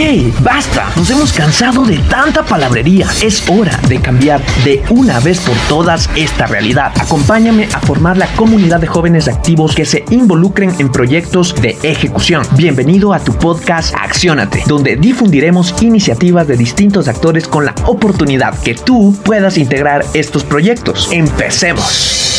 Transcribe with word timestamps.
¡Hey! 0.00 0.32
¡Basta! 0.44 0.92
Nos 0.94 1.10
hemos 1.10 1.32
cansado 1.32 1.84
de 1.84 1.98
tanta 2.08 2.44
palabrería. 2.44 3.08
Es 3.20 3.50
hora 3.50 3.76
de 3.88 4.00
cambiar 4.00 4.40
de 4.62 4.80
una 4.90 5.18
vez 5.18 5.40
por 5.40 5.56
todas 5.68 6.08
esta 6.14 6.46
realidad. 6.46 6.92
Acompáñame 7.00 7.64
a 7.74 7.80
formar 7.80 8.16
la 8.16 8.28
comunidad 8.36 8.78
de 8.78 8.86
jóvenes 8.86 9.26
activos 9.26 9.74
que 9.74 9.84
se 9.84 10.04
involucren 10.10 10.72
en 10.78 10.92
proyectos 10.92 11.52
de 11.60 11.76
ejecución. 11.82 12.44
Bienvenido 12.56 13.12
a 13.12 13.18
tu 13.18 13.32
podcast 13.32 13.92
Acciónate, 13.98 14.62
donde 14.68 14.94
difundiremos 14.94 15.74
iniciativas 15.82 16.46
de 16.46 16.56
distintos 16.56 17.08
actores 17.08 17.48
con 17.48 17.64
la 17.64 17.74
oportunidad 17.86 18.56
que 18.60 18.76
tú 18.76 19.16
puedas 19.24 19.58
integrar 19.58 20.04
estos 20.14 20.44
proyectos. 20.44 21.08
Empecemos. 21.10 22.38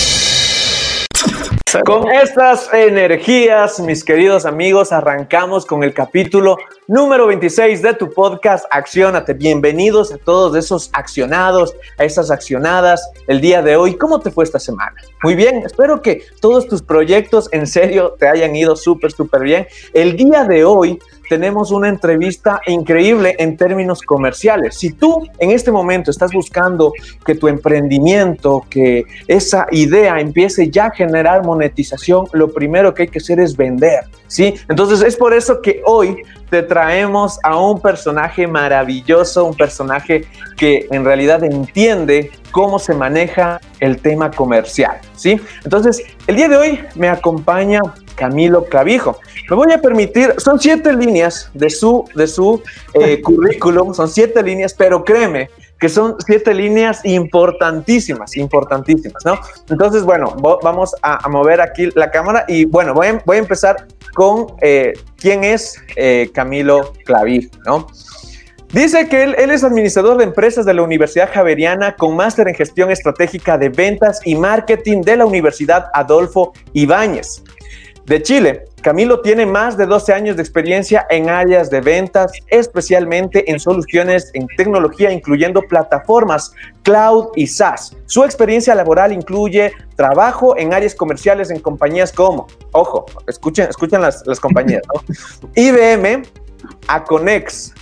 Con 1.86 2.10
estas 2.10 2.74
energías, 2.74 3.82
mis 3.82 4.06
queridos 4.06 4.46
amigos, 4.46 4.94
arrancamos 4.94 5.66
con 5.66 5.84
el 5.84 5.94
capítulo 5.94 6.58
número 6.90 7.28
26 7.28 7.84
de 7.84 7.94
tu 7.94 8.10
podcast 8.10 8.66
Accionate. 8.72 9.34
Bienvenidos 9.36 10.12
a 10.12 10.18
todos 10.18 10.56
esos 10.56 10.90
accionados, 10.94 11.76
a 12.00 12.04
esas 12.04 12.32
accionadas 12.32 13.12
el 13.28 13.42
día 13.42 13.62
de 13.62 13.76
hoy. 13.76 13.96
¿Cómo 13.96 14.20
te 14.20 14.32
fue 14.32 14.44
esta 14.44 14.58
semana? 14.58 14.96
Muy 15.22 15.36
bien, 15.36 15.62
espero 15.64 16.02
que 16.02 16.24
todos 16.42 16.68
tus 16.68 16.82
proyectos 16.82 17.48
en 17.52 17.68
serio 17.68 18.16
te 18.18 18.28
hayan 18.28 18.56
ido 18.56 18.76
súper, 18.76 19.12
súper 19.12 19.44
bien. 19.44 19.68
El 19.94 20.18
día 20.18 20.46
de 20.46 20.66
hoy 20.66 21.00
tenemos 21.30 21.70
una 21.70 21.90
entrevista 21.90 22.60
increíble 22.66 23.36
en 23.38 23.56
términos 23.56 24.02
comerciales. 24.02 24.76
Si 24.76 24.92
tú 24.92 25.28
en 25.38 25.52
este 25.52 25.72
momento 25.72 26.10
estás 26.10 26.32
buscando 26.34 26.92
que 27.24 27.36
tu 27.36 27.48
emprendimiento, 27.48 28.66
que 28.68 29.04
esa 29.28 29.68
idea 29.70 30.20
empiece 30.20 30.72
ya 30.72 30.88
a 30.88 30.92
generar 30.92 31.46
monetización, 31.46 32.26
lo 32.34 32.52
primero 32.52 32.96
que 32.96 33.04
hay 33.04 33.08
que 33.10 33.20
hacer 33.20 33.40
es 33.40 33.56
vender, 33.56 34.06
¿sí? 34.26 34.56
Entonces 34.68 35.04
es 35.04 35.16
por 35.16 35.36
eso 35.36 35.62
que 35.62 35.84
hoy 35.86 36.18
te 36.50 36.64
traemos 36.64 37.40
a 37.44 37.58
un 37.58 37.80
personaje 37.82 38.48
maravilloso, 38.48 39.46
un 39.46 39.56
personaje 39.56 40.26
que 40.58 40.88
en 40.92 41.06
realidad 41.06 41.44
entiende 41.44 42.32
cómo 42.52 42.80
se 42.80 42.94
maneja 42.94 43.62
el 43.80 44.00
tema 44.00 44.32
comercial, 44.32 45.00
¿sí? 45.16 45.40
Entonces, 45.64 46.04
el 46.28 46.36
día 46.36 46.50
de 46.50 46.58
hoy 46.58 46.80
me 46.96 47.08
acompaña 47.08 47.82
Camilo 48.16 48.66
Clavijo. 48.66 49.20
Me 49.50 49.56
voy 49.56 49.72
a 49.72 49.82
permitir, 49.82 50.36
son 50.38 50.60
siete 50.60 50.94
líneas 50.94 51.50
de 51.54 51.70
su, 51.70 52.06
de 52.16 52.28
su 52.28 52.62
eh, 52.94 53.22
currículum, 53.24 53.94
son 53.94 54.10
siete 54.10 54.44
líneas, 54.44 54.74
pero 54.74 55.04
créeme 55.04 55.50
que 55.80 55.90
son 55.90 56.16
siete 56.26 56.54
líneas 56.54 57.02
importantísimas, 57.06 58.36
importantísimas, 58.36 59.24
¿no? 59.26 59.40
Entonces, 59.70 60.04
bueno, 60.04 60.36
vamos 60.62 60.96
a, 61.02 61.28
mover 61.30 61.62
aquí 61.62 61.90
la 61.96 62.12
cámara 62.12 62.46
y 62.48 62.66
bueno, 62.66 62.94
voy 62.94 63.08
a, 63.08 63.22
voy 63.26 63.38
a 63.38 63.40
empezar 63.40 63.88
con 64.14 64.48
eh, 64.62 64.94
quién 65.18 65.44
es 65.44 65.82
eh, 65.96 66.30
Camilo 66.34 66.94
Clavijo, 67.06 67.52
¿no? 67.66 67.88
Dice 68.72 69.08
que 69.08 69.24
él, 69.24 69.36
él, 69.40 69.50
es 69.50 69.64
administrador 69.64 70.18
de 70.18 70.26
empresas 70.26 70.64
de 70.64 70.76
la 70.76 70.84
Universidad 70.84 71.30
Javeriana 71.34 71.96
con 71.96 72.16
máster 72.16 72.48
en 72.48 72.54
gestión 72.54 72.92
estratégica 72.92 73.58
de 73.58 73.70
ventas 73.70 74.22
y 74.26 74.36
marketing 74.36 75.02
de 75.02 75.18
la 75.18 75.26
Universidad 75.26 75.86
Adolfo 75.94 76.54
Ibáñez 76.74 77.42
de 78.10 78.24
Chile. 78.24 78.66
Camilo 78.82 79.22
tiene 79.22 79.46
más 79.46 79.78
de 79.78 79.86
12 79.86 80.14
años 80.14 80.36
de 80.36 80.42
experiencia 80.42 81.06
en 81.12 81.30
áreas 81.30 81.70
de 81.70 81.80
ventas, 81.80 82.32
especialmente 82.48 83.52
en 83.52 83.60
soluciones 83.60 84.32
en 84.34 84.48
tecnología, 84.58 85.12
incluyendo 85.12 85.62
plataformas 85.62 86.52
cloud 86.82 87.28
y 87.36 87.46
SaaS. 87.46 87.96
Su 88.08 88.24
experiencia 88.24 88.74
laboral 88.74 89.14
incluye 89.14 89.74
trabajo 89.96 90.58
en 90.58 90.74
áreas 90.74 90.96
comerciales 90.96 91.52
en 91.52 91.60
compañías 91.60 92.12
como, 92.12 92.48
ojo, 92.72 93.06
escuchen, 93.28 93.70
escuchen 93.70 94.02
las, 94.02 94.26
las 94.26 94.40
compañías, 94.40 94.82
¿no? 94.92 95.04
IBM, 95.56 96.24
Aconex, 96.88 97.76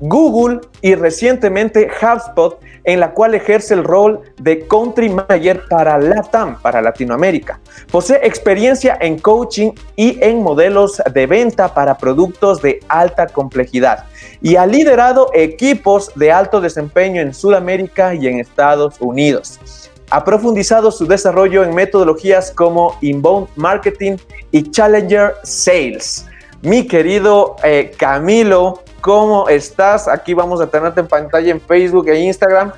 Google 0.00 0.60
y 0.82 0.96
recientemente 0.96 1.88
HubSpot, 2.02 2.58
en 2.88 3.00
la 3.00 3.10
cual 3.10 3.34
ejerce 3.34 3.74
el 3.74 3.84
rol 3.84 4.22
de 4.40 4.66
Country 4.66 5.10
Manager 5.10 5.62
para 5.68 5.98
LATAM, 5.98 6.58
para 6.62 6.80
Latinoamérica. 6.80 7.60
Posee 7.92 8.26
experiencia 8.26 8.96
en 8.98 9.18
coaching 9.18 9.72
y 9.94 10.16
en 10.24 10.42
modelos 10.42 11.02
de 11.12 11.26
venta 11.26 11.74
para 11.74 11.98
productos 11.98 12.62
de 12.62 12.80
alta 12.88 13.26
complejidad 13.26 14.06
y 14.40 14.56
ha 14.56 14.64
liderado 14.64 15.30
equipos 15.34 16.10
de 16.14 16.32
alto 16.32 16.62
desempeño 16.62 17.20
en 17.20 17.34
Sudamérica 17.34 18.14
y 18.14 18.26
en 18.26 18.40
Estados 18.40 18.94
Unidos. 19.00 19.60
Ha 20.08 20.24
profundizado 20.24 20.90
su 20.90 21.06
desarrollo 21.06 21.64
en 21.64 21.74
metodologías 21.74 22.50
como 22.52 22.96
Inbound 23.02 23.48
Marketing 23.56 24.16
y 24.50 24.62
Challenger 24.70 25.34
Sales. 25.42 26.24
Mi 26.62 26.86
querido 26.86 27.56
eh, 27.62 27.92
Camilo, 27.98 28.82
¿Cómo 29.00 29.48
estás? 29.48 30.08
Aquí 30.08 30.34
vamos 30.34 30.60
a 30.60 30.66
tenerte 30.66 31.00
en 31.00 31.06
pantalla 31.06 31.50
en 31.52 31.60
Facebook 31.60 32.08
e 32.08 32.18
Instagram. 32.18 32.72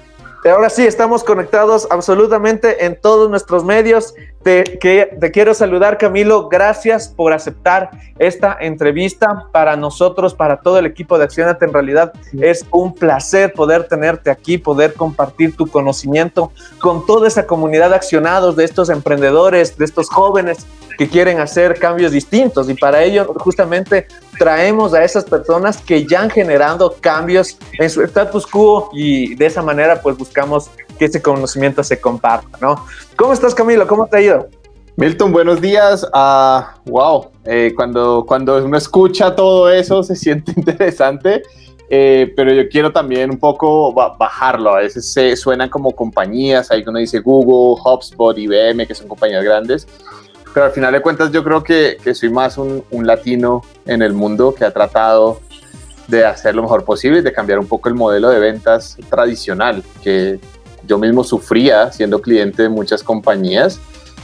Ahora 0.49 0.71
sí, 0.71 0.87
estamos 0.87 1.23
conectados 1.23 1.87
absolutamente 1.91 2.87
en 2.87 2.99
todos 2.99 3.29
nuestros 3.29 3.63
medios. 3.63 4.15
Te, 4.43 4.65
que, 4.79 5.17
te 5.21 5.31
quiero 5.31 5.53
saludar, 5.53 5.99
Camilo. 5.99 6.49
Gracias 6.49 7.09
por 7.09 7.35
aceptar 7.35 7.91
esta 8.19 8.57
entrevista 8.59 9.47
para 9.53 9.77
nosotros, 9.77 10.33
para 10.33 10.61
todo 10.61 10.79
el 10.79 10.87
equipo 10.87 11.19
de 11.19 11.25
Accionate. 11.25 11.67
En 11.67 11.73
realidad 11.75 12.13
es 12.41 12.65
un 12.71 12.95
placer 12.95 13.53
poder 13.53 13.87
tenerte 13.87 14.31
aquí, 14.31 14.57
poder 14.57 14.95
compartir 14.95 15.57
tu 15.57 15.67
conocimiento 15.67 16.53
con 16.81 17.05
toda 17.05 17.29
esa 17.29 17.47
comunidad 17.47 17.91
de 17.91 17.97
accionados, 17.97 18.57
de 18.57 18.65
estos 18.65 18.89
emprendedores, 18.89 19.77
de 19.77 19.85
estos 19.85 20.09
jóvenes 20.09 20.67
que 21.01 21.09
quieren 21.09 21.41
hacer 21.41 21.79
cambios 21.79 22.13
distintos 22.13 22.69
y 22.69 22.75
para 22.75 23.03
ello 23.03 23.33
justamente 23.39 24.07
traemos 24.39 24.93
a 24.93 25.03
esas 25.03 25.25
personas 25.25 25.79
que 25.79 26.07
ya 26.07 26.21
han 26.21 26.29
generado 26.29 26.95
cambios 27.01 27.57
en 27.79 27.89
su 27.89 28.03
status 28.03 28.47
quo 28.47 28.91
y 28.93 29.35
de 29.35 29.47
esa 29.47 29.63
manera 29.63 30.03
pues 30.03 30.19
buscamos 30.19 30.71
que 31.01 31.07
ese 31.07 31.23
conocimiento 31.23 31.83
se 31.83 31.99
comparta, 31.99 32.59
¿no? 32.61 32.85
¿Cómo 33.17 33.33
estás 33.33 33.55
Camilo? 33.55 33.87
¿Cómo 33.87 34.07
te 34.07 34.19
ha 34.19 34.21
ido? 34.21 34.49
Milton, 34.97 35.33
buenos 35.33 35.59
días. 35.59 36.07
Uh, 36.13 36.91
wow, 36.91 37.31
eh, 37.47 37.73
cuando, 37.75 38.23
cuando 38.29 38.63
uno 38.63 38.77
escucha 38.77 39.35
todo 39.35 39.71
eso 39.71 40.03
se 40.03 40.15
siente 40.15 40.53
interesante, 40.57 41.43
eh, 41.89 42.31
pero 42.37 42.53
yo 42.53 42.69
quiero 42.69 42.93
también 42.93 43.31
un 43.31 43.39
poco 43.39 43.95
bajarlo. 43.95 44.75
A 44.75 44.81
veces 44.81 45.11
se 45.11 45.35
suenan 45.37 45.71
como 45.71 45.97
compañías, 45.97 46.71
ahí 46.71 46.85
uno 46.87 46.99
dice 46.99 47.21
Google, 47.21 47.81
HubSpot, 47.83 48.37
IBM, 48.37 48.87
que 48.87 48.95
son 48.95 49.09
compañías 49.09 49.43
grandes, 49.43 49.89
pero 50.53 50.67
al 50.67 50.73
final 50.73 50.93
de 50.93 51.01
cuentas 51.01 51.33
yo 51.33 51.43
creo 51.43 51.65
que, 51.65 51.97
que 52.05 52.15
soy 52.15 52.29
más 52.29 52.59
un, 52.59 52.85
un, 52.91 53.07
latino 53.07 53.63
en 53.87 54.03
el 54.03 54.13
mundo 54.13 54.55
que 54.55 54.67
ha 54.67 54.71
tratado 54.71 55.41
de 56.09 56.27
hacer 56.27 56.55
lo 56.55 56.61
mejor 56.61 56.85
posible, 56.85 57.23
de 57.23 57.33
cambiar 57.33 57.59
un 57.59 57.67
poco 57.67 57.89
el 57.89 57.95
modelo 57.95 58.29
de 58.29 58.39
ventas 58.39 58.99
tradicional, 59.09 59.83
que 60.03 60.39
yo 60.91 60.99
mismo 60.99 61.23
sufría 61.23 61.93
siendo 61.93 62.21
cliente 62.21 62.65
de 62.65 62.69
muchas 62.69 63.05
compañías 63.05 63.79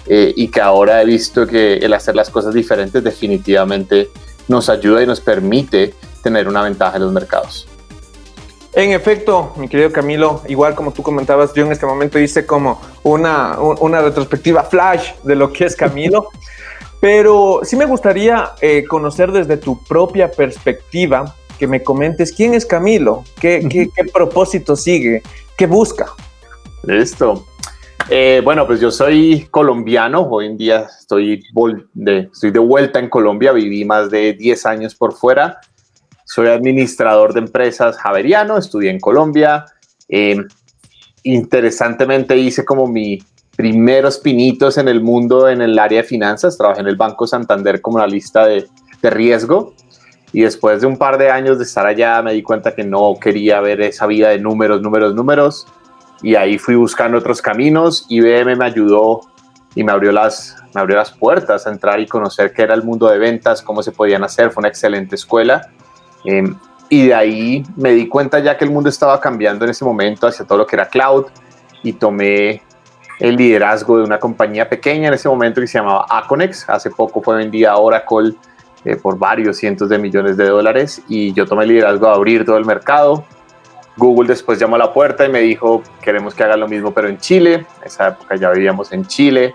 eh, 0.09 0.33
y 0.35 0.49
que 0.49 0.61
ahora 0.61 1.01
he 1.01 1.05
visto 1.05 1.47
que 1.47 1.75
el 1.75 1.95
hacer 1.95 2.17
las 2.17 2.29
cosas 2.29 2.53
diferentes 2.53 3.05
definitivamente 3.05 4.11
nos 4.49 4.69
ayuda 4.69 5.01
y 5.01 5.07
nos 5.07 5.21
permite 5.21 5.95
tener 6.25 6.49
una 6.49 6.63
ventaja 6.63 6.97
en 6.97 7.05
los 7.05 7.13
mercados. 7.13 7.69
En 8.73 8.91
efecto, 8.91 9.53
mi 9.57 9.69
querido 9.69 9.93
Camilo, 9.93 10.43
igual 10.49 10.75
como 10.75 10.93
tú 10.93 11.05
comentabas, 11.05 11.55
yo 11.55 11.65
en 11.65 11.71
este 11.71 11.87
momento 11.87 12.19
hice 12.19 12.45
como 12.45 12.81
una, 13.05 13.59
una 13.61 14.01
retrospectiva 14.03 14.65
flash 14.65 15.13
de 15.23 15.37
lo 15.37 15.53
que 15.53 15.67
es 15.67 15.77
Camilo, 15.77 16.31
pero 17.01 17.61
sí 17.63 17.77
me 17.77 17.87
gustaría 17.87 18.55
eh, 18.61 18.85
conocer 18.85 19.31
desde 19.31 19.57
tu 19.57 19.83
propia 19.85 20.33
perspectiva 20.33 21.37
que 21.61 21.69
me 21.69 21.85
comentes 21.85 22.33
quién 22.33 22.55
es 22.55 22.67
Camilo, 22.67 23.23
qué, 23.41 23.65
qué, 23.71 23.89
qué 23.95 24.05
propósito 24.13 24.75
sigue, 24.75 25.23
qué 25.57 25.67
busca. 25.67 26.07
Listo. 26.87 27.47
Eh, 28.09 28.41
bueno, 28.45 28.67
pues 28.67 28.81
yo 28.81 28.91
soy 28.91 29.49
colombiano, 29.51 30.23
hoy 30.23 30.47
en 30.47 30.57
día 30.57 30.87
estoy 31.01 31.43
de, 31.93 32.29
estoy 32.33 32.51
de 32.53 32.59
vuelta 32.59 33.01
en 33.01 33.09
Colombia, 33.09 33.53
viví 33.53 33.85
más 33.85 34.11
de 34.11 34.35
10 34.35 34.67
años 34.67 34.95
por 34.95 35.15
fuera 35.15 35.61
soy 36.27 36.49
administrador 36.49 37.33
de 37.33 37.41
empresas 37.41 37.97
javeriano, 37.97 38.59
estudié 38.59 38.91
en 38.91 38.99
Colombia. 38.99 39.65
Eh, 40.09 40.37
interesantemente 41.23 42.37
hice 42.37 42.65
como 42.65 42.89
mi 42.89 43.23
primeros 43.57 44.19
pinitos 44.19 44.77
en 44.77 44.89
el 44.89 45.01
mundo 45.01 45.49
en 45.49 45.63
el 45.63 45.79
área 45.79 46.03
de 46.03 46.09
finanzas. 46.09 46.59
Trabajé 46.59 46.81
en 46.81 46.89
el 46.89 46.97
Banco 46.97 47.29
Santander 47.29 47.81
como 47.81 47.99
analista 47.99 48.45
de, 48.45 48.67
de 49.01 49.11
riesgo. 49.11 49.73
Y 50.33 50.43
después 50.43 50.81
de 50.81 50.89
un 50.89 50.99
par 50.99 51.17
de 51.17 51.31
años 51.31 51.59
de 51.59 51.65
estar 51.65 51.87
allá 51.87 52.21
me 52.23 52.33
di 52.33 52.43
cuenta 52.43 52.75
que 52.75 52.83
no 52.83 53.15
quería 53.21 53.61
ver 53.61 53.81
esa 53.81 54.07
vida 54.07 54.31
de 54.31 54.41
números, 54.41 54.83
números, 54.83 55.15
números. 55.15 55.67
Y 56.27 56.35
ahí 56.35 56.59
fui 56.59 56.75
buscando 56.75 57.19
otros 57.19 57.41
caminos. 57.41 58.05
IBM 58.09 58.57
me 58.57 58.65
ayudó 58.65 59.21
y 59.77 59.85
me 59.85 59.93
abrió 59.93 60.11
las, 60.11 60.57
me 60.75 60.81
abrió 60.81 60.97
las 60.97 61.13
puertas 61.13 61.69
a 61.69 61.71
entrar 61.71 62.01
y 62.01 62.09
conocer 62.09 62.53
qué 62.53 62.63
era 62.63 62.75
el 62.75 62.83
mundo 62.83 63.09
de 63.09 63.17
ventas, 63.17 63.63
cómo 63.63 63.81
se 63.81 63.93
podían 63.93 64.25
hacer. 64.25 64.51
Fue 64.51 64.61
una 64.61 64.67
excelente 64.67 65.15
escuela. 65.15 65.71
Em, 66.25 66.57
y 66.89 67.07
de 67.07 67.15
ahí 67.15 67.63
me 67.77 67.93
di 67.93 68.09
cuenta 68.09 68.41
ya 68.41 68.59
que 68.59 68.65
el 68.65 68.73
mundo 68.73 68.89
estaba 68.89 69.21
cambiando 69.21 69.67
en 69.67 69.71
ese 69.71 69.85
momento 69.85 70.27
hacia 70.27 70.45
todo 70.45 70.59
lo 70.59 70.67
que 70.67 70.75
era 70.75 70.89
cloud 70.89 71.27
y 71.85 71.93
tomé 71.93 72.61
el 73.21 73.37
liderazgo 73.37 73.99
de 73.99 74.03
una 74.03 74.19
compañía 74.19 74.69
pequeña 74.69 75.07
en 75.07 75.15
ese 75.15 75.29
momento 75.29 75.61
que 75.61 75.69
se 75.69 75.79
llamaba 75.79 76.07
Aconex. 76.11 76.69
Hace 76.69 76.91
poco 76.91 77.23
fue 77.23 77.37
vendida 77.37 77.71
a 77.71 77.77
Oracle 77.77 78.35
eh, 78.85 78.97
por 78.97 79.17
varios 79.17 79.59
cientos 79.59 79.89
de 79.89 79.99
millones 79.99 80.37
de 80.37 80.49
dólares 80.49 81.01
y 81.09 81.33
yo 81.35 81.47
tomé 81.47 81.63
el 81.63 81.69
liderazgo 81.69 82.09
de 82.09 82.13
abrir 82.13 82.45
todo 82.45 82.57
el 82.57 82.65
mercado. 82.65 83.25
Google 83.97 84.29
después 84.29 84.59
llamó 84.59 84.77
a 84.77 84.79
la 84.79 84.93
puerta 84.93 85.25
y 85.25 85.29
me 85.29 85.41
dijo, 85.41 85.83
queremos 86.03 86.35
que 86.35 86.45
haga 86.45 86.57
lo 86.57 86.69
mismo 86.69 86.93
pero 86.93 87.09
en 87.09 87.19
Chile. 87.19 87.67
Esa 87.85 88.09
época 88.09 88.37
ya 88.37 88.51
vivíamos 88.51 88.93
en 88.93 89.07
Chile. 89.07 89.55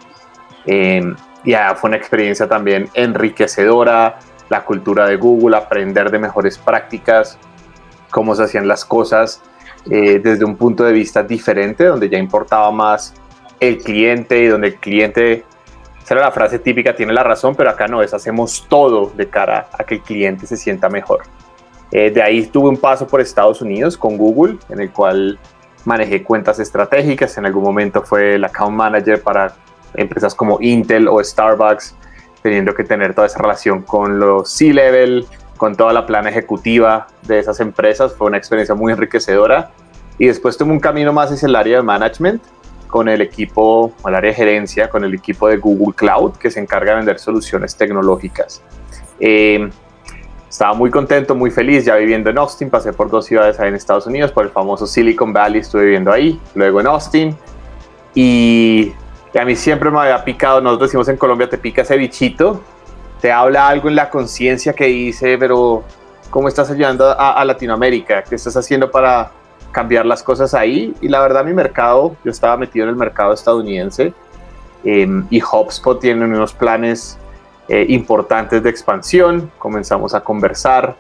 Eh, 0.66 1.02
ya 1.44 1.76
fue 1.76 1.90
una 1.90 1.98
experiencia 1.98 2.48
también 2.48 2.90
enriquecedora, 2.94 4.20
la 4.50 4.64
cultura 4.64 5.08
de 5.08 5.16
Google, 5.16 5.58
aprender 5.58 6.12
de 6.12 6.20
mejores 6.20 6.58
prácticas, 6.58 7.38
cómo 8.12 8.36
se 8.36 8.44
hacían 8.44 8.68
las 8.68 8.86
cosas 8.86 9.42
eh, 9.90 10.20
desde 10.24 10.46
un 10.46 10.56
punto 10.56 10.84
de 10.84 10.94
vista 10.94 11.24
diferente, 11.24 11.86
donde 11.86 12.10
ya 12.10 12.18
importaba 12.18 12.72
más 12.72 13.14
el 13.60 13.80
cliente 13.80 14.40
y 14.40 14.48
donde 14.48 14.68
el 14.68 14.76
cliente, 14.76 15.46
esa 16.04 16.16
la 16.16 16.32
frase 16.32 16.60
típica, 16.60 16.96
tiene 16.96 17.14
la 17.14 17.24
razón, 17.24 17.56
pero 17.56 17.70
acá 17.70 17.88
no 17.88 18.02
es, 18.02 18.14
hacemos 18.14 18.66
todo 18.68 19.12
de 19.16 19.30
cara 19.30 19.70
a 19.78 19.84
que 19.84 19.96
el 19.96 20.02
cliente 20.02 20.46
se 20.46 20.58
sienta 20.58 20.90
mejor. 20.90 21.22
Eh, 21.92 22.10
de 22.12 22.22
ahí 22.22 22.46
tuve 22.46 22.70
un 22.70 22.78
paso 22.78 23.06
por 23.08 23.22
Estados 23.22 23.62
Unidos 23.62 23.98
con 23.98 24.18
Google, 24.18 24.58
en 24.70 24.80
el 24.82 24.92
cual 24.92 25.38
manejé 25.86 26.24
cuentas 26.24 26.60
estratégicas, 26.60 27.38
en 27.38 27.46
algún 27.46 27.64
momento 27.64 28.02
fue 28.04 28.36
el 28.36 28.44
account 28.44 28.76
manager 28.76 29.22
para 29.22 29.54
empresas 29.96 30.36
como 30.36 30.58
Intel 30.62 31.08
o 31.08 31.24
Starbucks, 31.24 31.96
teniendo 32.42 32.74
que 32.74 32.84
tener 32.84 33.14
toda 33.14 33.28
esa 33.28 33.40
relación 33.40 33.82
con 33.82 34.20
los 34.20 34.50
C-Level, 34.52 35.26
con 35.58 35.76
toda 35.76 35.94
la 35.94 36.06
plana 36.06 36.30
ejecutiva 36.30 37.08
de 37.24 37.40
esas 37.40 37.60
empresas. 37.60 38.14
Fue 38.16 38.28
una 38.28 38.38
experiencia 38.38 38.74
muy 38.74 38.92
enriquecedora. 38.94 39.72
Y 40.18 40.28
después 40.28 40.58
tuve 40.58 40.72
un 40.72 40.80
camino 40.80 41.14
más 41.14 41.32
hacia 41.32 41.48
el 41.48 41.56
área 41.56 41.78
de 41.78 41.84
management, 41.84 42.42
con 42.88 43.08
el 43.08 43.22
equipo, 43.22 43.94
el 44.06 44.16
área 44.16 44.32
de 44.32 44.36
gerencia, 44.36 44.90
con 44.90 45.04
el 45.04 45.14
equipo 45.14 45.48
de 45.48 45.58
Google 45.58 45.96
Cloud, 45.96 46.34
que 46.34 46.52
se 46.52 46.60
encarga 46.60 46.92
de 46.92 46.98
vender 46.98 47.20
soluciones 47.20 47.76
tecnológicas. 47.76 48.62
Eh, 49.20 49.70
estaba 50.52 50.74
muy 50.74 50.92
contento, 50.92 51.34
muy 51.34 51.50
feliz, 51.50 51.86
ya 51.86 51.96
viviendo 51.96 52.30
en 52.30 52.38
Austin, 52.38 52.70
pasé 52.70 52.92
por 52.92 53.10
dos 53.10 53.26
ciudades 53.26 53.58
ahí 53.62 53.70
en 53.70 53.76
Estados 53.76 54.06
Unidos, 54.06 54.34
por 54.34 54.44
el 54.44 54.52
famoso 54.52 54.86
Silicon 54.86 55.32
Valley, 55.32 55.62
estuve 55.62 55.84
viviendo 55.86 56.12
ahí, 56.12 56.38
luego 56.56 56.82
en 56.82 56.88
Austin. 56.88 57.38
Y 58.14 58.92
a 59.40 59.46
mí 59.46 59.56
siempre 59.56 59.90
me 59.90 60.02
había 60.02 60.22
picado, 60.26 60.60
nosotros 60.60 60.90
decimos 60.90 61.08
en 61.08 61.16
Colombia, 61.16 61.50
te 61.50 61.58
pica 61.58 61.84
ese 61.84 61.96
bichito, 61.96 62.62
te 63.22 63.32
habla 63.32 63.70
algo 63.70 63.88
en 63.88 63.96
la 63.96 64.10
conciencia 64.10 64.74
que 64.74 64.88
dice, 64.88 65.38
pero 65.38 65.86
¿cómo 66.30 66.50
estás 66.50 66.70
ayudando 66.70 67.16
a, 67.18 67.46
Latinoamérica? 67.46 68.22
¿Qué 68.22 68.36
estás 68.36 68.58
haciendo 68.58 68.92
para 68.92 69.32
cambiar 69.72 70.06
las 70.06 70.22
cosas 70.22 70.54
ahí? 70.54 70.94
Y 71.00 71.08
la 71.08 71.22
verdad 71.22 71.46
mi 71.46 71.54
mercado, 71.54 72.18
yo 72.26 72.32
estaba 72.32 72.58
metido 72.58 72.84
en 72.84 72.90
el 72.90 72.98
mercado 72.98 73.32
estadounidense 73.32 74.14
em, 74.84 75.26
y 75.30 75.42
HubSpot 75.42 75.98
tiene 75.98 76.26
unos 76.26 76.52
planes 76.52 77.18
eh, 77.74 77.86
importantes 77.88 78.62
de 78.62 78.70
expansión, 78.70 79.50
comenzamos 79.58 80.14
a 80.14 80.20
conversar 80.20 80.94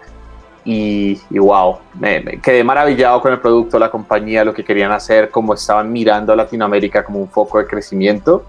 y, 0.63 1.19
wow, 1.29 1.79
me, 1.99 2.39
quedé 2.39 2.63
maravillado 2.63 3.21
con 3.21 3.33
el 3.33 3.41
producto, 3.41 3.77
la 3.77 3.91
compañía, 3.91 4.45
lo 4.45 4.53
que 4.53 4.63
querían 4.63 4.93
hacer, 4.93 5.29
cómo 5.31 5.53
estaban 5.53 5.91
mirando 5.91 6.31
a 6.31 6.35
Latinoamérica 6.37 7.03
como 7.03 7.19
un 7.19 7.27
foco 7.27 7.57
de 7.57 7.67
crecimiento. 7.67 8.45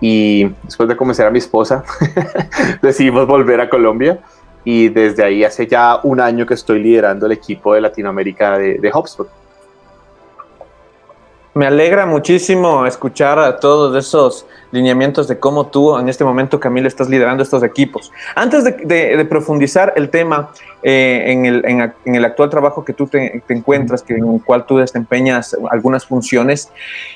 Y 0.00 0.44
después 0.62 0.88
de 0.88 0.96
convencer 0.96 1.26
a 1.26 1.30
mi 1.32 1.40
esposa, 1.40 1.82
decidimos 2.80 3.26
volver 3.26 3.60
a 3.60 3.68
Colombia. 3.68 4.20
Y 4.62 4.88
desde 4.90 5.24
ahí 5.24 5.42
hace 5.42 5.66
ya 5.66 5.98
un 6.04 6.20
año 6.20 6.46
que 6.46 6.54
estoy 6.54 6.80
liderando 6.80 7.26
el 7.26 7.32
equipo 7.32 7.74
de 7.74 7.80
Latinoamérica 7.80 8.56
de, 8.56 8.78
de 8.78 8.92
HubSpot. 8.94 9.28
Me 11.58 11.66
alegra 11.66 12.06
muchísimo 12.06 12.86
escuchar 12.86 13.40
a 13.40 13.58
todos 13.58 13.96
esos 13.96 14.46
lineamientos 14.70 15.26
de 15.26 15.40
cómo 15.40 15.66
tú 15.66 15.98
en 15.98 16.08
este 16.08 16.22
momento, 16.22 16.60
Camilo, 16.60 16.86
estás 16.86 17.08
liderando 17.08 17.42
estos 17.42 17.64
equipos. 17.64 18.12
Antes 18.36 18.62
de, 18.62 19.26
profundizar 19.28 19.92
el 19.96 20.08
tema 20.08 20.52
eh, 20.84 21.24
en, 21.26 22.14
el, 22.14 22.24
actual 22.24 22.48
trabajo 22.48 22.84
que 22.84 22.92
tú 22.92 23.08
te, 23.08 23.42
encuentras, 23.48 24.04
en 24.06 24.34
el 24.34 24.40
cual 24.44 24.66
tú 24.66 24.76
desempeñas 24.76 25.56
algunas 25.68 26.06
funciones, 26.06 26.70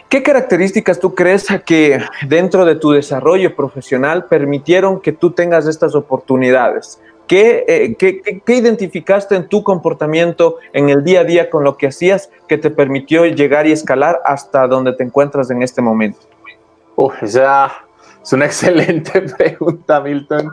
¿qué 0.08 0.24
características 0.24 0.98
tú 0.98 1.14
crees 1.14 1.46
que 1.64 2.00
dentro 2.26 2.64
de 2.64 2.74
tu 2.74 2.90
desarrollo 2.90 3.54
profesional 3.54 4.24
permitieron 4.24 5.00
que 5.00 5.12
tú 5.12 5.30
tengas 5.30 5.68
estas 5.68 5.94
oportunidades? 5.94 7.00
Eh, 7.34 7.94
¿Qué, 7.98 8.42
identificaste 8.46 9.34
en 9.34 9.48
tu 9.48 9.62
comportamiento 9.62 10.58
en 10.74 10.90
el 10.90 11.02
día 11.02 11.20
a 11.20 11.24
día 11.24 11.48
con 11.48 11.64
lo 11.64 11.78
que 11.78 11.86
hacías 11.86 12.30
que 12.46 12.58
te 12.58 12.68
permitió 12.68 13.24
llegar 13.24 13.66
y 13.66 13.72
escalar 13.72 14.20
hasta 14.26 14.66
donde 14.66 14.92
te 14.92 15.02
encuentras 15.02 15.50
en 15.50 15.62
este 15.62 15.80
momento? 15.80 16.20
esa 17.22 17.72
es 18.22 18.32
una 18.32 18.44
excelente 18.46 19.22
pregunta, 19.22 20.00
Milton. 20.00 20.52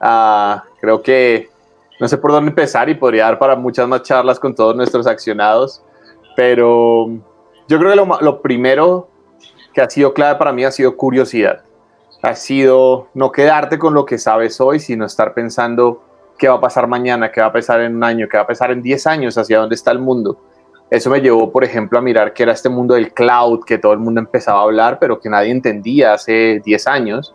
Ah, 0.00 0.64
creo 0.80 1.02
que 1.02 1.48
no 1.98 2.06
sé 2.06 2.18
por 2.18 2.30
dónde 2.30 2.50
empezar 2.50 2.88
y 2.90 2.94
podría 2.94 3.24
dar 3.24 3.38
para 3.38 3.56
muchas 3.56 3.88
más 3.88 4.02
charlas 4.02 4.38
con 4.38 4.54
todos 4.54 4.76
nuestros 4.76 5.06
accionados, 5.06 5.82
pero 6.36 7.08
yo 7.68 7.78
creo 7.78 7.90
que 7.90 7.96
lo, 7.96 8.20
lo 8.20 8.42
primero 8.42 9.08
que 9.72 9.80
ha 9.80 9.88
sido 9.88 10.12
clave 10.12 10.38
para 10.38 10.52
mí 10.52 10.64
ha 10.64 10.70
sido 10.70 10.94
curiosidad. 10.94 11.62
Ha 12.22 12.34
sido 12.34 13.08
no 13.14 13.32
quedarte 13.32 13.78
con 13.78 13.94
lo 13.94 14.04
que 14.04 14.18
sabes 14.18 14.60
hoy, 14.60 14.78
sino 14.78 15.06
estar 15.06 15.34
pensando 15.34 16.02
qué 16.38 16.48
va 16.48 16.54
a 16.54 16.60
pasar 16.60 16.86
mañana, 16.86 17.30
qué 17.30 17.40
va 17.40 17.48
a 17.48 17.52
pasar 17.52 17.80
en 17.80 17.96
un 17.96 18.04
año, 18.04 18.28
qué 18.30 18.36
va 18.36 18.44
a 18.44 18.46
pasar 18.46 18.70
en 18.70 18.80
10 18.80 19.06
años, 19.06 19.36
hacia 19.36 19.58
dónde 19.58 19.74
está 19.74 19.90
el 19.90 19.98
mundo. 19.98 20.40
Eso 20.90 21.10
me 21.10 21.20
llevó, 21.20 21.52
por 21.52 21.64
ejemplo, 21.64 21.98
a 21.98 22.02
mirar 22.02 22.32
qué 22.32 22.44
era 22.44 22.52
este 22.52 22.68
mundo 22.68 22.94
del 22.94 23.12
cloud, 23.12 23.64
que 23.64 23.76
todo 23.78 23.92
el 23.92 23.98
mundo 23.98 24.20
empezaba 24.20 24.60
a 24.60 24.62
hablar, 24.62 24.98
pero 24.98 25.20
que 25.20 25.28
nadie 25.28 25.50
entendía 25.50 26.14
hace 26.14 26.62
10 26.64 26.86
años. 26.86 27.34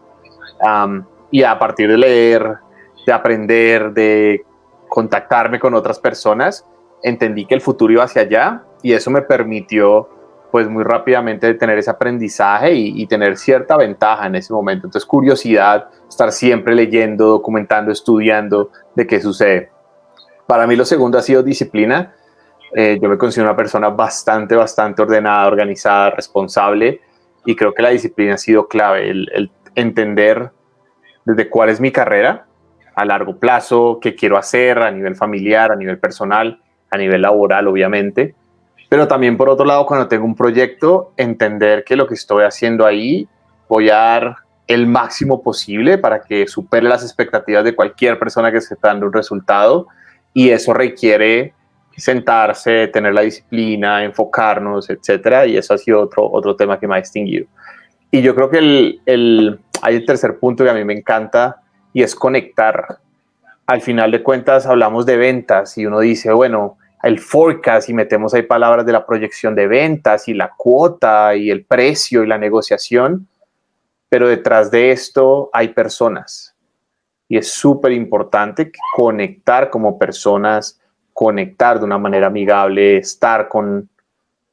y 1.29 1.43
a 1.43 1.57
partir 1.57 1.89
de 1.89 1.97
leer, 1.97 2.57
de 3.05 3.11
aprender, 3.11 3.91
de 3.91 4.45
contactarme 4.87 5.59
con 5.59 5.73
otras 5.73 5.99
personas, 5.99 6.65
entendí 7.01 7.45
que 7.45 7.55
el 7.55 7.61
futuro 7.61 7.91
iba 7.91 8.03
hacia 8.03 8.21
allá 8.21 8.63
y 8.81 8.93
eso 8.93 9.09
me 9.09 9.23
permitió 9.23 10.07
pues 10.53 10.69
muy 10.69 10.83
rápidamente 10.83 11.51
tener 11.55 11.79
ese 11.79 11.89
aprendizaje 11.89 12.75
y, 12.75 13.07
tener 13.07 13.37
cierta 13.37 13.75
ventaja 13.75 14.27
en 14.27 14.35
ese 14.35 14.53
momento. 14.53 14.85
Entonces, 14.85 15.03
curiosidad, 15.03 15.89
estar 16.07 16.31
siempre 16.31 16.75
leyendo, 16.75 17.25
documentando, 17.25 17.91
estudiando 17.91 18.69
de 18.93 19.07
qué 19.07 19.19
sucede. 19.19 19.71
Para 20.45 20.67
mí 20.67 20.75
lo 20.75 20.85
segundo 20.85 21.17
ha 21.17 21.23
sido 21.23 21.41
disciplina. 21.41 22.13
Eh, 22.75 22.99
yo 23.01 23.09
me 23.09 23.17
considero 23.17 23.49
una 23.49 23.57
persona 23.57 23.89
bastante, 23.89 24.55
bastante 24.55 25.01
ordenada, 25.01 25.47
organizada, 25.47 26.11
responsable 26.11 27.01
y 27.47 27.55
creo 27.55 27.73
que 27.73 27.81
la 27.81 27.89
disciplina 27.89 28.35
ha 28.35 28.37
sido 28.37 28.67
clave, 28.67 29.09
el, 29.09 29.31
el 29.33 29.49
entender 29.73 30.51
desde 31.25 31.49
cuál 31.49 31.69
es 31.69 31.79
mi 31.81 31.91
carrera 31.91 32.45
a 32.93 33.05
largo 33.05 33.39
plazo, 33.39 33.97
qué 33.99 34.13
quiero 34.13 34.37
hacer 34.37 34.77
a 34.77 34.91
nivel 34.91 35.15
familiar, 35.15 35.71
a 35.71 35.75
nivel 35.75 35.97
personal, 35.97 36.61
a 36.91 36.97
nivel 36.99 37.23
laboral, 37.23 37.67
obviamente 37.67 38.35
pero 38.93 39.07
también 39.07 39.37
por 39.37 39.49
otro 39.49 39.65
lado, 39.65 39.87
cuando 39.87 40.07
tengo 40.07 40.23
un 40.23 40.35
proyecto, 40.35 41.13
entender 41.17 41.83
que 41.83 41.95
lo 41.95 42.05
que 42.05 42.13
estoy 42.13 42.43
haciendo 42.43 42.85
ahí 42.85 43.27
voy 43.67 43.89
a 43.89 43.95
dar 43.95 44.35
el 44.67 44.85
máximo 44.85 45.41
posible 45.41 45.97
para 45.97 46.21
que 46.21 46.45
supere 46.45 46.87
las 46.87 47.01
expectativas 47.01 47.63
de 47.63 47.73
cualquier 47.73 48.19
persona 48.19 48.51
que 48.51 48.59
esté 48.59 48.75
dando 48.79 49.07
un 49.07 49.13
resultado 49.13 49.87
y 50.31 50.51
eso 50.51 50.75
requiere 50.75 51.55
sentarse, 51.97 52.87
tener 52.89 53.15
la 53.15 53.21
disciplina, 53.21 54.03
enfocarnos, 54.03 54.87
etcétera, 54.91 55.47
y 55.47 55.57
eso 55.57 55.73
ha 55.73 55.79
sido 55.79 55.99
otro, 55.99 56.29
otro 56.31 56.55
tema 56.55 56.79
que 56.79 56.87
me 56.87 56.93
ha 56.93 56.99
distinguido. 56.99 57.47
Y 58.11 58.21
yo 58.21 58.35
creo 58.35 58.51
que 58.51 58.59
el, 58.59 59.01
el, 59.07 59.59
hay 59.81 59.95
el 59.95 60.05
tercer 60.05 60.37
punto 60.37 60.63
que 60.63 60.69
a 60.69 60.75
mí 60.75 60.85
me 60.85 60.93
encanta 60.93 61.63
y 61.93 62.03
es 62.03 62.13
conectar. 62.13 62.99
Al 63.65 63.81
final 63.81 64.11
de 64.11 64.21
cuentas 64.21 64.67
hablamos 64.67 65.07
de 65.07 65.17
ventas 65.17 65.79
y 65.79 65.87
uno 65.87 65.99
dice, 65.99 66.31
bueno, 66.31 66.77
el 67.03 67.19
forecast 67.19 67.89
y 67.89 67.93
metemos 67.93 68.33
ahí 68.33 68.43
palabras 68.43 68.85
de 68.85 68.93
la 68.93 69.05
proyección 69.05 69.53
de 69.55 69.67
ventas 69.67 70.27
y 70.29 70.33
la 70.33 70.53
cuota 70.55 71.35
y 71.35 71.51
el 71.51 71.65
precio 71.65 72.23
y 72.23 72.27
la 72.27 72.37
negociación, 72.37 73.27
pero 74.09 74.27
detrás 74.27 74.71
de 74.71 74.91
esto 74.91 75.49
hay 75.51 75.69
personas. 75.69 76.55
Y 77.27 77.37
es 77.37 77.51
súper 77.51 77.91
importante 77.91 78.71
conectar 78.95 79.69
como 79.69 79.99
personas, 79.99 80.79
conectar 81.11 81.77
de 81.77 81.85
una 81.85 81.97
manera 81.97 82.27
amigable, 82.27 82.97
estar 82.97 83.49
con, 83.49 83.89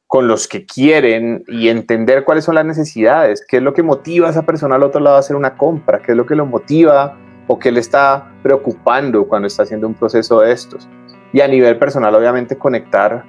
con 0.05 0.27
los 0.27 0.45
que 0.47 0.65
quieren 0.65 1.45
y 1.47 1.69
entender 1.69 2.25
cuáles 2.25 2.43
son 2.43 2.55
las 2.55 2.65
necesidades, 2.65 3.45
qué 3.47 3.57
es 3.57 3.63
lo 3.63 3.73
que 3.73 3.83
motiva 3.83 4.27
a 4.27 4.31
esa 4.31 4.45
persona 4.45 4.75
al 4.75 4.83
otro 4.83 4.99
lado 4.99 5.15
a 5.15 5.19
hacer 5.19 5.37
una 5.37 5.55
compra, 5.55 6.01
qué 6.01 6.11
es 6.11 6.17
lo 6.17 6.25
que 6.25 6.35
lo 6.35 6.45
motiva 6.45 7.17
o 7.47 7.57
qué 7.57 7.71
le 7.71 7.79
está 7.79 8.29
preocupando 8.43 9.25
cuando 9.25 9.47
está 9.47 9.63
haciendo 9.63 9.87
un 9.87 9.93
proceso 9.93 10.41
de 10.41 10.51
estos 10.51 10.89
y 11.33 11.41
a 11.41 11.47
nivel 11.47 11.77
personal 11.77 12.13
obviamente 12.15 12.57
conectar 12.57 13.23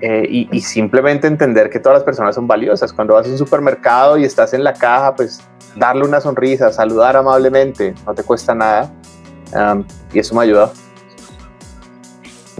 eh, 0.00 0.46
y, 0.50 0.60
simplemente 0.62 1.28
entender 1.28 1.70
que 1.70 1.78
todas 1.78 1.98
las 1.98 2.04
personas 2.04 2.34
son 2.34 2.48
valiosas. 2.48 2.92
Cuando 2.92 3.14
vas 3.14 3.24
a 3.26 3.30
un 3.30 3.38
supermercado 3.38 4.18
y 4.18 4.24
estás 4.24 4.52
en 4.52 4.64
la 4.64 4.72
caja, 4.72 5.14
pues 5.14 5.40
darle 5.76 6.04
una 6.04 6.20
sonrisa, 6.20 6.72
saludar 6.72 7.16
amablemente, 7.16 7.94
no 8.04 8.12
te 8.12 8.24
cuesta 8.24 8.52
nada 8.52 8.90
y 10.12 10.18
eso 10.18 10.34
me 10.34 10.42
ayuda. 10.42 10.72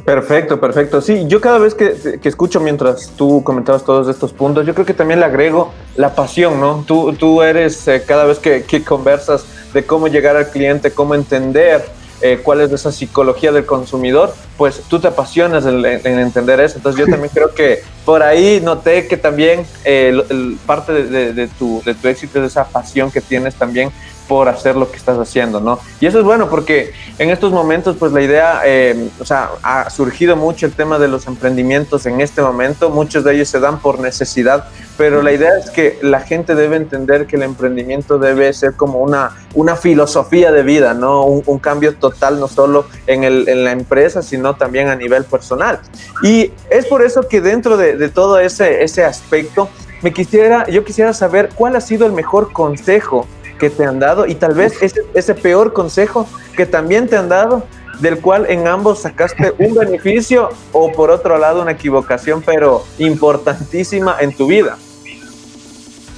Perfecto, 0.04 0.60
perfecto. 0.60 1.00
Sí, 1.00 1.26
yo 1.26 1.40
cada 1.40 1.58
vez 1.58 1.74
que, 1.74 2.18
que, 2.20 2.28
escucho 2.28 2.60
mientras 2.60 3.12
tú 3.16 3.42
comentabas 3.44 3.84
todos 3.84 4.08
estos 4.08 4.32
puntos, 4.32 4.66
yo 4.66 4.74
creo 4.74 4.84
que 4.84 4.94
también 4.94 5.20
le 5.20 5.26
agrego 5.26 5.72
la 5.96 6.14
pasión, 6.14 6.60
¿no? 6.60 6.84
Tú, 6.86 7.12
tú 7.12 7.40
eres, 7.42 7.86
eh, 7.86 8.02
cada 8.06 8.24
vez 8.24 8.40
que, 8.40 8.64
que 8.64 8.82
conversas 8.82 9.46
de 9.72 9.84
cómo 9.84 10.08
llegar 10.08 10.36
al 10.36 10.48
cliente, 10.48 10.90
cómo 10.90 11.14
entender 11.14 11.84
eh, 12.22 12.40
cuál 12.42 12.60
es 12.60 12.72
esa 12.72 12.92
psicología 12.92 13.52
del 13.52 13.66
consumidor, 13.66 14.32
pues 14.56 14.82
tú 14.88 15.00
te 15.00 15.08
apasionas 15.08 15.66
en, 15.66 15.84
entender 15.84 16.60
eso. 16.60 16.76
Entonces 16.76 17.00
yo 17.00 17.10
también 17.10 17.30
creo 17.34 17.52
que 17.52 17.82
por 18.04 18.22
ahí 18.22 18.60
noté 18.62 19.08
que 19.08 19.16
también 19.16 19.66
eh, 19.84 20.56
parte 20.64 20.92
de, 20.92 21.48
tu, 21.58 21.82
de 21.84 21.94
tu 21.94 22.08
éxito 22.08 22.40
es 22.40 22.52
esa 22.52 22.64
pasión 22.64 23.10
que 23.10 23.20
tienes 23.20 23.54
también 23.56 23.90
por 24.28 24.48
hacer 24.48 24.76
lo 24.76 24.90
que 24.90 24.96
estás 24.96 25.18
haciendo, 25.18 25.60
¿no? 25.60 25.78
Y 26.00 26.06
eso 26.06 26.18
es 26.18 26.24
bueno 26.24 26.48
porque 26.48 26.92
en 27.18 27.30
estos 27.30 27.52
momentos, 27.52 27.96
pues 27.98 28.12
la 28.12 28.22
idea, 28.22 28.60
eh, 28.64 29.08
o 29.20 29.24
sea, 29.24 29.50
ha 29.62 29.90
surgido 29.90 30.36
mucho 30.36 30.66
el 30.66 30.72
tema 30.72 30.98
de 30.98 31.08
los 31.08 31.26
emprendimientos 31.26 32.06
en 32.06 32.20
este 32.20 32.42
momento, 32.42 32.90
muchos 32.90 33.24
de 33.24 33.34
ellos 33.34 33.48
se 33.48 33.60
dan 33.60 33.80
por 33.80 34.00
necesidad, 34.00 34.66
pero 34.96 35.22
la 35.22 35.32
idea 35.32 35.58
es 35.58 35.70
que 35.70 35.98
la 36.02 36.20
gente 36.20 36.54
debe 36.54 36.76
entender 36.76 37.26
que 37.26 37.36
el 37.36 37.42
emprendimiento 37.42 38.18
debe 38.18 38.52
ser 38.52 38.74
como 38.74 39.00
una, 39.00 39.36
una 39.54 39.76
filosofía 39.76 40.52
de 40.52 40.62
vida, 40.62 40.94
¿no? 40.94 41.24
Un, 41.24 41.58
cambio 41.58 41.94
total, 41.94 42.40
no 42.40 42.48
solo 42.48 42.86
en, 43.06 43.22
el, 43.22 43.48
en, 43.48 43.62
la 43.64 43.70
empresa, 43.70 44.20
sino 44.20 44.56
también 44.56 44.88
a 44.88 44.96
nivel 44.96 45.24
personal. 45.24 45.78
Y 46.22 46.52
es 46.70 46.86
por 46.86 47.02
eso 47.02 47.28
que 47.28 47.40
dentro 47.40 47.76
de, 47.76 47.96
de 47.96 48.08
todo 48.08 48.40
ese, 48.40 48.82
ese 48.82 49.04
aspecto, 49.04 49.68
me 50.02 50.12
quisiera, 50.12 50.66
yo 50.68 50.84
quisiera 50.84 51.12
saber 51.12 51.50
cuál 51.54 51.76
ha 51.76 51.80
sido 51.80 52.06
el 52.06 52.12
mejor 52.12 52.52
consejo 52.52 53.28
que 53.62 53.70
te 53.70 53.84
han 53.84 54.00
dado 54.00 54.26
y 54.26 54.34
tal 54.34 54.54
vez 54.54 54.82
ese, 54.82 55.02
ese 55.14 55.34
peor 55.36 55.72
consejo 55.72 56.26
que 56.56 56.66
también 56.66 57.06
te 57.06 57.16
han 57.16 57.28
dado, 57.28 57.62
del 58.00 58.20
cual 58.20 58.46
en 58.48 58.66
ambos 58.66 59.02
sacaste 59.02 59.54
un 59.56 59.74
beneficio 59.78 60.48
o 60.72 60.90
por 60.90 61.12
otro 61.12 61.38
lado 61.38 61.62
una 61.62 61.70
equivocación, 61.70 62.42
pero 62.44 62.84
importantísima 62.98 64.16
en 64.18 64.36
tu 64.36 64.48
vida. 64.48 64.76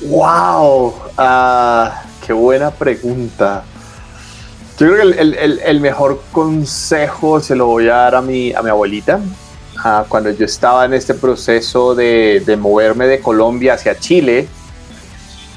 ¡Wow! 0.07 0.95
Ah, 1.19 2.05
¡Qué 2.27 2.33
buena 2.33 2.71
pregunta! 2.71 3.65
Yo 4.79 4.87
creo 4.87 4.97
que 4.97 5.03
el, 5.03 5.35
el, 5.35 5.59
el, 5.59 5.81
mejor 5.81 6.23
consejo 6.33 7.41
se 7.41 7.55
lo 7.55 7.67
voy 7.67 7.91
a 7.91 7.97
dar 7.97 8.15
a 8.15 8.23
mi, 8.23 8.55
a 8.55 8.63
mi 8.63 8.71
abuelita. 8.71 9.21
Ah, 9.85 10.07
cuando 10.09 10.31
yo 10.31 10.47
estaba 10.47 10.87
en 10.87 10.95
este 10.95 11.13
proceso 11.13 11.95
de, 11.95 12.43
de 12.47 12.57
moverme 12.57 13.07
de 13.07 13.21
Colombia 13.21 13.75
hacia 13.75 13.99
Chile, 13.99 14.49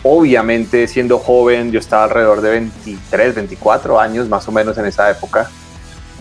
Obviamente, 0.03 0.87
siendo 0.87 1.17
joven, 1.17 1.71
yo 1.71 1.79
estaba 1.79 2.05
alrededor 2.05 2.41
de 2.41 2.51
23, 2.51 3.35
24 3.35 3.99
años 3.99 4.29
más 4.29 4.47
o 4.47 4.51
menos 4.51 4.77
en 4.77 4.85
esa 4.85 5.09
época. 5.09 5.49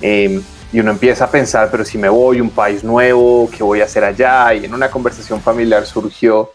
Em, 0.00 0.42
y 0.72 0.80
uno 0.80 0.90
empieza 0.90 1.24
a 1.24 1.30
pensar, 1.30 1.68
pero 1.70 1.84
si 1.84 1.96
me 1.96 2.08
voy 2.08 2.38
a 2.38 2.42
un 2.42 2.50
país 2.50 2.82
nuevo, 2.82 3.48
¿qué 3.56 3.62
voy 3.62 3.80
a 3.80 3.84
hacer 3.84 4.04
allá? 4.04 4.52
Y 4.54 4.64
en 4.64 4.74
una 4.74 4.90
conversación 4.90 5.40
familiar 5.40 5.86
surgió 5.86 6.52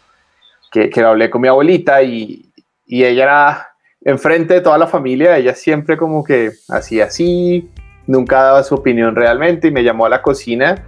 que, 0.71 0.89
que 0.89 1.01
hablé 1.01 1.29
con 1.29 1.41
mi 1.41 1.47
abuelita 1.47 2.01
y, 2.03 2.51
y 2.85 3.03
ella 3.03 3.23
era 3.23 3.67
enfrente 4.03 4.55
de 4.55 4.61
toda 4.61 4.77
la 4.77 4.87
familia, 4.87 5.37
ella 5.37 5.55
siempre 5.55 5.95
como 5.95 6.23
que 6.23 6.51
hacía 6.69 7.05
así, 7.05 7.69
nunca 8.07 8.41
daba 8.41 8.63
su 8.63 8.75
opinión 8.75 9.15
realmente 9.15 9.67
y 9.67 9.71
me 9.71 9.83
llamó 9.83 10.05
a 10.05 10.09
la 10.09 10.21
cocina 10.21 10.83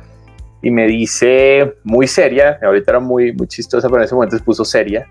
y 0.62 0.72
me 0.72 0.88
dice 0.88 1.75
muy 1.84 2.08
seria, 2.08 2.60
ahorita 2.62 2.92
era 2.92 3.00
muy, 3.00 3.34
muy 3.34 3.48
chistosa, 3.48 3.88
pero 3.88 4.00
en 4.00 4.06
ese 4.06 4.16
momento 4.16 4.38
se 4.38 4.44
puso 4.44 4.66
seria, 4.66 5.08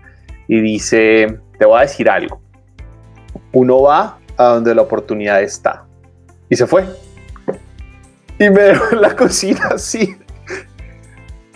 y 0.47 0.61
dice, 0.61 1.39
te 1.57 1.65
voy 1.65 1.79
a 1.79 1.81
decir 1.81 2.09
algo, 2.09 2.41
uno 3.51 3.81
va 3.81 4.19
a 4.37 4.43
donde 4.45 4.75
la 4.75 4.81
oportunidad 4.81 5.41
está. 5.41 5.85
Y 6.49 6.55
se 6.55 6.67
fue. 6.67 6.85
Y 8.39 8.49
me 8.49 8.61
dejó 8.61 8.93
en 8.93 9.01
la 9.01 9.15
cocina 9.15 9.69
así. 9.71 10.15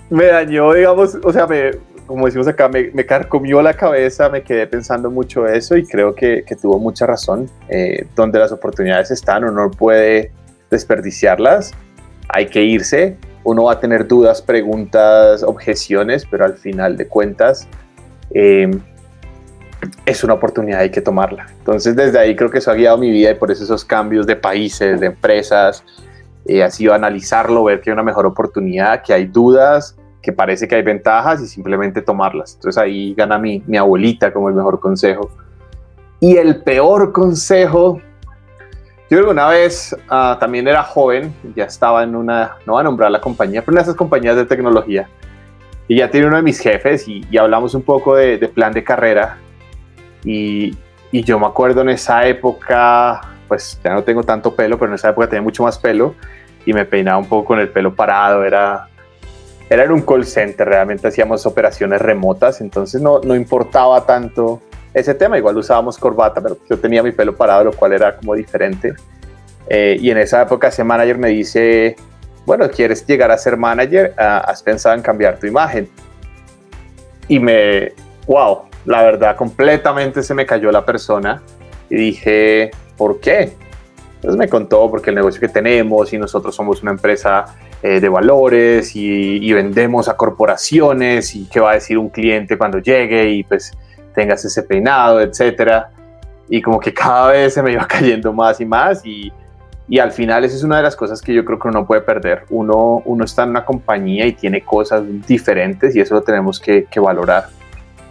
Me 0.10 0.26
dañó, 0.26 0.74
digamos, 0.74 1.18
o 1.24 1.34
sea, 1.34 1.48
me, 1.48 1.72
como 2.06 2.26
decimos 2.26 2.48
acá, 2.48 2.70
me, 2.70 2.92
me, 2.94 3.06
carcomió 3.06 3.62
la 3.62 3.74
cabeza, 3.74 4.30
me 4.30 4.42
quedé 4.42 4.66
pensando 4.66 5.12
mucho 5.12 5.46
eso 5.46 5.76
y 5.76 5.86
creo 5.86 6.16
que, 6.16 6.44
que 6.48 6.56
tuvo 6.56 6.80
mucha 6.80 7.06
razón. 7.06 7.50
Eh, 7.68 8.08
donde 8.16 8.40
las 8.40 8.52
oportunidades 8.52 9.12
están, 9.12 9.44
uno 9.44 9.66
no 9.66 9.72
puede 9.72 10.32
desperdiciarlas, 10.72 11.74
hay 12.30 12.48
que 12.48 12.64
irse. 12.64 13.18
Uno 13.44 13.66
va 13.66 13.74
a 13.74 13.80
tener 13.80 14.08
dudas, 14.08 14.42
preguntas, 14.42 15.44
objeciones, 15.44 16.26
pero 16.30 16.46
al 16.46 16.58
final 16.58 16.98
de 16.98 17.08
cuentas, 17.08 17.68
Em, 18.32 18.80
es 20.06 20.24
una 20.24 20.34
oportunidad, 20.34 20.80
hay 20.82 20.90
que 20.90 21.02
tomarla. 21.02 21.48
Entonces 21.60 21.96
desde 21.96 22.20
ahí 22.20 22.36
creo 22.36 22.50
que 22.50 22.60
eso 22.60 22.72
ha 22.72 22.76
guiado 22.76 22.98
mi 22.98 23.12
vida 23.12 23.32
y 23.32 23.36
por 23.36 23.52
eso 23.52 23.64
esos 23.64 23.86
cambios 23.86 24.26
de 24.26 24.36
países, 24.36 25.00
de 25.00 25.08
empresas, 25.08 25.84
eh, 26.46 26.64
ha 26.64 26.72
sido 26.72 26.94
analizarlo, 26.94 27.64
ver 27.66 27.82
que 27.82 27.90
hay 27.90 27.94
una 27.94 28.04
mejor 28.04 28.26
oportunidad, 28.26 29.02
que 29.04 29.14
hay 29.14 29.26
dudas, 29.26 29.98
que 30.22 30.32
parece 30.32 30.68
que 30.68 30.76
hay 30.76 30.82
ventajas 30.82 31.42
y 31.42 31.48
simplemente 31.48 32.02
tomarlas. 32.02 32.56
Entonces 32.56 32.82
ahí 32.82 33.14
gana 33.14 33.38
mi, 33.38 33.64
mi 33.68 33.78
abuelita 33.78 34.32
como 34.32 34.50
el 34.50 34.56
mejor 34.56 34.80
consejo. 34.80 35.30
Y 36.20 36.38
el 36.38 36.64
peor 36.64 37.12
consejo, 37.12 38.02
yo 39.10 39.18
creo 39.18 39.26
que 39.26 39.32
una 39.32 39.50
vez 39.50 39.96
ah, 40.10 40.38
también 40.40 40.68
era 40.68 40.84
joven, 40.84 41.34
ya 41.56 41.66
estaba 41.66 42.04
en 42.04 42.16
una, 42.16 42.56
no 42.66 42.74
voy 42.74 42.82
a 42.82 42.84
nombrar 42.84 43.12
la 43.12 43.22
compañía, 43.22 43.62
pero 43.62 43.78
en 43.78 43.84
esas 43.84 43.96
compañías 43.96 44.36
de 44.36 44.46
tecnología 44.46 45.08
y 45.88 45.98
ya 45.98 46.10
tiene 46.10 46.28
uno 46.28 46.38
de 46.38 46.44
mis 46.44 46.60
jefes 46.60 47.08
y, 47.08 47.26
hablamos 47.38 47.74
un 47.74 47.82
poco 47.82 48.16
de, 48.16 48.38
plan 48.50 48.74
de 48.74 48.84
carrera. 48.84 49.38
Y, 50.24 50.76
y, 51.12 51.24
yo 51.24 51.40
me 51.40 51.46
acuerdo 51.46 51.82
en 51.82 51.90
esa 51.90 52.26
época, 52.28 53.22
pues 53.48 53.80
ya 53.84 53.94
no 53.94 54.04
tengo 54.04 54.24
tanto 54.24 54.54
pelo, 54.56 54.78
pero 54.78 54.92
en 54.92 54.96
esa 54.96 55.10
época 55.10 55.28
tenía 55.28 55.42
mucho 55.42 55.64
más 55.64 55.78
pelo 55.78 56.16
y 56.66 56.74
me 56.74 56.86
peinaba 56.86 57.18
un 57.18 57.28
poco 57.28 57.46
con 57.46 57.60
el 57.60 57.70
pelo 57.70 57.96
parado. 57.96 58.44
Era, 58.44 58.90
era 59.70 59.94
un 59.94 60.02
call 60.02 60.26
center, 60.26 60.68
realmente 60.68 61.08
hacíamos 61.08 61.46
operaciones 61.46 62.02
remotas, 62.02 62.60
entonces 62.60 63.02
no, 63.02 63.20
no 63.20 63.36
importaba 63.36 64.06
tanto 64.06 64.62
ese 64.94 65.14
tema. 65.14 65.38
Igual 65.38 65.58
usábamos 65.58 65.98
corbata, 65.98 66.42
pero 66.42 66.58
yo 66.70 66.78
tenía 66.78 67.02
mi 67.02 67.14
pelo 67.14 67.36
parado, 67.36 67.64
lo 67.64 67.72
cual 67.72 67.94
era 67.94 68.18
como 68.18 68.36
diferente. 68.36 68.94
Eh, 69.70 69.98
y 70.00 70.10
en 70.10 70.18
esa 70.18 70.42
época 70.42 70.68
ese 70.68 70.84
manager 70.84 71.18
me 71.18 71.30
dice, 71.30 71.96
bueno, 72.48 72.70
quieres 72.70 73.06
llegar 73.06 73.30
a 73.30 73.38
ser 73.38 73.58
manager, 73.58 74.14
ah, 74.18 74.38
has 74.48 74.64
pensado 74.64 74.96
en 74.96 75.02
cambiar 75.02 75.38
tu 75.38 75.46
imagen. 75.48 75.90
Y 77.28 77.40
me, 77.40 77.92
wow, 78.26 78.62
la 78.86 79.04
verdad, 79.04 79.36
completamente 79.36 80.24
se 80.24 80.34
me 80.34 80.46
cayó 80.46 80.72
la 80.72 80.86
persona 80.86 81.42
y 81.90 81.96
dije, 81.96 82.72
¿por 82.96 83.20
qué? 83.20 83.52
Entonces 84.16 84.38
me 84.38 84.48
contó 84.48 84.90
porque 84.90 85.10
el 85.10 85.18
negocio 85.18 85.42
que 85.42 85.50
tenemos 85.50 86.14
y 86.14 86.18
nosotros 86.18 86.56
somos 86.56 86.82
una 86.82 86.92
empresa 86.92 87.54
eh, 87.84 88.00
de 88.00 88.08
valores 88.08 88.96
y, 88.96 89.46
y, 89.46 89.52
vendemos 89.52 90.08
a 90.08 90.16
corporaciones 90.16 91.36
y 91.36 91.50
qué 91.50 91.60
va 91.60 91.72
a 91.72 91.74
decir 91.74 91.98
un 91.98 92.08
cliente 92.08 92.58
cuando 92.58 92.80
llegue 92.80 93.30
y 93.30 93.44
pues 93.44 93.74
tengas 94.16 94.46
ese 94.46 94.64
peinado, 94.64 95.20
etcétera. 95.20 95.92
Y 96.48 96.62
como 96.62 96.80
que 96.80 96.94
cada 96.94 97.28
vez 97.34 97.56
se 97.56 97.62
me 97.62 97.74
iba 97.74 97.86
cayendo 97.90 98.32
más 98.32 98.62
y 98.62 98.66
más 98.66 99.06
y 99.06 99.34
y 99.90 100.00
al 100.00 100.12
final 100.12 100.44
esa 100.44 100.56
es 100.56 100.64
una 100.64 100.78
de 100.78 100.84
las 100.84 100.96
cosas 100.96 101.22
que 101.22 101.34
yo 101.34 101.46
creo 101.46 101.60
que 101.60 101.70
uno 101.70 101.86
puede 101.86 102.02
perder. 102.02 102.44
Uno, 102.50 103.02
uno 103.06 103.24
está 103.24 103.44
en 103.44 103.52
una 103.52 103.64
compañía 103.64 104.26
y 104.26 104.34
tiene 104.34 104.62
cosas 104.62 105.04
diferentes 105.26 105.96
y 105.96 106.02
eso 106.02 106.16
lo 106.16 106.22
tenemos 106.22 106.60
que, 106.60 106.86
que, 106.86 107.00
valorar. 107.00 107.48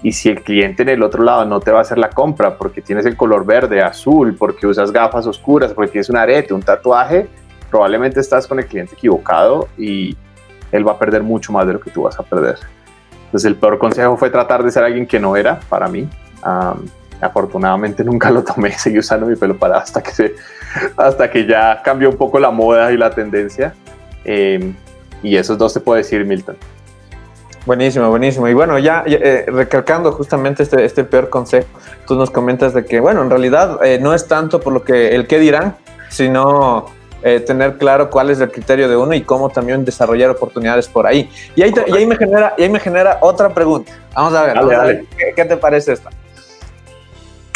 Y 0.02 0.12
si 0.12 0.30
el 0.30 0.42
cliente 0.42 0.82
en 0.82 0.88
el 0.88 1.02
otro 1.02 1.22
lado 1.22 1.44
no 1.44 1.60
te 1.60 1.70
va 1.70 1.78
a 1.78 1.82
hacer 1.82 1.98
la 1.98 2.08
compra 2.08 2.56
porque 2.56 2.80
tienes 2.80 3.04
el 3.04 3.16
color 3.16 3.44
verde, 3.44 3.82
azul, 3.82 4.36
porque 4.38 4.66
usas 4.66 4.90
gafas 4.90 5.26
oscuras, 5.26 5.74
porque 5.74 5.92
tienes 5.92 6.08
un 6.08 6.16
arete, 6.16 6.54
un 6.54 6.62
tatuaje, 6.62 7.28
probablemente 7.70 8.20
estás 8.20 8.46
con 8.46 8.58
el 8.58 8.66
cliente 8.66 8.94
equivocado 8.94 9.68
y 9.76 10.16
él 10.72 10.86
va 10.86 10.92
a 10.92 10.98
perder 10.98 11.22
mucho 11.22 11.52
más 11.52 11.66
de 11.66 11.74
lo 11.74 11.80
que 11.80 11.90
tú 11.90 12.02
vas 12.02 12.18
a 12.18 12.22
perder. 12.22 12.56
Entonces 13.26 13.44
el 13.44 13.56
peor 13.56 13.78
consejo 13.78 14.16
fue 14.16 14.30
tratar 14.30 14.62
de 14.62 14.70
ser 14.70 14.84
alguien 14.84 15.06
que 15.06 15.20
no 15.20 15.36
era 15.36 15.60
para 15.68 15.88
mí. 15.88 16.08
Afortunadamente 17.20 18.04
nunca 18.04 18.30
lo 18.30 18.44
tomé, 18.44 18.72
seguí 18.78 18.98
usando 18.98 19.26
mi 19.26 19.36
pelo 19.36 19.56
para 19.56 19.78
hasta 19.78 20.02
que 20.02 20.10
se 20.10 20.34
hasta 20.96 21.30
que 21.30 21.46
ya 21.46 21.80
cambió 21.82 22.10
un 22.10 22.16
poco 22.16 22.38
la 22.38 22.50
moda 22.50 22.92
y 22.92 22.96
la 22.96 23.10
tendencia. 23.10 23.74
Eh, 24.24 24.74
y 25.22 25.36
esos 25.36 25.56
dos 25.56 25.72
te 25.72 25.80
puedo 25.80 25.96
decir, 25.96 26.24
Milton. 26.24 26.56
Buenísimo, 27.64 28.10
buenísimo. 28.10 28.46
Y 28.48 28.54
bueno, 28.54 28.78
ya, 28.78 29.02
eh, 29.06 29.46
recalcando 29.48 30.12
justamente 30.12 30.62
este, 30.62 30.84
este 30.84 31.04
peor 31.04 31.30
consejo, 31.30 31.66
tú 32.06 32.14
nos 32.14 32.30
comentas 32.30 32.74
de 32.74 32.84
que, 32.84 33.00
bueno, 33.00 33.22
en 33.22 33.30
realidad 33.30 33.84
eh, 33.84 33.98
no 34.00 34.14
es 34.14 34.28
tanto 34.28 34.60
por 34.60 34.72
lo 34.72 34.84
que 34.84 35.14
el 35.14 35.26
qué 35.26 35.38
dirán, 35.38 35.76
sino 36.10 36.94
tener 37.44 37.76
claro 37.76 38.08
cuál 38.08 38.30
es 38.30 38.38
el 38.38 38.52
criterio 38.52 38.88
de 38.88 38.96
uno 38.96 39.12
y 39.12 39.22
cómo 39.22 39.48
también 39.48 39.84
desarrollar 39.84 40.30
oportunidades 40.30 40.86
por 40.86 41.08
ahí. 41.08 41.28
Y 41.56 41.62
ahí, 41.62 41.74
y 41.88 41.96
ahí 41.96 42.06
me, 42.06 42.16
genera, 42.16 42.54
y 42.56 42.62
ahí 42.62 42.68
me 42.68 42.78
genera 42.78 43.18
otra 43.20 43.48
pregunta. 43.48 43.90
Vamos 44.14 44.32
a 44.32 44.44
ver, 44.44 45.06
¿Qué, 45.18 45.32
¿qué 45.34 45.44
te 45.44 45.56
parece 45.56 45.94
esta? 45.94 46.10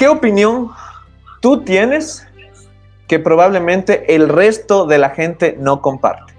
¿Qué 0.01 0.09
opinión 0.09 0.71
tú 1.43 1.61
tienes 1.61 2.27
que 3.07 3.19
probablemente 3.19 4.15
el 4.15 4.31
resto 4.31 4.87
de 4.87 4.97
la 4.97 5.11
gente 5.11 5.59
no 5.61 5.83
comparte? 5.83 6.33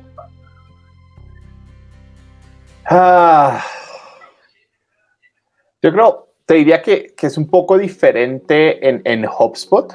Ah, 2.86 3.64
yo 5.80 5.92
creo, 5.92 6.30
te 6.48 6.56
diría 6.56 6.82
que, 6.82 7.14
es 7.22 7.38
un 7.38 7.48
poco 7.48 7.78
diferente 7.78 8.90
en, 8.90 9.04
en 9.06 9.28
HubSpot, 9.28 9.94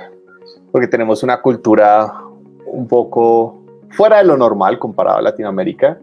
porque 0.70 0.86
tenemos 0.86 1.24
una 1.24 1.42
cultura 1.42 2.22
un 2.66 2.86
poco 2.86 3.64
fuera 3.90 4.18
de 4.18 4.24
lo 4.26 4.36
normal 4.36 4.78
comparado 4.78 5.18
a 5.18 5.22
Latinoamérica. 5.22 5.98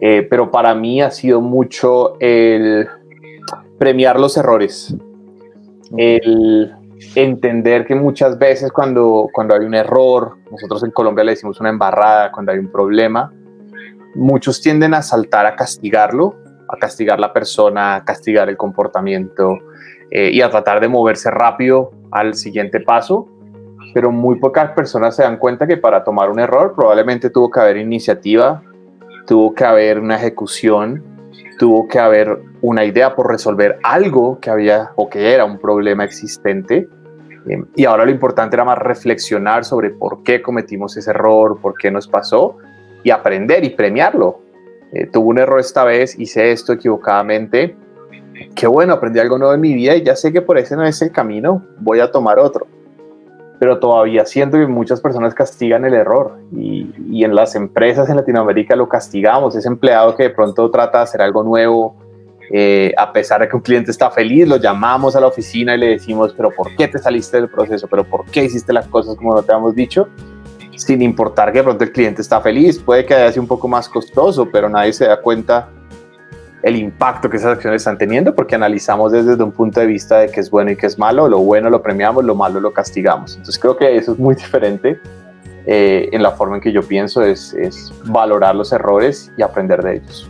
Eh, 0.00 0.26
pero 0.28 0.50
para 0.50 0.74
mí 0.74 1.00
ha 1.00 1.12
sido 1.12 1.40
mucho 1.40 2.18
el 2.18 2.88
premiar 3.78 4.18
los 4.18 4.36
errores, 4.36 4.96
el 5.96 6.74
entender 7.14 7.86
que 7.86 7.94
muchas 7.94 8.38
veces 8.38 8.72
cuando, 8.72 9.28
cuando 9.32 9.54
hay 9.54 9.64
un 9.64 9.74
error, 9.74 10.38
nosotros 10.50 10.82
en 10.84 10.90
Colombia 10.90 11.24
le 11.24 11.32
decimos 11.32 11.60
una 11.60 11.70
embarrada, 11.70 12.32
cuando 12.32 12.52
hay 12.52 12.58
un 12.58 12.70
problema, 12.70 13.32
muchos 14.14 14.60
tienden 14.60 14.94
a 14.94 15.02
saltar 15.02 15.46
a 15.46 15.56
castigarlo, 15.56 16.34
a 16.68 16.76
castigar 16.78 17.20
la 17.20 17.32
persona, 17.32 17.96
a 17.96 18.04
castigar 18.04 18.48
el 18.48 18.56
comportamiento 18.56 19.58
eh, 20.10 20.30
y 20.32 20.40
a 20.40 20.50
tratar 20.50 20.80
de 20.80 20.88
moverse 20.88 21.30
rápido 21.30 21.90
al 22.10 22.34
siguiente 22.34 22.80
paso, 22.80 23.28
pero 23.94 24.10
muy 24.10 24.38
pocas 24.38 24.72
personas 24.72 25.16
se 25.16 25.22
dan 25.22 25.38
cuenta 25.38 25.66
que 25.66 25.76
para 25.76 26.04
tomar 26.04 26.30
un 26.30 26.40
error 26.40 26.74
probablemente 26.74 27.30
tuvo 27.30 27.50
que 27.50 27.60
haber 27.60 27.76
iniciativa, 27.76 28.62
tuvo 29.26 29.54
que 29.54 29.64
haber 29.64 30.00
una 30.00 30.16
ejecución, 30.16 31.02
tuvo 31.58 31.88
que 31.88 31.98
haber 31.98 32.38
una 32.60 32.84
idea 32.84 33.14
por 33.14 33.30
resolver 33.30 33.78
algo 33.82 34.38
que 34.40 34.50
había 34.50 34.90
o 34.96 35.08
que 35.08 35.32
era 35.32 35.44
un 35.44 35.58
problema 35.58 36.04
existente. 36.04 36.88
Eh, 37.48 37.62
y 37.74 37.84
ahora 37.84 38.04
lo 38.04 38.10
importante 38.10 38.56
era 38.56 38.64
más 38.64 38.78
reflexionar 38.78 39.64
sobre 39.64 39.90
por 39.90 40.22
qué 40.22 40.42
cometimos 40.42 40.96
ese 40.96 41.10
error, 41.10 41.58
por 41.60 41.74
qué 41.74 41.90
nos 41.90 42.08
pasó 42.08 42.56
y 43.02 43.10
aprender 43.10 43.64
y 43.64 43.70
premiarlo. 43.70 44.40
Eh, 44.92 45.06
tuve 45.06 45.26
un 45.26 45.38
error 45.38 45.60
esta 45.60 45.84
vez, 45.84 46.18
hice 46.18 46.52
esto 46.52 46.72
equivocadamente. 46.72 47.76
Qué 48.54 48.66
bueno, 48.66 48.94
aprendí 48.94 49.18
algo 49.18 49.38
nuevo 49.38 49.54
en 49.54 49.60
mi 49.60 49.74
vida 49.74 49.96
y 49.96 50.02
ya 50.02 50.14
sé 50.14 50.32
que 50.32 50.42
por 50.42 50.58
ese 50.58 50.76
no 50.76 50.84
es 50.84 51.00
el 51.00 51.10
camino, 51.10 51.64
voy 51.78 52.00
a 52.00 52.10
tomar 52.10 52.38
otro. 52.38 52.66
Pero 53.58 53.78
todavía 53.78 54.26
siento 54.26 54.58
que 54.58 54.66
muchas 54.66 55.00
personas 55.00 55.34
castigan 55.34 55.84
el 55.84 55.94
error 55.94 56.38
y, 56.54 57.24
en 57.24 57.34
las 57.34 57.54
empresas 57.54 58.08
en 58.10 58.16
Latinoamérica 58.16 58.76
lo 58.76 58.88
castigamos. 58.88 59.56
Ese 59.56 59.68
empleado 59.68 60.14
que 60.14 60.24
de 60.24 60.30
pronto 60.30 60.70
trata 60.70 60.98
de 60.98 61.04
hacer 61.04 61.22
algo 61.22 61.42
nuevo, 61.42 61.96
eh, 62.52 62.92
a 62.96 63.12
pesar 63.12 63.40
de 63.40 63.48
que 63.48 63.56
un 63.56 63.62
cliente 63.62 63.90
está 63.90 64.10
feliz, 64.10 64.46
lo 64.46 64.56
llamamos 64.56 65.16
a 65.16 65.20
la 65.20 65.26
oficina 65.26 65.74
y 65.74 65.78
le 65.78 65.88
decimos, 65.88 66.34
pero 66.36 66.50
¿por 66.50 66.76
qué 66.76 66.86
te 66.86 66.98
saliste 66.98 67.38
del 67.38 67.48
proceso? 67.48 67.88
¿Pero 67.88 68.04
por 68.04 68.26
qué 68.26 68.44
hiciste 68.44 68.72
las 68.72 68.86
cosas 68.86 69.16
como 69.16 69.34
no 69.34 69.42
te 69.42 69.52
hemos 69.52 69.74
dicho? 69.74 70.08
sin 70.76 71.02
importar 71.02 71.52
que 71.52 71.58
de 71.58 71.64
pronto 71.64 71.84
el 71.84 71.92
cliente 71.92 72.22
está 72.22 72.40
feliz, 72.40 72.78
puede 72.78 73.04
que 73.04 73.14
haya 73.14 73.32
sido 73.32 73.42
un 73.42 73.48
poco 73.48 73.66
más 73.66 73.88
costoso, 73.88 74.48
pero 74.50 74.68
nadie 74.68 74.92
se 74.92 75.06
da 75.06 75.20
cuenta 75.20 75.70
el 76.66 76.74
impacto 76.74 77.30
que 77.30 77.36
esas 77.36 77.52
acciones 77.52 77.82
están 77.82 77.96
teniendo 77.96 78.34
porque 78.34 78.56
analizamos 78.56 79.12
desde 79.12 79.40
un 79.40 79.52
punto 79.52 79.78
de 79.78 79.86
vista 79.86 80.18
de 80.18 80.32
qué 80.32 80.40
es 80.40 80.50
bueno 80.50 80.72
y 80.72 80.76
qué 80.76 80.86
es 80.86 80.98
malo, 80.98 81.28
lo 81.28 81.38
bueno 81.38 81.70
lo 81.70 81.80
premiamos, 81.80 82.24
lo 82.24 82.34
malo 82.34 82.58
lo 82.58 82.72
castigamos. 82.72 83.36
Entonces 83.36 83.56
creo 83.60 83.76
que 83.76 83.96
eso 83.96 84.14
es 84.14 84.18
muy 84.18 84.34
diferente 84.34 84.98
eh, 85.64 86.08
en 86.10 86.24
la 86.24 86.32
forma 86.32 86.56
en 86.56 86.60
que 86.60 86.72
yo 86.72 86.82
pienso, 86.82 87.22
es, 87.22 87.54
es 87.54 87.92
valorar 88.06 88.56
los 88.56 88.72
errores 88.72 89.30
y 89.36 89.42
aprender 89.42 89.80
de 89.80 89.98
ellos. 89.98 90.28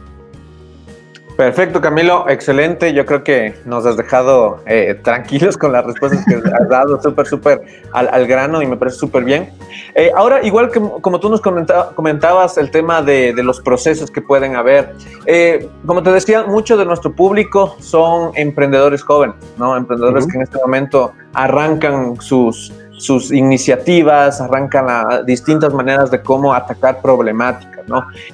Perfecto, 1.37 1.83
Camilo, 1.83 2.27
excelente. 2.31 2.95
Yo 2.95 3.05
creo 3.05 3.23
que 3.23 3.55
nos 3.67 3.85
has 3.85 3.99
dejado 3.99 4.61
eh, 4.65 4.99
tranquilos 5.03 5.59
con 5.59 5.71
las 5.71 5.85
respuestas 5.85 6.25
que 6.25 6.37
has 6.37 6.69
dado, 6.71 7.01
súper, 7.03 7.27
súper 7.27 7.61
al, 7.93 8.27
grano 8.27 8.63
y 8.63 8.67
me 8.67 8.79
parece 8.79 8.97
súper 8.97 9.23
bien. 9.23 9.51
Eh, 9.95 10.11
ahora, 10.17 10.43
igual 10.43 10.71
que 10.71 10.81
como 10.81 11.21
tú 11.21 11.29
nos 11.29 11.43
comentabas 11.43 12.57
el 12.57 12.71
tema 12.71 13.03
de, 13.03 13.35
los 13.37 13.61
procesos 13.61 14.11
que 14.11 14.23
pueden 14.23 14.57
haber, 14.57 14.95
eh, 15.27 15.69
como 15.85 16.03
te 16.03 16.11
decía, 16.11 16.45
mucho 16.45 16.79
de 16.79 16.87
nuestro 16.87 17.13
público 17.13 17.77
son 17.81 18.33
emprendedores 18.35 19.03
jóvenes, 19.03 19.37
¿no? 19.59 19.77
Emprendedores 19.77 20.27
que 20.27 20.39
en 20.39 20.43
este 20.43 20.59
momento 20.59 21.13
arrancan 21.35 22.19
sus, 22.19 22.73
sus 22.97 23.33
iniciativas, 23.33 24.41
arrancan 24.41 24.87
a 24.89 25.23
distintas 25.23 25.73
maneras 25.73 26.11
de 26.11 26.23
cómo 26.23 26.53
atacar 26.53 27.01
problemáticas. 27.01 27.77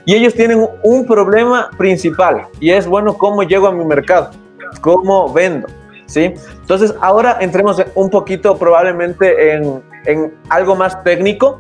Y 0.05 0.15
ellos 0.15 0.35
tienen 0.35 0.67
un 0.83 1.07
problema 1.07 1.71
principal 1.77 2.47
y 2.61 2.71
es, 2.71 2.87
bueno, 2.87 3.15
¿cómo 3.15 3.43
llego 3.43 3.67
a 3.67 3.73
mi 3.73 3.85
mercado? 3.85 4.31
¿Cómo 4.81 5.33
vendo? 5.33 5.69
¿Sí? 6.07 6.35
Entonces, 6.61 6.95
ahora 7.01 7.39
entremos 7.41 7.83
un 7.95 8.11
poquito 8.11 8.57
probablemente 8.57 9.55
en, 9.55 9.83
en 10.05 10.35
algo 10.49 10.75
más 10.75 11.03
técnico, 11.05 11.59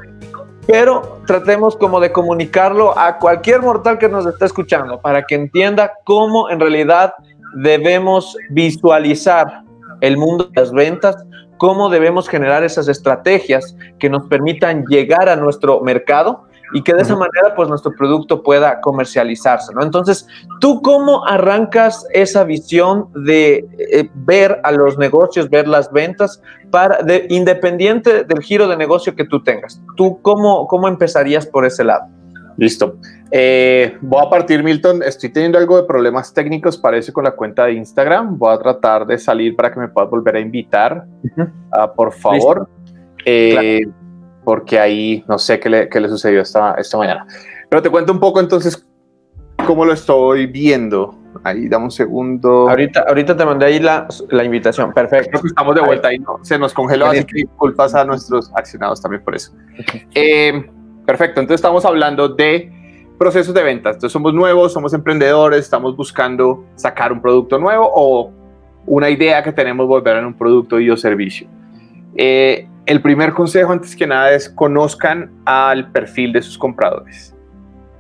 pero 0.66 1.20
tratemos 1.26 1.76
como 1.76 2.00
de 2.00 2.12
comunicarlo 2.12 2.96
a 2.98 3.18
cualquier 3.18 3.62
mortal 3.62 3.98
que 3.98 4.08
nos 4.08 4.26
esté 4.26 4.44
escuchando 4.44 5.00
para 5.00 5.22
que 5.22 5.34
entienda 5.34 5.92
cómo 6.04 6.50
en 6.50 6.60
realidad 6.60 7.14
debemos 7.54 8.36
visualizar 8.50 9.62
el 10.00 10.16
mundo 10.16 10.44
de 10.44 10.60
las 10.60 10.72
ventas, 10.72 11.16
cómo 11.62 11.90
debemos 11.90 12.28
generar 12.28 12.64
esas 12.64 12.88
estrategias 12.88 13.76
que 14.00 14.10
nos 14.10 14.26
permitan 14.26 14.84
llegar 14.86 15.28
a 15.28 15.36
nuestro 15.36 15.80
mercado 15.80 16.42
y 16.74 16.82
que 16.82 16.92
de 16.92 17.02
esa 17.02 17.14
manera 17.14 17.54
pues 17.54 17.68
nuestro 17.68 17.92
producto 17.92 18.42
pueda 18.42 18.80
comercializarse, 18.80 19.72
¿no? 19.72 19.84
Entonces, 19.84 20.26
¿tú 20.58 20.82
cómo 20.82 21.24
arrancas 21.24 22.04
esa 22.14 22.42
visión 22.42 23.06
de 23.14 23.64
eh, 23.78 24.10
ver 24.12 24.60
a 24.64 24.72
los 24.72 24.98
negocios, 24.98 25.48
ver 25.50 25.68
las 25.68 25.92
ventas, 25.92 26.42
para, 26.72 27.00
de, 27.00 27.28
independiente 27.30 28.24
del 28.24 28.42
giro 28.42 28.66
de 28.66 28.76
negocio 28.76 29.14
que 29.14 29.24
tú 29.24 29.40
tengas? 29.44 29.80
¿Tú 29.96 30.20
cómo, 30.20 30.66
cómo 30.66 30.88
empezarías 30.88 31.46
por 31.46 31.64
ese 31.64 31.84
lado? 31.84 32.06
Listo. 32.56 32.96
Eh, 33.30 33.96
voy 34.00 34.24
a 34.24 34.30
partir, 34.30 34.62
Milton. 34.62 35.02
Estoy 35.02 35.30
teniendo 35.30 35.58
algo 35.58 35.76
de 35.76 35.84
problemas 35.84 36.32
técnicos, 36.34 36.76
parece, 36.76 37.12
con 37.12 37.24
la 37.24 37.32
cuenta 37.32 37.66
de 37.66 37.72
Instagram. 37.72 38.38
Voy 38.38 38.54
a 38.54 38.58
tratar 38.58 39.06
de 39.06 39.18
salir 39.18 39.56
para 39.56 39.72
que 39.72 39.80
me 39.80 39.88
puedas 39.88 40.10
volver 40.10 40.36
a 40.36 40.40
invitar, 40.40 41.06
ah, 41.72 41.92
por 41.92 42.12
favor. 42.12 42.68
Eh, 43.24 43.80
porque 44.44 44.78
ahí 44.78 45.24
no 45.28 45.38
sé 45.38 45.60
qué 45.60 45.70
le, 45.70 45.88
qué 45.88 46.00
le 46.00 46.08
sucedió 46.08 46.42
esta, 46.42 46.74
esta 46.74 46.98
mañana. 46.98 47.26
Pero 47.68 47.80
te 47.80 47.90
cuento 47.90 48.12
un 48.12 48.20
poco 48.20 48.40
entonces 48.40 48.84
cómo 49.66 49.84
lo 49.84 49.92
estoy 49.92 50.46
viendo. 50.46 51.18
Ahí, 51.44 51.68
dame 51.68 51.86
un 51.86 51.90
segundo. 51.90 52.68
Ahorita, 52.68 53.04
ahorita 53.08 53.36
te 53.36 53.44
mandé 53.44 53.66
ahí 53.66 53.80
la, 53.80 54.06
la 54.30 54.44
invitación. 54.44 54.92
Perfecto. 54.92 55.40
estamos 55.44 55.74
de 55.74 55.80
vuelta 55.80 56.08
ahí, 56.08 56.18
¿no? 56.18 56.38
Se 56.42 56.58
nos 56.58 56.74
congeló, 56.74 57.06
así 57.06 57.24
que 57.24 57.36
disculpas 57.36 57.94
a 57.94 58.04
nuestros 58.04 58.50
accionados 58.54 59.00
también 59.00 59.24
por 59.24 59.34
eso. 59.34 59.52
Eh, 60.14 60.70
perfecto, 61.06 61.40
entonces 61.40 61.60
estamos 61.60 61.84
hablando 61.84 62.28
de 62.28 62.70
procesos 63.18 63.54
de 63.54 63.62
ventas. 63.62 63.96
Entonces 63.96 64.12
somos 64.12 64.34
nuevos, 64.34 64.72
somos 64.72 64.92
emprendedores, 64.94 65.60
estamos 65.60 65.96
buscando 65.96 66.64
sacar 66.74 67.12
un 67.12 67.20
producto 67.20 67.58
nuevo 67.58 67.88
o 67.94 68.32
una 68.86 69.08
idea 69.10 69.42
que 69.42 69.52
tenemos 69.52 69.86
volver 69.86 70.16
en 70.16 70.24
un 70.24 70.34
producto 70.34 70.80
y 70.80 70.90
o 70.90 70.96
servicio. 70.96 71.46
Eh, 72.16 72.66
el 72.84 73.00
primer 73.00 73.32
consejo 73.32 73.72
antes 73.72 73.94
que 73.94 74.06
nada 74.06 74.32
es 74.32 74.48
conozcan 74.48 75.30
al 75.44 75.92
perfil 75.92 76.32
de 76.32 76.42
sus 76.42 76.58
compradores. 76.58 77.34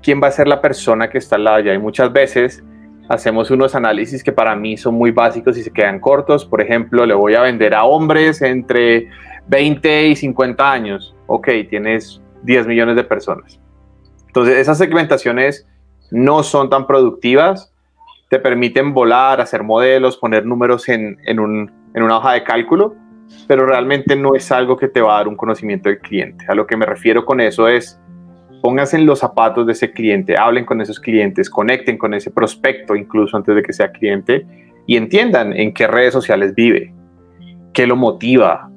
¿Quién 0.02 0.20
va 0.20 0.26
a 0.26 0.32
ser 0.32 0.48
la 0.48 0.60
persona 0.60 1.08
que 1.08 1.18
está 1.18 1.36
al 1.36 1.44
lado 1.44 1.60
ya? 1.60 1.72
Y 1.72 1.78
muchas 1.78 2.12
veces 2.12 2.64
hacemos 3.08 3.50
unos 3.52 3.76
análisis 3.76 4.24
que 4.24 4.32
para 4.32 4.56
mí 4.56 4.76
son 4.76 4.94
muy 4.94 5.12
básicos 5.12 5.56
y 5.56 5.62
se 5.62 5.70
quedan 5.70 6.00
cortos. 6.00 6.44
Por 6.44 6.60
ejemplo, 6.60 7.06
le 7.06 7.14
voy 7.14 7.34
a 7.34 7.42
vender 7.42 7.74
a 7.74 7.84
hombres 7.84 8.42
entre 8.42 9.08
20 9.46 10.08
y 10.08 10.16
50 10.16 10.72
años. 10.72 11.14
Ok, 11.28 11.48
tienes 11.70 12.20
10 12.42 12.66
millones 12.66 12.96
de 12.96 13.04
personas. 13.04 13.60
Entonces, 14.26 14.58
esas 14.58 14.78
segmentaciones 14.78 15.66
no 16.10 16.42
son 16.42 16.70
tan 16.70 16.86
productivas, 16.86 17.72
te 18.30 18.38
permiten 18.38 18.94
volar, 18.94 19.40
hacer 19.40 19.62
modelos, 19.62 20.16
poner 20.16 20.46
números 20.46 20.88
en, 20.88 21.18
en 21.26 21.40
una 21.40 22.16
hoja 22.18 22.32
de 22.32 22.44
cálculo, 22.44 22.94
pero 23.46 23.66
realmente 23.66 24.16
no 24.16 24.34
es 24.34 24.50
algo 24.52 24.76
que 24.76 24.88
te 24.88 25.00
va 25.00 25.14
a 25.14 25.16
dar 25.18 25.28
un 25.28 25.36
conocimiento 25.36 25.88
del 25.88 25.98
cliente. 25.98 26.44
A 26.48 26.54
lo 26.54 26.66
que 26.66 26.76
me 26.76 26.86
refiero 26.86 27.24
con 27.24 27.40
eso 27.40 27.68
es, 27.68 28.00
pónganse 28.62 28.96
en 28.96 29.06
los 29.06 29.18
zapatos 29.18 29.66
de 29.66 29.72
ese 29.72 29.90
cliente, 29.90 30.36
hablen 30.38 30.64
con 30.64 30.80
esos 30.80 31.00
clientes, 31.00 31.50
conecten 31.50 31.98
con 31.98 32.14
ese 32.14 32.30
prospecto 32.30 32.94
incluso 32.94 33.36
antes 33.36 33.54
de 33.54 33.62
que 33.62 33.72
sea 33.72 33.90
cliente 33.90 34.46
y 34.86 34.96
entiendan 34.96 35.52
en 35.52 35.74
qué 35.74 35.86
redes 35.86 36.12
sociales 36.12 36.54
vive, 36.54 36.94
qué 37.74 37.86
lo 37.86 37.96
motiva, 37.96 38.70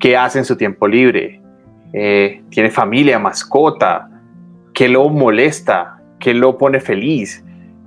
qué 0.00 0.16
hace 0.16 0.38
en 0.38 0.44
su 0.44 0.56
tiempo 0.56 0.88
libre, 0.88 1.40
eh, 1.96 2.42
tiene 2.50 2.70
familia, 2.70 3.18
mascota, 3.18 4.10
qué 4.74 4.88
lo 4.88 5.08
molesta, 5.08 6.02
qué 6.20 6.34
lo 6.34 6.58
pone 6.58 6.80
feliz 6.80 7.42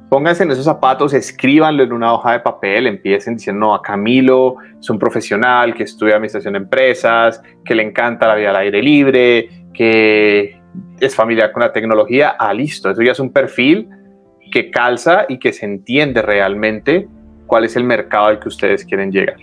pónganse 0.10 0.44
en 0.44 0.52
esos 0.52 0.66
zapatos, 0.66 1.14
escríbanlo 1.14 1.84
en 1.84 1.94
una 1.94 2.14
hoja 2.14 2.34
de 2.34 2.40
papel, 2.40 2.88
empiecen 2.88 3.36
diciendo, 3.36 3.68
no, 3.68 3.76
a 3.76 3.82
Camilo 3.82 4.56
es 4.80 4.90
un 4.90 4.98
profesional 4.98 5.74
que 5.76 5.84
estudia 5.84 6.16
administración 6.16 6.54
de 6.54 6.60
empresas, 6.60 7.42
que 7.64 7.76
le 7.76 7.84
encanta 7.84 8.28
la 8.28 8.36
vida 8.36 8.50
al 8.50 8.56
aire 8.58 8.82
libre, 8.82 9.50
que 9.74 10.60
es 11.00 11.16
familiar 11.16 11.52
con 11.52 11.62
la 11.62 11.72
tecnología. 11.72 12.36
Ah, 12.40 12.54
listo, 12.54 12.90
eso 12.90 13.02
ya 13.04 13.12
es 13.12 13.20
un 13.20 13.32
perfil 13.32 13.88
que 14.52 14.72
calza 14.72 15.26
y 15.30 15.38
que 15.38 15.54
se 15.54 15.66
entiende 15.66 16.24
realmente 16.24 17.08
cuál 17.46 17.66
es 17.66 17.76
el 17.76 17.84
mercado 17.84 18.26
al 18.26 18.40
que 18.40 18.48
ustedes 18.48 18.84
quieren 18.84 19.12
llegar. 19.12 19.38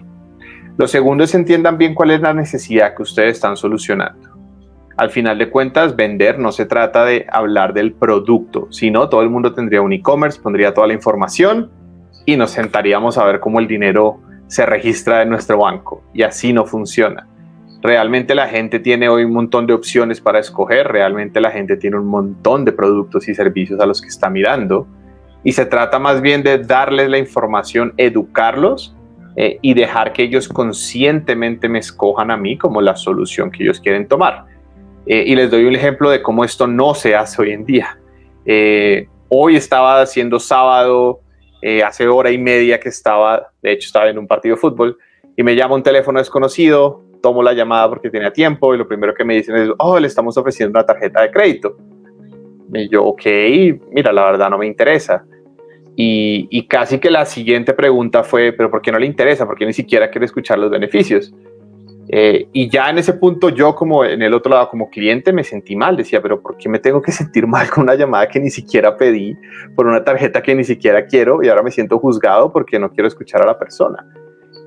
Lo 0.77 0.89
segundo 0.89 1.25
es 1.25 1.35
entiendan 1.35 1.79
bien 1.79 1.95
cuál 1.95 2.11
es 2.11 2.21
la 2.21 2.35
necesidad 2.35 2.95
que 2.95 3.03
ustedes 3.03 3.37
están 3.37 3.57
solucionando. 3.57 4.26
Al 4.97 5.11
final 5.11 5.39
de 5.39 5.51
cuentas, 5.51 5.95
vender 5.95 6.39
no 6.39 6.53
se 6.53 6.65
trata 6.65 7.05
de 7.05 7.27
hablar 7.31 7.75
del 7.75 7.93
producto, 7.93 8.69
sino 8.71 9.11
todo 9.11 9.21
el 9.21 9.29
mundo 9.29 9.53
tendría 9.53 9.83
un 9.83 9.93
e-commerce, 9.93 10.41
pondría 10.41 10.73
toda 10.73 10.87
la 10.87 10.95
información 10.95 11.71
y 12.25 12.37
nos 12.37 12.53
sentaríamos 12.53 13.19
a 13.19 13.25
ver 13.25 13.39
cómo 13.39 13.61
el 13.61 13.69
dinero 13.69 14.21
se 14.47 14.65
registra 14.65 15.21
en 15.23 15.29
nuestro 15.29 15.59
banco. 15.59 16.03
Y 16.15 16.23
así 16.23 16.55
no 16.55 16.65
funciona. 16.65 17.29
Realmente 17.83 18.35
la 18.35 18.49
gente 18.49 18.79
tiene 18.79 19.09
hoy 19.11 19.25
un 19.25 19.35
montón 19.35 19.67
de 19.67 19.75
opciones 19.75 20.21
para 20.21 20.39
escoger, 20.39 20.89
realmente 20.89 21.43
la 21.43 21.51
gente 21.51 21.77
tiene 21.77 21.99
un 21.99 22.07
montón 22.07 22.65
de 22.65 22.73
productos 22.73 23.29
y 23.29 23.35
servicios 23.35 23.79
a 23.81 23.87
los 23.87 24.01
que 24.01 24.09
está 24.09 24.31
mirando. 24.31 24.87
Y 25.45 25.53
se 25.53 25.67
trata 25.67 25.99
más 25.99 26.23
bien 26.23 26.43
de 26.43 26.59
darles 26.59 27.11
la 27.11 27.19
información, 27.19 27.93
educarlos 27.99 28.97
eh, 29.37 29.59
y 29.61 29.75
dejar 29.75 30.15
que 30.15 30.23
ellos 30.23 30.49
conscientemente 30.49 31.69
me 31.69 31.81
escojan 31.81 32.31
a 32.31 32.39
mí 32.39 32.57
como 32.57 32.81
la 32.81 32.97
solución 32.97 33.51
que 33.51 33.63
ellos 33.63 33.79
quieren 33.79 34.09
tomar. 34.09 34.56
Eh, 35.07 35.25
y 35.27 35.37
les 35.37 35.51
doy 35.51 35.65
un 35.65 35.75
ejemplo 35.75 36.11
de 36.11 36.23
cómo 36.23 36.45
esto 36.45 36.67
no 36.67 36.95
se 36.95 37.15
hace 37.15 37.41
hoy 37.41 37.53
en 37.53 37.65
día. 37.65 37.99
Eh, 38.45 39.09
hoy 39.29 39.57
estaba 39.57 40.01
haciendo 40.01 40.39
sábado, 40.39 41.21
hace 41.85 42.07
hora 42.07 42.31
y 42.31 42.39
media 42.39 42.79
que 42.79 42.89
estaba, 42.89 43.51
de 43.61 43.73
hecho 43.73 43.87
estaba 43.87 44.09
en 44.09 44.19
un 44.19 44.29
partido 44.29 44.55
de 44.55 44.61
fútbol, 44.61 44.97
y 45.37 45.43
me 45.43 45.57
llama 45.57 45.75
un 45.75 45.83
teléfono 45.83 46.21
desconocido, 46.21 47.03
tomo 47.21 47.43
la 47.43 47.53
llamada 47.53 47.89
porque 47.89 48.09
tenía 48.09 48.33
tiempo 48.33 48.73
y 48.73 48.79
lo 48.79 48.87
primero 48.87 49.13
que 49.13 49.25
me 49.25 49.35
dicen 49.35 49.57
es, 49.57 49.71
oh, 49.79 49.99
le 49.99 50.07
estamos 50.07 50.37
ofreciendo 50.37 50.79
una 50.79 50.87
tarjeta 50.87 51.23
de 51.23 51.31
crédito. 51.33 51.77
Y 52.73 52.89
yo, 52.89 53.05
ok, 53.05 53.23
mira, 53.91 54.13
la 54.13 54.25
verdad 54.25 54.51
no 54.51 54.59
me 54.59 54.67
interesa. 54.67 55.25
Y, 55.99 56.67
casi 56.69 56.99
que 56.99 57.11
la 57.11 57.25
siguiente 57.25 57.73
pregunta 57.73 58.23
fue, 58.23 58.53
pero 58.53 58.71
¿por 58.71 58.83
qué 58.83 58.93
no 58.93 58.99
le 58.99 59.07
interesa? 59.07 59.47
¿Por 59.47 59.57
qué 59.57 59.65
ni 59.65 59.73
siquiera 59.73 60.11
quiere 60.11 60.27
escuchar 60.27 60.59
los 60.59 60.71
beneficios? 60.71 61.35
Eh, 62.09 62.49
y 62.53 62.69
ya 62.71 62.89
en 62.89 62.99
ese 62.99 63.15
punto 63.15 63.49
yo 63.49 63.75
como 63.75 64.05
en 64.05 64.23
el 64.23 64.33
otro 64.33 64.53
lado 64.53 64.69
como 64.69 64.89
cliente 64.91 65.33
me 65.33 65.43
sentí 65.43 65.75
mal, 65.75 65.97
decía, 65.97 66.23
pero 66.23 66.41
¿por 66.41 66.57
qué 66.57 66.69
me 66.69 66.79
tengo 66.79 67.03
que 67.03 67.13
sentir 67.13 67.47
mal 67.47 67.69
con 67.69 67.85
una 67.85 67.95
llamada 67.95 68.29
que 68.29 68.39
ni 68.39 68.51
siquiera 68.51 68.97
pedí, 68.97 69.37
por 69.75 69.87
una 69.87 70.05
tarjeta 70.05 70.43
que 70.43 70.55
ni 70.55 70.65
siquiera 70.65 71.07
quiero 71.07 71.43
y 71.43 71.49
ahora 71.49 71.63
me 71.63 71.71
siento 71.71 71.99
juzgado 71.99 72.53
porque 72.53 72.79
no 72.79 72.91
quiero 72.91 73.09
escuchar 73.09 73.43
a 73.43 73.47
la 73.47 73.59
persona? 73.59 74.07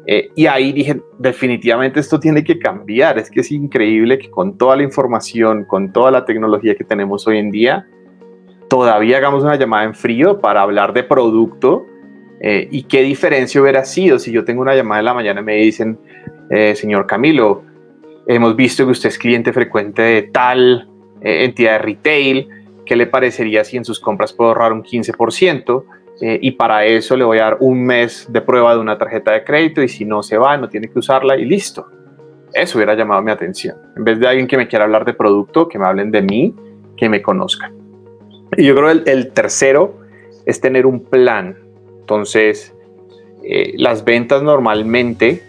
Eh, 0.06 0.32
y 0.36 0.48
ahí 0.48 0.72
dije, 0.72 1.00
definitivamente 1.20 2.00
esto 2.00 2.20
tiene 2.20 2.44
que 2.44 2.58
cambiar, 2.58 3.20
es 3.20 3.30
que 3.30 3.42
es 3.42 3.52
increíble 3.52 4.18
que 4.18 4.30
con 4.30 4.58
toda 4.58 4.76
la 4.76 4.84
información, 4.84 5.66
con 5.66 5.94
toda 5.94 6.10
la 6.10 6.26
tecnología 6.26 6.76
que 6.76 6.84
tenemos 6.84 7.28
hoy 7.28 7.38
en 7.38 7.52
día, 7.52 7.86
todavía 8.70 9.18
hagamos 9.18 9.44
una 9.44 9.56
llamada 9.56 9.84
en 9.84 9.94
frío 9.94 10.40
para 10.40 10.62
hablar 10.62 10.94
de 10.94 11.04
producto 11.04 11.86
eh, 12.42 12.68
y 12.72 12.84
qué 12.84 13.04
diferencia 13.04 13.62
hubiera 13.62 13.86
sido 13.86 14.18
si 14.18 14.32
yo 14.32 14.46
tengo 14.46 14.62
una 14.62 14.74
llamada 14.74 15.00
en 15.00 15.06
la 15.06 15.14
mañana 15.14 15.42
y 15.42 15.44
me 15.44 15.56
dicen, 15.58 16.00
eh, 16.50 16.76
señor 16.76 17.06
Camilo, 17.08 17.64
hemos 18.28 18.56
visto 18.56 18.86
que 18.86 18.92
usted 18.92 19.10
es 19.10 19.18
cliente 19.18 19.54
frecuente 19.54 20.02
de 20.02 20.22
tal 20.24 20.88
eh, 21.22 21.46
entidad 21.46 21.74
de 21.74 21.80
retail, 21.80 22.48
¿qué 22.86 22.96
le 22.96 23.08
parecería 23.08 23.64
si 23.64 23.78
en 23.78 23.86
sus 23.86 24.00
compras 24.00 24.34
puedo 24.34 24.50
ahorrar 24.50 24.74
un 24.74 24.84
15%? 24.84 25.84
y 26.22 26.52
para 26.52 26.84
eso 26.84 27.16
le 27.16 27.24
voy 27.24 27.38
a 27.38 27.44
dar 27.44 27.58
un 27.62 27.82
mes 27.86 28.28
de 28.30 28.42
prueba 28.42 28.74
de 28.74 28.82
una 28.82 28.98
tarjeta 28.98 29.32
de 29.32 29.46
crédito 29.46 29.82
y 29.82 29.88
si 29.88 30.04
no 30.04 30.22
se 30.22 30.38
va, 30.38 30.58
no 30.58 30.68
tiene 30.68 30.90
que 30.90 31.00
usarla 31.00 31.38
y 31.38 31.46
listo. 31.46 31.88
Eso 32.54 32.78
hubiera 32.78 32.96
llamado 32.96 33.22
mi 33.22 33.32
atención. 33.32 33.78
En 33.96 34.04
vez 34.04 34.20
de 34.20 34.28
alguien 34.28 34.48
que 34.48 34.58
me 34.58 34.68
quiera 34.68 34.86
hablar 34.86 35.06
de 35.06 35.14
producto, 35.14 35.68
que 35.68 35.78
me 35.78 35.86
hablen 35.86 36.12
de 36.12 36.22
mí, 36.22 36.56
que 36.98 37.10
me 37.10 37.22
conozcan. 37.22 37.74
Y 38.58 38.66
yo 38.66 38.76
creo 38.76 39.04
que 39.04 39.12
el, 39.12 39.32
tercero 39.32 40.00
es 40.46 40.60
tener 40.60 40.86
un 40.86 41.04
plan. 41.04 41.58
Entonces, 42.00 42.76
eh, 43.44 43.74
las 43.78 44.04
ventas 44.04 44.42
normalmente 44.42 45.44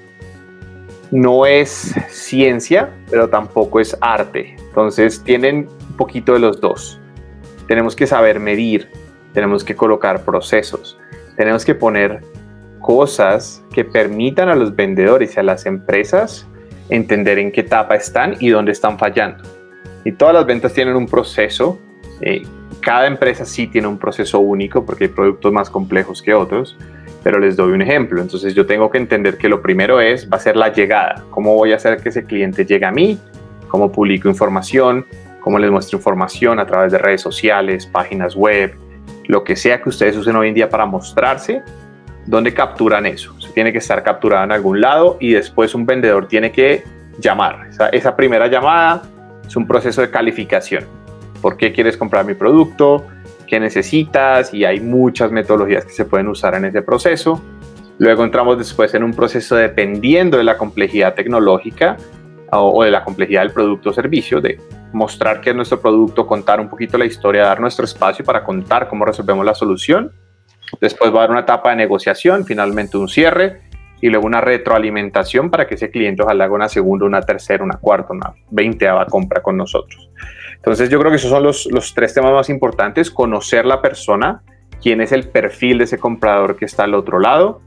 no 1.11 1.47
es 1.47 1.95
ciencia, 2.09 2.91
pero 3.11 3.29
tampoco 3.29 3.81
es 3.81 3.97
arte. 4.01 4.57
Entonces, 4.59 5.23
tienen 5.25 5.69
un 5.91 5.97
poquito 5.97 6.35
de 6.35 6.41
los 6.41 6.61
dos. 6.61 7.01
Tenemos 7.67 7.97
que 7.97 8.07
saber 8.07 8.41
medir, 8.41 8.89
tenemos 9.33 9.65
que 9.65 9.75
colocar 9.77 10.25
procesos, 10.25 10.99
tenemos 11.37 11.65
que 11.65 11.75
poner 11.75 12.21
cosas 12.81 13.63
que 13.73 13.85
permitan 13.85 14.49
a 14.49 14.55
los 14.55 14.75
vendedores 14.75 15.37
y 15.37 15.41
a 15.41 15.43
las 15.43 15.67
empresas 15.67 16.47
entender 16.89 17.39
en 17.39 17.53
qué 17.53 17.61
etapa 17.61 17.95
están 17.95 18.37
y 18.41 18.49
dónde 18.49 18.73
están 18.73 18.99
fallando. 18.99 19.45
Y 20.05 20.13
todas 20.13 20.35
las 20.35 20.47
ventas 20.47 20.73
tienen 20.73 20.97
un 20.97 21.07
proceso 21.07 21.79
eh, 22.21 22.43
cada 22.81 23.07
empresa 23.07 23.45
sí 23.45 23.67
tiene 23.67 23.89
un 23.89 23.99
proceso 23.99 24.41
único 24.41 24.85
porque 24.85 25.05
hay 25.05 25.11
productos 25.11 25.53
más 25.53 25.71
complejos 25.71 26.23
que 26.23 26.35
otros, 26.35 26.77
pero 27.23 27.39
les 27.39 27.57
doy 27.57 27.73
un 27.73 27.83
ejemplo. 27.83 28.21
Entonces 28.21 28.55
yo 28.55 28.67
tengo 28.67 28.91
que 28.91 28.99
entender 28.99 29.37
que 29.37 29.49
lo 29.49 29.63
primero 29.63 30.01
es, 30.01 30.29
va 30.31 30.37
a 30.37 30.41
ser 30.41 30.57
la 30.57 30.73
llegada. 30.73 31.25
¿Cómo 31.31 31.55
voy 31.55 31.73
a 31.73 31.77
hacer 31.77 31.99
que 32.03 32.09
ese 32.11 32.25
cliente 32.25 32.65
llegue 32.65 32.87
a 32.87 32.91
mí? 32.91 33.19
¿Cómo 33.69 33.91
publico 33.93 34.29
información? 34.29 35.07
¿Cómo 35.41 35.59
les 35.59 35.71
muestro 35.71 35.99
información 35.99 36.59
a 36.59 36.67
través 36.67 36.93
de 36.93 36.99
redes 36.99 37.21
sociales, 37.21 37.87
páginas 37.87 38.35
web? 38.35 38.75
Lo 39.27 39.45
que 39.45 39.57
sea 39.57 39.81
que 39.81 39.89
ustedes 39.89 40.17
usen 40.17 40.37
hoy 40.37 40.49
en 40.49 40.55
día 40.55 40.69
para 40.69 40.87
mostrarse, 40.87 41.63
¿dónde 42.27 42.53
capturan 42.53 43.07
eso? 43.07 43.39
Se 43.41 43.51
tiene 43.53 43.73
que 43.73 43.79
estar 43.79 44.03
capturado 44.03 44.45
en 44.45 44.53
algún 44.53 44.81
lado 44.81 45.17
y 45.21 45.33
después 45.33 45.75
un 45.75 45.87
vendedor 45.87 46.27
tiene 46.29 46.53
que 46.53 46.85
llamar. 47.19 47.69
esa 47.93 48.17
primera 48.17 48.47
llamada 48.49 49.03
es 49.47 49.57
un 49.57 49.67
proceso 49.67 50.01
de 50.01 50.11
calificación 50.11 51.01
por 51.41 51.57
qué 51.57 51.73
quieres 51.73 51.97
comprar 51.97 52.25
mi 52.25 52.35
producto, 52.35 53.07
qué 53.51 53.59
necesitas 53.59 54.55
y 54.55 54.65
hay 54.65 54.81
muchas 54.81 55.33
metodologías 55.33 55.85
que 55.85 55.93
se 55.93 56.05
pueden 56.05 56.29
usar 56.29 56.55
en 56.55 56.67
ese 56.67 56.83
proceso. 56.83 57.43
Luego 57.99 58.25
entramos 58.25 58.57
después 58.57 58.95
en 58.95 59.03
un 59.03 59.13
proceso 59.13 59.57
dependiendo 59.57 60.39
de 60.39 60.45
la 60.45 60.57
complejidad 60.57 61.15
tecnológica 61.15 61.97
o, 62.53 62.85
de 62.85 62.93
la 62.93 63.05
complejidad 63.05 63.43
del 63.43 63.53
producto 63.53 63.91
o 63.91 63.93
servicio, 63.93 64.41
de 64.41 64.59
mostrar 64.93 65.41
qué 65.41 65.51
es 65.51 65.57
nuestro 65.57 65.81
producto, 65.81 66.27
contar 66.27 66.61
un 66.61 66.69
poquito 66.69 66.97
la 66.97 67.05
historia, 67.05 67.43
dar 67.43 67.61
nuestro 67.61 67.85
espacio 67.85 68.25
para 68.25 68.45
contar 68.45 68.89
cómo 68.89 69.05
resolvemos 69.05 69.45
la 69.45 69.55
solución. 69.55 70.13
Después 70.81 71.13
va 71.13 71.17
a 71.17 71.19
haber 71.25 71.31
una 71.33 71.41
etapa 71.41 71.71
de 71.71 71.77
negociación, 71.77 72.45
finalmente 72.45 72.97
un 72.97 73.09
cierre 73.09 73.63
y 74.01 74.09
luego 74.09 74.27
una 74.27 74.41
retroalimentación 74.41 75.51
para 75.51 75.67
que 75.67 75.75
ese 75.75 75.91
cliente 75.91 76.23
ojalá 76.23 76.45
haga 76.45 76.55
una 76.55 76.69
segunda, 76.69 77.05
una 77.05 77.21
tercera, 77.21 77.65
una 77.65 77.77
cuarta, 77.77 78.13
una 78.13 78.33
veinteava 78.51 79.07
compra 79.07 79.43
con 79.43 79.57
nosotros. 79.57 80.09
Entonces 80.61 80.91
yo 80.91 80.99
creo 80.99 81.11
que 81.11 81.17
esos 81.17 81.31
son 81.31 81.43
los, 81.43 81.95
tres 81.95 82.13
temas 82.13 82.33
más 82.33 82.51
importantes, 82.51 83.11
conocer 83.11 83.65
la 83.65 83.81
persona, 83.81 84.43
quién 84.83 85.01
es 85.01 85.11
el 85.11 85.27
perfil 85.29 85.79
de 85.79 85.85
ese 85.85 85.99
comprador 85.99 86.57
que 86.57 86.67
está 86.67 86.85
al 86.85 86.95
otro 86.95 87.19
lado. 87.19 87.63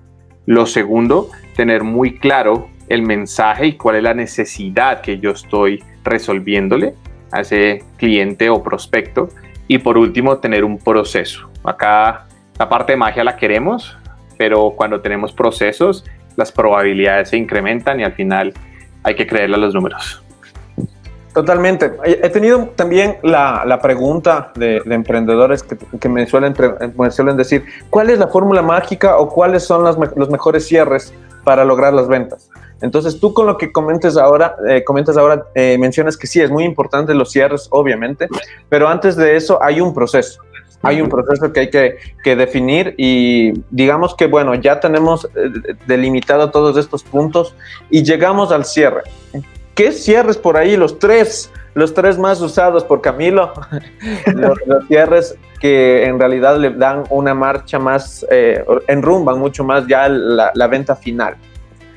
Lo 0.45 0.67
segundo, 0.67 1.29
tener 1.55 1.83
muy 1.83 2.19
claro 2.19 2.69
el 2.89 3.01
mensaje 3.01 3.65
y 3.65 3.73
cuál 3.77 3.95
es 3.95 4.03
la 4.03 4.13
necesidad 4.13 5.01
que 5.01 5.17
yo 5.17 5.31
estoy 5.31 5.83
resolviéndole 6.03 6.93
a 7.31 7.41
ese 7.41 7.83
cliente 7.97 8.51
o 8.51 8.61
prospecto. 8.61 9.29
Y 9.67 9.79
por 9.79 9.97
último, 9.97 10.37
tener 10.37 10.63
un 10.63 10.77
proceso. 10.77 11.49
Acá 11.63 12.27
la 12.59 12.69
parte 12.69 12.93
de 12.93 12.97
magia 12.97 13.23
la 13.23 13.37
queremos, 13.37 13.97
pero 14.37 14.71
cuando 14.75 15.01
tenemos 15.01 15.33
procesos, 15.33 16.05
las 16.35 16.51
probabilidades 16.51 17.29
se 17.29 17.37
incrementan 17.37 17.99
y 17.99 18.03
al 18.03 18.13
final 18.13 18.53
hay 19.01 19.15
que 19.15 19.25
creerle 19.25 19.55
a 19.55 19.59
los 19.59 19.73
números. 19.73 20.22
Totalmente. 21.33 21.93
He 22.03 22.29
tenido 22.29 22.69
también 22.75 23.17
la, 23.23 23.63
la 23.65 23.81
pregunta 23.81 24.51
de, 24.55 24.83
emprendedores 24.85 25.63
que, 25.63 25.77
que, 25.99 26.07
me, 26.07 26.27
suelen, 26.27 26.53
me 26.97 27.09
suelen 27.09 27.37
decir, 27.37 27.65
¿cuál 27.89 28.11
es 28.11 28.19
la 28.19 28.27
fórmula 28.27 28.61
mágica 28.61 29.17
o 29.17 29.29
cuáles 29.29 29.63
son 29.63 29.83
los 29.83 30.29
mejores 30.29 30.67
cierres 30.67 31.11
para 31.43 31.65
lograr 31.65 31.93
las 31.93 32.07
ventas? 32.07 32.51
Entonces, 32.83 33.19
tú 33.19 33.33
con 33.33 33.47
lo 33.47 33.57
que 33.57 33.71
comentes 33.71 34.17
ahora, 34.17 34.57
eh, 34.67 34.83
comentas 34.83 35.15
ahora, 35.15 35.45
eh, 35.55 35.77
mencionas 35.79 36.17
que 36.17 36.27
sí, 36.27 36.41
es 36.41 36.51
muy 36.51 36.65
importante 36.65 37.13
los 37.13 37.31
cierres, 37.31 37.67
obviamente, 37.71 38.27
pero 38.67 38.89
antes 38.89 39.15
de 39.15 39.37
eso 39.37 39.57
hay 39.63 39.79
un 39.79 39.93
proceso. 39.93 40.41
Hay 40.81 40.99
un 41.01 41.07
proceso 41.07 41.53
que 41.53 41.61
hay 41.61 41.69
que, 41.69 41.95
que 42.25 42.35
definir 42.35 42.93
y 42.97 43.53
digamos 43.71 44.15
que, 44.15 44.27
bueno, 44.27 44.53
ya 44.55 44.81
tenemos 44.81 45.25
eh, 45.33 45.75
delimitado 45.87 46.51
todos 46.51 46.75
estos 46.75 47.03
puntos 47.03 47.55
y 47.89 48.03
llegamos 48.03 48.51
al 48.51 48.65
cierre. 48.65 49.03
¿Qué 49.75 49.91
cierres 49.91 50.37
por 50.37 50.55
ahí? 50.57 50.77
Los 50.77 50.99
tres, 50.99 51.51
los 51.73 51.93
tres 51.93 52.19
más 52.19 52.39
usados 52.41 52.83
por 52.83 53.01
Camilo, 53.01 53.53
los, 54.35 54.87
cierres 54.87 55.35
que 55.59 56.05
en 56.05 56.19
realidad 56.19 56.57
le 56.57 56.69
dan 56.71 57.03
una 57.09 57.33
marcha 57.33 57.79
más, 57.79 58.25
eh, 58.29 58.63
enrumban 58.87 59.39
mucho 59.39 59.63
más 59.63 59.87
ya 59.87 60.07
la, 60.09 60.67
venta 60.67 60.95
final. 60.95 61.35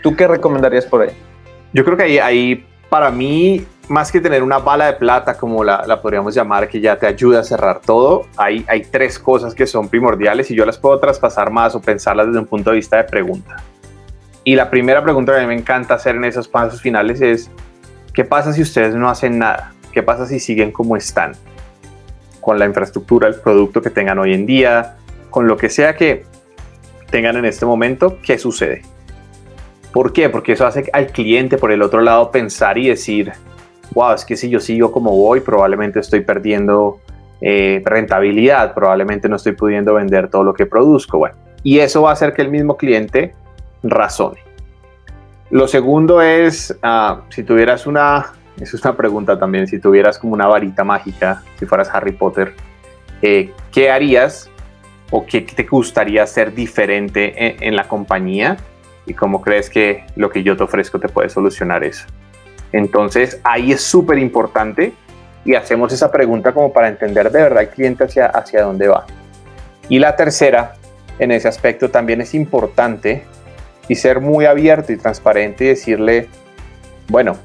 ¿Tú 0.02 0.16
qué 0.16 0.26
recomendarías 0.26 0.86
por 0.86 1.02
ahí? 1.02 1.10
Yo 1.74 1.84
creo 1.84 1.96
que 1.98 2.04
ahí, 2.04 2.18
ahí 2.18 2.66
para 2.88 3.10
mí, 3.10 3.66
más 3.88 4.10
que 4.10 4.20
tener 4.20 4.42
una 4.42 4.58
bala 4.58 4.86
de 4.86 4.92
plata, 4.94 5.36
como 5.36 5.62
la, 5.62 5.84
la, 5.86 6.00
podríamos 6.00 6.34
llamar, 6.34 6.68
que 6.68 6.80
ya 6.80 6.96
te 6.96 7.06
ayuda 7.06 7.40
a 7.40 7.44
cerrar 7.44 7.80
todo, 7.80 8.26
hay, 8.38 8.64
hay 8.68 8.82
tres 8.82 9.18
cosas 9.18 9.54
que 9.54 9.66
son 9.66 9.88
primordiales 9.88 10.50
y 10.50 10.54
yo 10.54 10.64
las 10.64 10.78
puedo 10.78 10.98
traspasar 10.98 11.50
más 11.50 11.74
o 11.74 11.80
pensarlas 11.80 12.28
desde 12.28 12.38
un 12.38 12.46
punto 12.46 12.70
de 12.70 12.76
vista 12.76 12.96
de 12.96 13.04
pregunta. 13.04 13.56
Y 14.44 14.54
la 14.54 14.70
primera 14.70 15.02
pregunta 15.02 15.32
que 15.32 15.38
a 15.38 15.40
mí 15.40 15.48
me 15.48 15.60
encanta 15.60 15.94
hacer 15.94 16.14
en 16.14 16.24
esos 16.24 16.46
pasos 16.46 16.80
finales 16.80 17.20
es, 17.20 17.50
¿Qué 18.16 18.24
pasa 18.24 18.54
si 18.54 18.62
ustedes 18.62 18.94
no 18.94 19.10
hacen 19.10 19.38
nada? 19.38 19.74
¿Qué 19.92 20.02
pasa 20.02 20.24
si 20.24 20.40
siguen 20.40 20.72
como 20.72 20.96
están? 20.96 21.32
Con 22.40 22.58
la 22.58 22.64
infraestructura, 22.64 23.28
el 23.28 23.34
producto 23.34 23.82
que 23.82 23.90
tengan 23.90 24.18
hoy 24.18 24.32
en 24.32 24.46
día, 24.46 24.96
con 25.28 25.46
lo 25.46 25.58
que 25.58 25.68
sea 25.68 25.94
que 25.94 26.24
tengan 27.10 27.36
en 27.36 27.44
este 27.44 27.66
momento, 27.66 28.16
¿qué 28.22 28.38
sucede? 28.38 28.80
¿Por 29.92 30.14
qué? 30.14 30.30
Porque 30.30 30.52
eso 30.52 30.66
hace 30.66 30.88
al 30.94 31.08
cliente 31.08 31.58
por 31.58 31.70
el 31.72 31.82
otro 31.82 32.00
lado 32.00 32.30
pensar 32.30 32.78
y 32.78 32.88
decir, 32.88 33.32
wow, 33.92 34.14
es 34.14 34.24
que 34.24 34.34
si 34.34 34.48
yo 34.48 34.60
sigo 34.60 34.90
como 34.92 35.10
voy, 35.10 35.40
probablemente 35.40 36.00
estoy 36.00 36.20
perdiendo 36.20 37.00
eh, 37.42 37.82
rentabilidad, 37.84 38.72
probablemente 38.72 39.28
no 39.28 39.36
estoy 39.36 39.52
pudiendo 39.52 39.92
vender 39.92 40.30
todo 40.30 40.42
lo 40.42 40.54
que 40.54 40.64
produzco. 40.64 41.18
Bueno, 41.18 41.36
y 41.62 41.80
eso 41.80 42.00
va 42.00 42.10
a 42.10 42.12
hacer 42.14 42.32
que 42.32 42.40
el 42.40 42.48
mismo 42.48 42.78
cliente 42.78 43.34
razone. 43.82 44.45
Lo 45.50 45.68
segundo 45.68 46.20
es, 46.22 46.76
ah, 46.82 47.22
si 47.28 47.42
tuvieras 47.44 47.86
una, 47.86 48.32
es 48.60 48.74
una 48.74 48.96
pregunta 48.96 49.38
también, 49.38 49.66
si 49.66 49.78
tuvieras 49.78 50.18
como 50.18 50.34
una 50.34 50.46
varita 50.46 50.82
mágica, 50.84 51.42
si 51.58 51.66
fueras 51.66 51.88
Harry 51.92 52.12
Potter, 52.12 52.54
eh, 53.22 53.52
¿qué 53.72 53.90
harías 53.90 54.50
o 55.10 55.24
qué 55.26 55.40
te 55.42 55.62
gustaría 55.64 56.22
hacer 56.22 56.54
diferente 56.54 57.56
en, 57.66 57.76
la 57.76 57.86
compañía 57.86 58.56
y 59.06 59.14
cómo 59.14 59.40
crees 59.40 59.70
que 59.70 60.04
lo 60.16 60.30
que 60.30 60.42
yo 60.42 60.56
te 60.56 60.64
ofrezco 60.64 60.98
te 60.98 61.08
puede 61.08 61.28
solucionar 61.28 61.84
eso. 61.84 62.06
Entonces 62.72 63.40
ahí 63.44 63.72
es 63.72 63.82
súper 63.82 64.18
importante 64.18 64.92
y 65.44 65.54
hacemos 65.54 65.92
esa 65.92 66.10
pregunta 66.10 66.52
como 66.52 66.72
para 66.72 66.88
entender 66.88 67.30
de 67.30 67.42
verdad 67.42 67.62
el 67.62 67.68
cliente 67.68 68.04
hacia, 68.04 68.26
hacia 68.26 68.62
dónde 68.62 68.88
va. 68.88 69.06
Y 69.88 70.00
la 70.00 70.16
tercera, 70.16 70.74
en 71.20 71.30
ese 71.30 71.46
aspecto 71.46 71.88
también 71.88 72.20
es 72.20 72.34
importante 72.34 73.24
y 73.88 73.94
ser 73.94 74.20
muy 74.20 74.44
abierto 74.44 74.92
y 74.92 74.96
transparente 74.96 75.64
y 75.64 75.68
decirle, 75.68 76.28
bueno, 77.08 77.36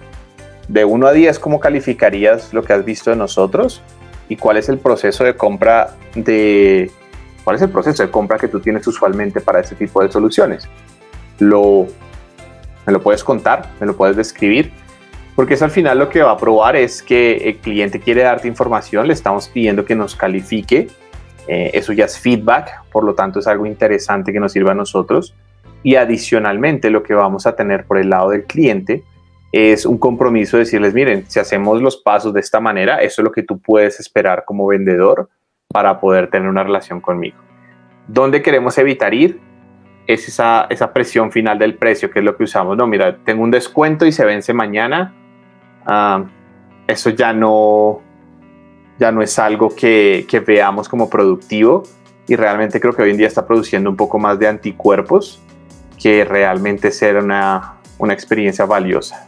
de 0.68 0.86
1 0.86 1.08
a 1.08 1.12
10, 1.12 1.40
¿cómo 1.40 1.60
calificarías 1.60 2.54
lo 2.54 2.64
que 2.64 2.74
has 2.74 2.86
visto 2.86 3.10
de 3.10 3.16
nosotros? 3.16 3.82
¿Y 4.30 4.38
cuál 4.38 4.58
es 4.58 4.70
el 4.70 4.78
proceso 4.78 5.24
de 5.24 5.36
compra 5.36 5.96
de 6.16 6.90
cuál 7.44 7.56
es 7.56 7.62
el 7.62 7.70
proceso 7.70 8.04
de 8.04 8.12
compra 8.12 8.38
que 8.38 8.48
tú 8.48 8.60
tienes 8.60 8.86
usualmente 8.88 9.42
para 9.42 9.60
ese 9.60 9.76
tipo 9.76 10.02
de 10.02 10.12
soluciones? 10.12 10.68
Lo, 11.40 11.88
me 12.86 12.94
lo 12.94 13.02
puedes 13.02 13.24
contar, 13.24 13.70
me 13.80 13.88
lo 13.88 13.96
puedes 13.96 14.16
describir 14.16 14.72
porque 15.36 15.54
eso 15.54 15.66
al 15.66 15.72
final 15.72 15.98
lo 15.98 16.10
que 16.10 16.22
va 16.22 16.32
a 16.32 16.38
probar 16.38 16.76
es 16.76 17.02
que 17.02 17.38
el 17.38 17.58
cliente 17.58 18.00
quiere 18.00 18.22
darte 18.24 18.48
información, 18.48 19.08
le 19.08 19.14
estamos 19.14 19.48
pidiendo 19.48 19.86
que 19.86 19.96
nos 19.96 20.16
califique, 20.16 20.90
eh, 21.48 21.72
eso 21.74 21.94
ya 21.94 22.06
es 22.06 22.20
feedback, 22.20 22.84
por 22.92 23.04
lo 23.04 23.16
tanto 23.16 23.40
es 23.40 23.48
algo 23.48 23.66
interesante 23.66 24.34
que 24.34 24.40
nos 24.40 24.52
sirva 24.52 24.72
a 24.72 24.76
nosotros. 24.76 25.34
Y 25.84 25.96
adicionalmente 25.96 26.90
lo 26.90 27.04
que 27.04 27.14
vamos 27.14 27.48
a 27.48 27.56
tener 27.56 27.86
por 27.86 27.98
el 27.98 28.10
lado 28.10 28.30
del 28.30 28.44
cliente 28.46 29.04
es 29.52 29.86
un 29.86 29.98
compromiso 29.98 30.58
de 30.58 30.64
decirles, 30.64 30.94
miren, 30.94 31.26
si 31.28 31.40
hacemos 31.40 31.82
los 31.82 31.98
pasos 31.98 32.34
de 32.34 32.40
esta 32.40 32.60
manera, 32.60 33.02
eso 33.02 33.22
es 33.22 33.24
lo 33.24 33.32
que 33.32 33.44
tú 33.44 33.60
puedes 33.60 34.00
esperar 34.00 34.44
como 34.46 34.68
vendedor 34.68 35.30
para 35.68 36.00
poder 36.00 36.30
tener 36.30 36.48
una 36.48 36.64
relación 36.64 37.02
conmigo. 37.02 37.38
¿Dónde 38.08 38.42
queremos 38.42 38.78
evitar 38.78 39.14
ir? 39.14 39.40
Es 40.08 40.28
esa, 40.28 40.68
presión 40.94 41.32
final 41.32 41.60
del 41.60 41.76
precio, 41.76 42.10
que 42.10 42.20
es 42.20 42.26
lo 42.26 42.36
que 42.36 42.44
usamos. 42.44 42.78
No, 42.78 42.88
mira, 42.88 43.18
tengo 43.24 43.44
un 43.44 43.52
descuento 43.52 44.06
y 44.06 44.12
se 44.12 44.26
vence 44.26 44.54
mañana 44.54 45.14
Ah, 45.86 46.24
eso 46.88 47.10
ya 47.10 47.34
no, 47.34 48.02
ya 49.00 49.12
no 49.12 49.22
es 49.22 49.38
algo 49.40 49.74
que, 49.76 50.26
veamos 50.46 50.88
como 50.88 51.10
productivo 51.10 51.84
y 52.28 52.36
realmente 52.36 52.80
creo 52.80 52.94
que 52.94 53.02
hoy 53.02 53.12
en 53.12 53.18
día 53.18 53.28
está 53.28 53.46
produciendo 53.46 53.90
un 53.90 53.96
poco 53.96 54.20
más 54.20 54.38
de 54.40 54.48
anticuerpos 54.48 55.42
que 56.02 56.26
realmente 56.26 56.92
ser 56.92 57.18
una, 57.18 57.74
una 57.98 58.14
experiencia 58.14 58.66
valiosa. 58.66 59.28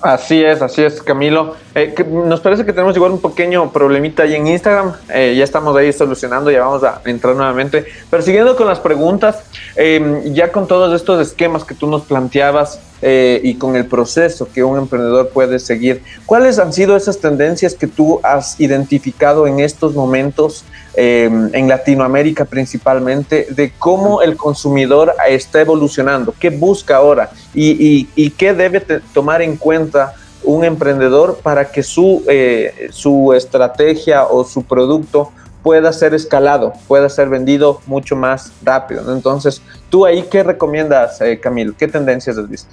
Así 0.00 0.44
es, 0.44 0.62
así 0.62 0.82
es, 0.82 1.02
Camilo. 1.02 1.56
Eh, 1.74 1.92
nos 2.08 2.40
parece 2.40 2.64
que 2.64 2.72
tenemos 2.72 2.94
igual 2.94 3.12
un 3.12 3.20
pequeño 3.20 3.72
problemita 3.72 4.22
ahí 4.22 4.36
en 4.36 4.46
Instagram. 4.46 4.92
Eh, 5.12 5.34
ya 5.36 5.42
estamos 5.42 5.76
ahí 5.76 5.92
solucionando, 5.92 6.52
ya 6.52 6.60
vamos 6.60 6.84
a 6.84 7.02
entrar 7.04 7.34
nuevamente. 7.34 7.84
Pero 8.08 8.22
siguiendo 8.22 8.54
con 8.54 8.68
las 8.68 8.78
preguntas, 8.78 9.42
em, 9.74 10.22
ya 10.32 10.52
con 10.52 10.68
todos 10.68 10.94
estos 10.94 11.20
esquemas 11.20 11.64
que 11.64 11.74
tú 11.74 11.88
nos 11.88 12.02
planteabas 12.02 12.80
eh, 13.00 13.40
y 13.44 13.54
con 13.54 13.76
el 13.76 13.86
proceso 13.86 14.48
que 14.52 14.64
un 14.64 14.78
emprendedor 14.78 15.28
puede 15.28 15.58
seguir, 15.58 16.02
¿cuáles 16.26 16.58
han 16.58 16.72
sido 16.72 16.96
esas 16.96 17.18
tendencias 17.18 17.74
que 17.74 17.86
tú 17.86 18.20
has 18.22 18.60
identificado 18.60 19.46
en 19.46 19.60
estos 19.60 19.94
momentos 19.94 20.64
em, 20.94 21.48
en 21.54 21.68
Latinoamérica 21.68 22.44
principalmente 22.44 23.46
de 23.50 23.72
cómo 23.78 24.22
el 24.22 24.36
consumidor 24.36 25.14
está 25.28 25.60
evolucionando? 25.60 26.34
¿Qué 26.38 26.50
busca 26.50 26.96
ahora? 26.96 27.30
¿Y, 27.54 28.30
qué 28.30 28.52
debe 28.54 28.80
tomar 29.12 29.42
en 29.42 29.56
cuenta? 29.56 30.14
un 30.44 30.64
emprendedor 30.64 31.40
para 31.42 31.70
que 31.70 31.82
su, 31.82 32.22
eh, 32.26 32.88
su 32.90 33.34
estrategia 33.34 34.24
o 34.24 34.44
su 34.44 34.62
producto 34.62 35.32
pueda 35.68 35.92
ser 35.92 36.14
escalado, 36.14 36.72
pueda 36.88 37.10
ser 37.10 37.28
vendido 37.28 37.82
mucho 37.84 38.16
más 38.16 38.54
rápido. 38.64 39.12
Entonces, 39.14 39.60
¿tú 39.90 40.06
ahí 40.06 40.24
qué 40.30 40.42
recomiendas, 40.42 41.20
eh, 41.20 41.38
Camilo? 41.38 41.74
¿Qué 41.76 41.86
tendencias 41.86 42.38
has 42.38 42.48
visto? 42.48 42.70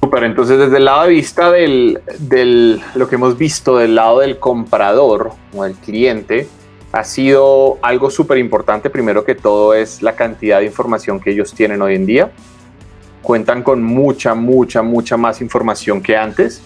Super, 0.00 0.22
entonces 0.22 0.56
desde 0.56 0.76
el 0.76 0.84
lado 0.84 1.02
de 1.02 1.08
vista 1.08 1.50
del, 1.50 2.00
del, 2.20 2.80
lo 2.94 3.08
que 3.08 3.16
hemos 3.16 3.36
visto 3.36 3.78
del 3.78 3.96
lado 3.96 4.20
del 4.20 4.38
comprador 4.38 5.32
o 5.56 5.64
del 5.64 5.74
cliente, 5.74 6.46
ha 6.92 7.02
sido 7.02 7.78
algo 7.82 8.10
súper 8.10 8.38
importante. 8.38 8.90
Primero 8.90 9.24
que 9.24 9.34
todo 9.34 9.74
es 9.74 10.00
la 10.00 10.14
cantidad 10.14 10.60
de 10.60 10.66
información 10.66 11.18
que 11.18 11.32
ellos 11.32 11.52
tienen 11.52 11.82
hoy 11.82 11.96
en 11.96 12.06
día. 12.06 12.30
Cuentan 13.22 13.64
con 13.64 13.82
mucha, 13.82 14.36
mucha, 14.36 14.82
mucha 14.82 15.16
más 15.16 15.40
información 15.40 16.00
que 16.00 16.16
antes 16.16 16.62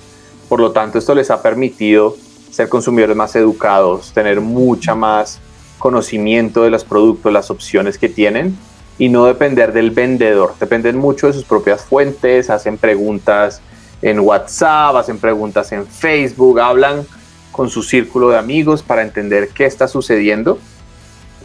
por 0.51 0.59
lo 0.59 0.73
tanto, 0.73 0.99
esto 0.99 1.15
les 1.15 1.31
ha 1.31 1.41
permitido 1.41 2.17
ser 2.51 2.69
consumidores 2.69 3.17
más 3.17 3.37
educados, 3.37 4.13
tener 4.13 4.41
mucha 4.41 4.97
más 4.97 5.39
conocimiento 5.81 6.63
de 6.63 6.71
los 6.71 6.85
productos, 6.85 7.33
las 7.33 7.51
opciones 7.51 7.99
que 7.99 8.09
tienen 8.09 8.57
y 8.99 9.09
no 9.09 9.25
depender 9.25 9.73
del 9.73 9.91
vendedor. 9.91 10.55
Dependen 10.61 10.99
mucho 10.99 11.27
de 11.27 11.33
sus 11.33 11.45
propias 11.45 11.83
fuentes, 11.83 12.51
hacen 12.51 12.79
preguntas 12.79 13.61
en 14.03 14.21
WhatsApp, 14.21 14.95
hacen 14.95 15.19
preguntas 15.19 15.73
en 15.73 15.87
Facebook, 15.87 16.61
hablan 16.61 17.05
con 17.51 17.69
su 17.71 17.83
círculo 17.83 18.29
de 18.29 18.39
amigos 18.39 18.83
para 18.83 19.03
entender 19.03 19.49
qué 19.49 19.65
está 19.65 19.89
sucediendo 19.89 20.59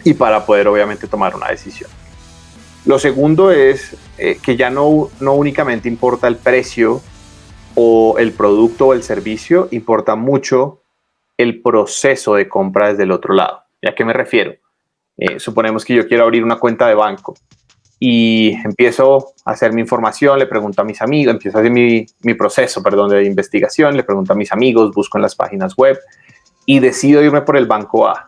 y 0.03 0.13
para 0.13 0.45
poder 0.45 0.67
obviamente 0.67 1.07
tomar 1.07 1.35
una 1.35 1.47
decisión. 1.47 1.89
Lo 2.85 2.99
segundo 2.99 3.51
es 3.51 3.95
eh, 4.17 4.37
que 4.41 4.55
ya 4.55 4.69
no, 4.69 5.09
no 5.19 5.33
únicamente 5.33 5.89
importa 5.89 6.27
el 6.27 6.35
precio 6.35 7.01
o 7.73 8.17
el 8.19 8.31
producto 8.33 8.87
o 8.87 8.93
el 8.93 9.01
servicio, 9.01 9.69
importa 9.71 10.15
mucho 10.15 10.81
el 11.37 11.61
proceso 11.61 12.35
de 12.35 12.47
compra 12.47 12.89
desde 12.89 13.03
el 13.03 13.11
otro 13.11 13.33
lado. 13.33 13.64
¿Y 13.85 13.87
a 13.87 13.93
qué 13.93 14.03
me 14.03 14.13
refiero? 14.13 14.55
Eh, 15.15 15.39
suponemos 15.39 15.85
que 15.85 15.93
yo 15.93 16.07
quiero 16.07 16.23
abrir 16.23 16.43
una 16.43 16.57
cuenta 16.57 16.87
de 16.87 16.95
banco 16.95 17.35
y 17.99 18.53
empiezo 18.65 19.33
a 19.45 19.51
hacer 19.51 19.73
mi 19.73 19.81
información, 19.81 20.39
le 20.39 20.47
pregunto 20.47 20.81
a 20.81 20.85
mis 20.85 21.03
amigos, 21.03 21.35
empiezo 21.35 21.59
a 21.59 21.61
hacer 21.61 21.71
mi, 21.71 22.33
proceso, 22.33 22.81
perdón, 22.81 23.11
de 23.11 23.23
investigación, 23.25 23.95
le 23.95 24.03
pregunto 24.03 24.33
a 24.33 24.35
mis 24.35 24.51
amigos, 24.51 24.91
busco 24.91 25.19
en 25.19 25.21
las 25.21 25.35
páginas 25.35 25.75
web 25.77 25.99
y 26.65 26.79
decido 26.79 27.21
irme 27.21 27.43
por 27.43 27.57
el 27.57 27.67
banco 27.67 28.07
A. 28.07 28.27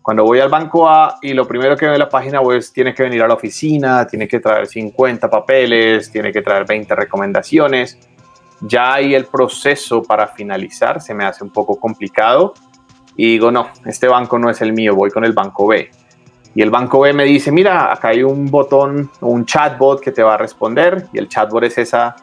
Cuando 0.00 0.24
voy 0.24 0.40
al 0.40 0.48
banco 0.48 0.88
A 0.88 1.18
y 1.20 1.34
lo 1.34 1.46
primero 1.46 1.76
que 1.76 1.86
ve 1.86 1.98
la 1.98 2.08
página 2.08 2.40
web 2.40 2.56
es 2.56 2.72
tiene 2.72 2.94
que 2.94 3.02
venir 3.02 3.22
a 3.22 3.28
la 3.28 3.34
oficina, 3.34 4.06
tiene 4.06 4.26
que 4.26 4.40
traer 4.40 4.66
50 4.66 5.28
papeles, 5.28 6.10
tiene 6.10 6.32
que 6.32 6.40
traer 6.40 6.64
20 6.64 6.94
recomendaciones 6.94 7.98
ya 8.60 8.94
ahí 8.94 9.14
el 9.14 9.26
proceso 9.26 10.02
para 10.02 10.28
finalizar 10.28 11.00
se 11.00 11.14
me 11.14 11.24
hace 11.24 11.44
un 11.44 11.50
poco 11.50 11.78
complicado 11.78 12.54
y 13.16 13.32
digo, 13.32 13.50
no, 13.50 13.68
este 13.84 14.08
banco 14.08 14.38
no 14.38 14.50
es 14.50 14.60
el 14.60 14.72
mío, 14.72 14.94
voy 14.94 15.10
con 15.10 15.24
el 15.24 15.32
banco 15.32 15.66
B. 15.66 15.90
Y 16.54 16.62
el 16.62 16.70
banco 16.70 17.00
B 17.00 17.12
me 17.12 17.24
dice, 17.24 17.52
mira, 17.52 17.92
acá 17.92 18.08
hay 18.08 18.22
un 18.22 18.50
botón, 18.50 19.10
un 19.20 19.44
chatbot 19.44 20.00
que 20.00 20.12
te 20.12 20.22
va 20.22 20.34
a 20.34 20.38
responder 20.38 21.06
y 21.12 21.18
el 21.18 21.28
chatbot 21.28 21.64
es 21.64 21.76
esa, 21.78 22.16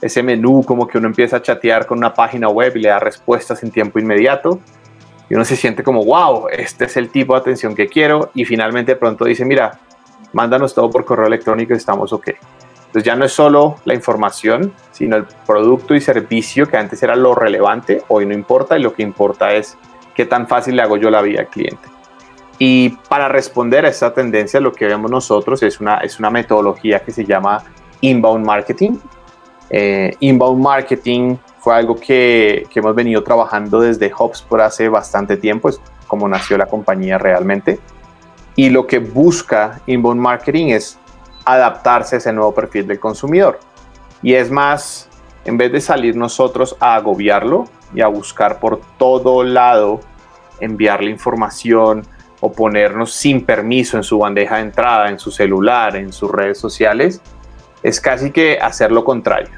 ese 0.00 0.22
menú 0.22 0.64
como 0.64 0.86
que 0.86 0.98
uno 0.98 1.06
empieza 1.06 1.36
a 1.36 1.42
chatear 1.42 1.86
con 1.86 1.98
una 1.98 2.14
página 2.14 2.48
web 2.48 2.76
y 2.76 2.80
le 2.80 2.88
da 2.88 2.98
respuestas 2.98 3.62
en 3.62 3.70
tiempo 3.70 3.98
inmediato. 3.98 4.60
Y 5.28 5.34
uno 5.34 5.44
se 5.44 5.56
siente 5.56 5.82
como, 5.82 6.04
wow, 6.04 6.48
este 6.50 6.84
es 6.86 6.96
el 6.96 7.10
tipo 7.10 7.34
de 7.34 7.40
atención 7.40 7.74
que 7.74 7.88
quiero. 7.88 8.30
Y 8.34 8.44
finalmente 8.44 8.92
de 8.92 8.96
pronto 8.96 9.24
dice, 9.24 9.44
mira, 9.44 9.78
mándanos 10.32 10.74
todo 10.74 10.90
por 10.90 11.04
correo 11.04 11.26
electrónico 11.26 11.72
y 11.74 11.76
estamos 11.76 12.12
ok. 12.12 12.30
Entonces 12.86 13.04
ya 13.04 13.16
no 13.16 13.24
es 13.24 13.32
solo 13.32 13.76
la 13.84 13.94
información, 13.94 14.72
sino 14.92 15.16
el 15.16 15.24
producto 15.46 15.94
y 15.94 16.00
servicio 16.00 16.68
que 16.68 16.76
antes 16.76 17.02
era 17.02 17.16
lo 17.16 17.34
relevante, 17.34 18.02
hoy 18.08 18.24
no 18.24 18.34
importa 18.34 18.78
y 18.78 18.82
lo 18.82 18.94
que 18.94 19.02
importa 19.02 19.52
es 19.52 19.76
qué 20.14 20.26
tan 20.26 20.46
fácil 20.46 20.76
le 20.76 20.82
hago 20.82 20.96
yo 20.96 21.10
la 21.10 21.22
vida 21.22 21.40
al 21.40 21.48
cliente. 21.48 21.94
Y 22.58 22.90
para 23.08 23.28
responder 23.28 23.84
a 23.84 23.88
esta 23.88 24.14
tendencia, 24.14 24.60
lo 24.60 24.72
que 24.72 24.86
vemos 24.86 25.10
nosotros 25.10 25.62
es 25.62 25.80
una, 25.80 25.98
es 25.98 26.18
una 26.18 26.30
metodología 26.30 27.00
que 27.00 27.10
se 27.10 27.24
llama 27.24 27.64
inbound 28.00 28.46
marketing. 28.46 28.98
Eh, 29.70 30.14
inbound 30.20 30.62
marketing 30.62 31.36
fue 31.58 31.74
algo 31.74 31.96
que, 31.96 32.66
hemos 32.74 32.94
venido 32.94 33.22
trabajando 33.24 33.80
desde 33.80 34.12
por 34.48 34.60
hace 34.60 34.88
bastante 34.88 35.36
tiempo, 35.36 35.68
es 35.68 35.80
como 36.06 36.28
nació 36.28 36.56
la 36.56 36.66
compañía 36.66 37.18
realmente. 37.18 37.80
Y 38.54 38.70
lo 38.70 38.86
que 38.86 39.00
busca 39.00 39.80
inbound 39.86 40.20
marketing 40.20 40.68
es 40.68 40.98
adaptarse 41.44 42.16
a 42.16 42.18
ese 42.18 42.32
nuevo 42.32 42.54
perfil 42.54 42.86
del 42.86 43.00
consumidor. 43.00 43.58
Y 44.22 44.34
es 44.34 44.50
más, 44.50 45.08
en 45.44 45.56
vez 45.56 45.72
de 45.72 45.80
salir 45.80 46.14
nosotros 46.14 46.76
a 46.78 46.94
agobiarlo 46.94 47.64
y 47.94 48.00
a 48.00 48.08
buscar 48.08 48.60
por 48.60 48.80
todo 48.98 49.42
lado 49.44 50.00
enviarle 50.60 51.10
información 51.10 52.02
o 52.40 52.52
ponernos 52.52 53.12
sin 53.12 53.44
permiso 53.44 53.96
en 53.96 54.02
su 54.02 54.18
bandeja 54.18 54.56
de 54.56 54.62
entrada, 54.62 55.08
en 55.08 55.18
su 55.18 55.30
celular, 55.30 55.96
en 55.96 56.12
sus 56.12 56.30
redes 56.30 56.58
sociales, 56.58 57.20
es 57.82 58.00
casi 58.00 58.30
que 58.30 58.58
hacer 58.60 58.92
lo 58.92 59.04
contrario. 59.04 59.54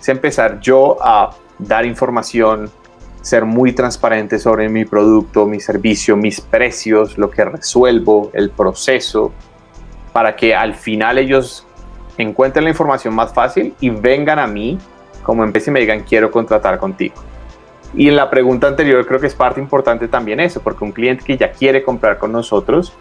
Es 0.00 0.08
empezar 0.08 0.60
yo 0.60 0.98
a 1.00 1.30
dar 1.58 1.86
información, 1.86 2.70
ser 3.22 3.44
muy 3.44 3.72
transparente 3.72 4.38
sobre 4.38 4.68
mi 4.68 4.84
producto, 4.84 5.46
mi 5.46 5.60
servicio, 5.60 6.16
mis 6.16 6.40
precios, 6.40 7.16
lo 7.16 7.30
que 7.30 7.44
resuelvo, 7.44 8.30
el 8.34 8.50
proceso, 8.50 9.32
para 10.12 10.36
que 10.36 10.54
al 10.54 10.74
final 10.74 11.18
ellos 11.18 11.66
encuentren 12.18 12.64
la 12.64 12.70
información 12.70 13.14
más 13.14 13.32
fácil 13.32 13.74
y 13.80 13.90
vengan 13.90 14.38
a 14.38 14.46
mí 14.46 14.78
como 15.22 15.44
empresa 15.44 15.70
y 15.70 15.72
me 15.72 15.80
digan 15.80 16.00
quiero 16.00 16.30
contratar 16.30 16.78
contigo. 16.78 17.14
Y 17.94 18.08
en 18.08 18.16
la 18.16 18.30
pregunta 18.30 18.68
anterior 18.68 19.06
creo 19.06 19.20
que 19.20 19.26
es 19.26 19.34
parte 19.34 19.60
importante 19.60 20.08
también 20.08 20.40
eso, 20.40 20.60
porque 20.60 20.84
un 20.84 20.92
cliente 20.92 21.24
que 21.24 21.36
ya 21.36 21.52
quiere 21.52 21.82
comprar 21.82 22.18
con 22.18 22.32
nosotros 22.32 22.92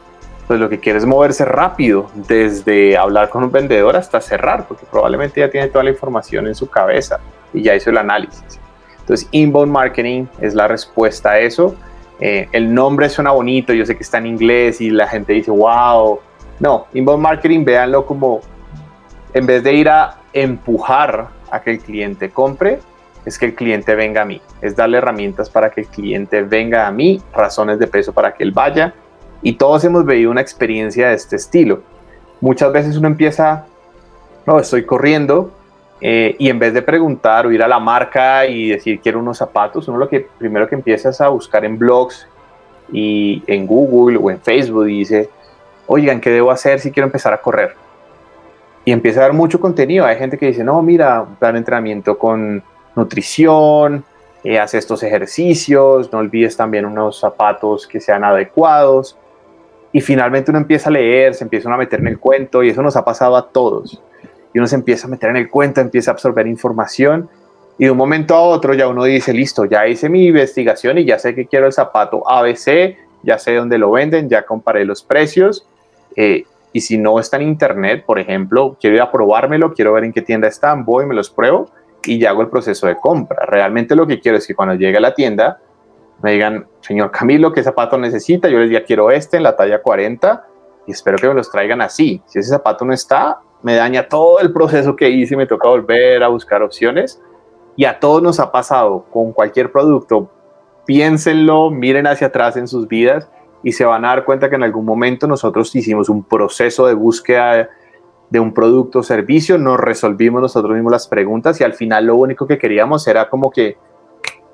pues 0.51 0.59
lo 0.59 0.67
que 0.67 0.81
quiere 0.81 0.99
es 0.99 1.05
moverse 1.05 1.45
rápido, 1.45 2.11
desde 2.27 2.97
hablar 2.97 3.29
con 3.29 3.41
un 3.41 3.53
vendedor 3.53 3.95
hasta 3.95 4.19
cerrar, 4.19 4.67
porque 4.67 4.85
probablemente 4.85 5.39
ya 5.39 5.49
tiene 5.49 5.67
toda 5.67 5.85
la 5.85 5.91
información 5.91 6.45
en 6.45 6.55
su 6.55 6.69
cabeza 6.69 7.21
y 7.53 7.61
ya 7.61 7.73
hizo 7.73 7.89
el 7.89 7.97
análisis. 7.97 8.59
Entonces, 8.99 9.29
inbound 9.31 9.71
marketing 9.71 10.25
es 10.41 10.53
la 10.53 10.67
respuesta 10.67 11.31
a 11.31 11.39
eso. 11.39 11.73
Eh, 12.19 12.49
el 12.51 12.73
nombre 12.73 13.07
suena 13.07 13.31
bonito, 13.31 13.71
yo 13.71 13.85
sé 13.85 13.95
que 13.95 14.03
está 14.03 14.17
en 14.17 14.27
inglés 14.27 14.81
y 14.81 14.89
la 14.89 15.07
gente 15.07 15.31
dice, 15.31 15.51
wow. 15.51 16.19
No, 16.59 16.87
inbound 16.93 17.23
marketing, 17.23 17.63
véanlo 17.63 18.05
como, 18.05 18.41
en 19.33 19.45
vez 19.45 19.63
de 19.63 19.71
ir 19.71 19.87
a 19.87 20.17
empujar 20.33 21.29
a 21.49 21.61
que 21.61 21.71
el 21.71 21.79
cliente 21.79 22.29
compre, 22.29 22.79
es 23.25 23.37
que 23.37 23.45
el 23.45 23.55
cliente 23.55 23.95
venga 23.95 24.21
a 24.21 24.25
mí, 24.25 24.41
es 24.61 24.75
darle 24.75 24.97
herramientas 24.97 25.49
para 25.49 25.69
que 25.69 25.81
el 25.81 25.87
cliente 25.87 26.41
venga 26.41 26.87
a 26.87 26.91
mí, 26.91 27.21
razones 27.33 27.79
de 27.79 27.87
peso 27.87 28.13
para 28.13 28.33
que 28.33 28.43
él 28.43 28.51
vaya. 28.51 28.93
Y 29.41 29.53
todos 29.53 29.83
hemos 29.83 30.05
vivido 30.05 30.31
una 30.31 30.41
experiencia 30.41 31.09
de 31.09 31.15
este 31.15 31.35
estilo. 31.35 31.81
Muchas 32.39 32.71
veces 32.71 32.97
uno 32.97 33.07
empieza, 33.07 33.65
no, 34.45 34.59
estoy 34.59 34.85
corriendo, 34.85 35.51
eh, 36.03 36.35
y 36.39 36.49
en 36.49 36.57
vez 36.57 36.73
de 36.73 36.81
preguntar 36.81 37.45
o 37.45 37.51
ir 37.51 37.61
a 37.61 37.67
la 37.67 37.79
marca 37.79 38.47
y 38.47 38.69
decir 38.69 38.99
quiero 39.01 39.19
unos 39.19 39.37
zapatos, 39.37 39.87
uno 39.87 39.99
lo 39.99 40.09
que 40.09 40.27
primero 40.39 40.67
que 40.67 40.73
empieza 40.73 41.09
es 41.09 41.21
a 41.21 41.29
buscar 41.29 41.63
en 41.63 41.77
blogs 41.77 42.27
y 42.91 43.43
en 43.45 43.67
Google 43.67 44.17
o 44.17 44.31
en 44.31 44.41
Facebook 44.41 44.87
y 44.87 44.99
dice, 44.99 45.29
oigan, 45.85 46.19
¿qué 46.19 46.31
debo 46.31 46.49
hacer 46.49 46.79
si 46.79 46.91
quiero 46.91 47.05
empezar 47.05 47.33
a 47.33 47.41
correr? 47.41 47.75
Y 48.83 48.91
empieza 48.91 49.19
a 49.19 49.23
dar 49.23 49.33
mucho 49.33 49.59
contenido. 49.59 50.05
Hay 50.05 50.17
gente 50.17 50.39
que 50.39 50.47
dice, 50.47 50.63
no, 50.63 50.81
mira, 50.81 51.21
un 51.21 51.35
plan 51.35 51.53
de 51.53 51.59
entrenamiento 51.59 52.17
con 52.17 52.63
nutrición, 52.95 54.03
eh, 54.43 54.59
haz 54.59 54.73
estos 54.73 55.03
ejercicios, 55.03 56.11
no 56.11 56.19
olvides 56.19 56.57
también 56.57 56.85
unos 56.85 57.19
zapatos 57.19 57.87
que 57.87 57.99
sean 57.99 58.23
adecuados. 58.23 59.17
Y 59.93 60.01
finalmente 60.01 60.51
uno 60.51 60.59
empieza 60.59 60.89
a 60.89 60.93
leer, 60.93 61.33
se 61.33 61.43
empieza 61.43 61.71
a 61.71 61.77
meter 61.77 61.99
en 61.99 62.07
el 62.07 62.19
cuento 62.19 62.63
y 62.63 62.69
eso 62.69 62.81
nos 62.81 62.95
ha 62.95 63.03
pasado 63.03 63.35
a 63.35 63.49
todos. 63.49 64.01
Y 64.53 64.59
uno 64.59 64.67
se 64.67 64.75
empieza 64.75 65.07
a 65.07 65.09
meter 65.09 65.29
en 65.29 65.37
el 65.37 65.49
cuento, 65.49 65.81
empieza 65.81 66.11
a 66.11 66.13
absorber 66.13 66.47
información 66.47 67.29
y 67.77 67.85
de 67.85 67.91
un 67.91 67.97
momento 67.97 68.35
a 68.35 68.41
otro 68.41 68.73
ya 68.73 68.87
uno 68.87 69.03
dice, 69.03 69.33
listo, 69.33 69.65
ya 69.65 69.87
hice 69.87 70.07
mi 70.07 70.27
investigación 70.27 70.97
y 70.97 71.05
ya 71.05 71.19
sé 71.19 71.33
que 71.33 71.47
quiero 71.47 71.65
el 71.65 71.73
zapato 71.73 72.29
ABC, 72.29 72.95
ya 73.23 73.37
sé 73.37 73.55
dónde 73.55 73.77
lo 73.77 73.91
venden, 73.91 74.29
ya 74.29 74.43
comparé 74.43 74.85
los 74.85 75.03
precios. 75.03 75.65
Eh, 76.15 76.45
y 76.73 76.81
si 76.81 76.97
no 76.97 77.19
está 77.19 77.37
en 77.37 77.43
internet, 77.43 78.03
por 78.05 78.19
ejemplo, 78.19 78.77
quiero 78.79 78.95
ir 78.95 79.01
a 79.01 79.11
probármelo, 79.11 79.73
quiero 79.73 79.93
ver 79.93 80.05
en 80.05 80.13
qué 80.13 80.21
tienda 80.21 80.47
están, 80.47 80.85
voy, 80.85 81.05
me 81.05 81.15
los 81.15 81.29
pruebo 81.29 81.69
y 82.05 82.19
ya 82.19 82.29
hago 82.29 82.41
el 82.41 82.49
proceso 82.49 82.87
de 82.87 82.97
compra. 82.97 83.45
Realmente 83.45 83.95
lo 83.95 84.07
que 84.07 84.19
quiero 84.19 84.37
es 84.37 84.47
que 84.47 84.55
cuando 84.55 84.75
llegue 84.75 84.97
a 84.97 85.01
la 85.01 85.13
tienda 85.13 85.59
me 86.21 86.33
digan, 86.33 86.67
señor 86.81 87.11
Camilo, 87.11 87.51
¿qué 87.51 87.63
zapato 87.63 87.97
necesita? 87.97 88.47
Yo 88.47 88.59
les 88.59 88.69
diga, 88.69 88.83
quiero 88.83 89.09
este 89.11 89.37
en 89.37 89.43
la 89.43 89.55
talla 89.55 89.81
40 89.81 90.45
y 90.87 90.91
espero 90.91 91.17
que 91.17 91.27
me 91.27 91.33
los 91.33 91.49
traigan 91.51 91.81
así. 91.81 92.21
Si 92.27 92.39
ese 92.39 92.49
zapato 92.49 92.85
no 92.85 92.93
está, 92.93 93.39
me 93.63 93.75
daña 93.75 94.07
todo 94.07 94.39
el 94.39 94.53
proceso 94.53 94.95
que 94.95 95.09
hice 95.09 95.35
me 95.35 95.47
toca 95.47 95.67
volver 95.67 96.23
a 96.23 96.27
buscar 96.27 96.61
opciones. 96.61 97.21
Y 97.75 97.85
a 97.85 97.99
todos 97.99 98.21
nos 98.21 98.39
ha 98.39 98.51
pasado 98.51 99.05
con 99.11 99.31
cualquier 99.31 99.71
producto. 99.71 100.29
Piénsenlo, 100.85 101.71
miren 101.71 102.05
hacia 102.05 102.27
atrás 102.27 102.57
en 102.57 102.67
sus 102.67 102.87
vidas 102.87 103.29
y 103.63 103.71
se 103.71 103.85
van 103.85 104.05
a 104.05 104.09
dar 104.09 104.25
cuenta 104.25 104.49
que 104.49 104.55
en 104.55 104.63
algún 104.63 104.85
momento 104.85 105.27
nosotros 105.27 105.73
hicimos 105.75 106.09
un 106.09 106.23
proceso 106.23 106.87
de 106.87 106.93
búsqueda 106.93 107.69
de 108.31 108.39
un 108.39 108.53
producto 108.53 108.99
o 108.99 109.03
servicio, 109.03 109.57
nos 109.57 109.77
resolvimos 109.77 110.41
nosotros 110.41 110.73
mismos 110.73 110.91
las 110.91 111.07
preguntas 111.07 111.59
y 111.59 111.65
al 111.65 111.73
final 111.73 112.05
lo 112.05 112.15
único 112.15 112.47
que 112.47 112.57
queríamos 112.57 113.05
era 113.07 113.29
como 113.29 113.51
que 113.51 113.77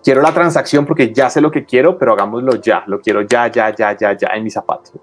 quiero 0.04 0.22
la 0.22 0.34
transacción 0.34 0.86
porque 0.86 1.14
ya 1.14 1.30
sé 1.30 1.42
lo 1.42 1.52
que 1.52 1.64
quiero, 1.64 1.98
pero 1.98 2.14
hagámoslo 2.14 2.56
ya, 2.56 2.84
lo 2.88 3.00
quiero 3.00 3.22
ya, 3.22 3.48
ya, 3.48 3.74
ya, 3.74 3.96
ya, 3.96 4.18
ya 4.18 4.28
en 4.34 4.44
mis 4.44 4.54
zapatos. 4.54 4.94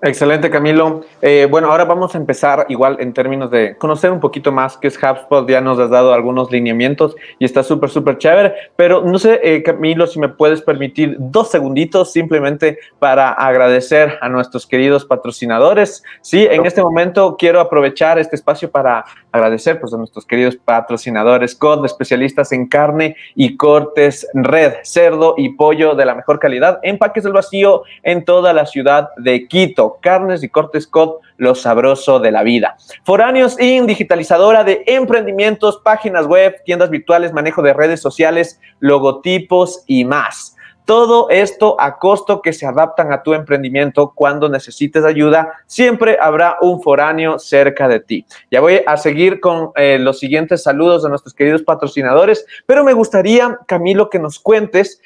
Excelente, 0.00 0.48
Camilo. 0.48 1.02
Eh, 1.20 1.48
bueno, 1.50 1.70
ahora 1.70 1.84
vamos 1.84 2.14
a 2.14 2.18
empezar 2.18 2.66
igual 2.68 2.98
en 3.00 3.12
términos 3.12 3.50
de 3.50 3.76
conocer 3.76 4.12
un 4.12 4.20
poquito 4.20 4.52
más 4.52 4.76
qué 4.76 4.86
es 4.86 4.96
HubSpot. 4.96 5.48
Ya 5.48 5.60
nos 5.60 5.78
has 5.80 5.90
dado 5.90 6.12
algunos 6.12 6.52
lineamientos 6.52 7.16
y 7.40 7.44
está 7.44 7.64
súper, 7.64 7.90
súper 7.90 8.16
chévere. 8.18 8.54
Pero 8.76 9.02
no 9.02 9.18
sé, 9.18 9.40
eh, 9.42 9.62
Camilo, 9.64 10.06
si 10.06 10.20
me 10.20 10.28
puedes 10.28 10.62
permitir 10.62 11.16
dos 11.18 11.50
segunditos 11.50 12.12
simplemente 12.12 12.78
para 13.00 13.32
agradecer 13.32 14.18
a 14.20 14.28
nuestros 14.28 14.66
queridos 14.68 15.04
patrocinadores. 15.04 16.04
Sí, 16.20 16.46
en 16.48 16.64
este 16.64 16.80
momento 16.80 17.36
quiero 17.36 17.58
aprovechar 17.60 18.20
este 18.20 18.36
espacio 18.36 18.70
para 18.70 19.04
agradecer 19.32 19.80
pues, 19.80 19.92
a 19.92 19.96
nuestros 19.96 20.26
queridos 20.26 20.56
patrocinadores, 20.56 21.54
COD, 21.54 21.84
especialistas 21.84 22.52
en 22.52 22.66
carne 22.66 23.16
y 23.34 23.56
cortes 23.56 24.26
red, 24.34 24.74
cerdo 24.82 25.34
y 25.36 25.50
pollo 25.50 25.94
de 25.94 26.04
la 26.04 26.14
mejor 26.14 26.38
calidad, 26.38 26.78
empaques 26.82 27.24
del 27.24 27.32
vacío 27.32 27.82
en 28.02 28.24
toda 28.24 28.52
la 28.52 28.66
ciudad 28.66 29.10
de 29.16 29.46
Quito. 29.46 29.98
Carnes 30.00 30.42
y 30.42 30.48
cortes 30.48 30.86
COD, 30.86 31.16
lo 31.36 31.54
sabroso 31.54 32.20
de 32.20 32.32
la 32.32 32.42
vida. 32.42 32.76
Foráneos 33.04 33.60
In, 33.60 33.86
digitalizadora 33.86 34.64
de 34.64 34.82
emprendimientos, 34.86 35.80
páginas 35.84 36.26
web, 36.26 36.56
tiendas 36.64 36.90
virtuales, 36.90 37.32
manejo 37.32 37.62
de 37.62 37.72
redes 37.72 38.00
sociales, 38.00 38.60
logotipos 38.80 39.84
y 39.86 40.04
más. 40.04 40.56
Todo 40.88 41.28
esto 41.28 41.76
a 41.78 41.98
costo 41.98 42.40
que 42.40 42.54
se 42.54 42.64
adaptan 42.64 43.12
a 43.12 43.22
tu 43.22 43.34
emprendimiento. 43.34 44.14
Cuando 44.14 44.48
necesites 44.48 45.04
ayuda, 45.04 45.52
siempre 45.66 46.16
habrá 46.18 46.56
un 46.62 46.80
foráneo 46.80 47.38
cerca 47.38 47.88
de 47.88 48.00
ti. 48.00 48.24
Ya 48.50 48.62
voy 48.62 48.80
a 48.86 48.96
seguir 48.96 49.38
con 49.38 49.72
eh, 49.76 49.98
los 49.98 50.18
siguientes 50.18 50.62
saludos 50.62 51.02
de 51.02 51.10
nuestros 51.10 51.34
queridos 51.34 51.62
patrocinadores, 51.62 52.46
pero 52.64 52.84
me 52.84 52.94
gustaría, 52.94 53.58
Camilo, 53.66 54.08
que 54.08 54.18
nos 54.18 54.38
cuentes 54.38 55.02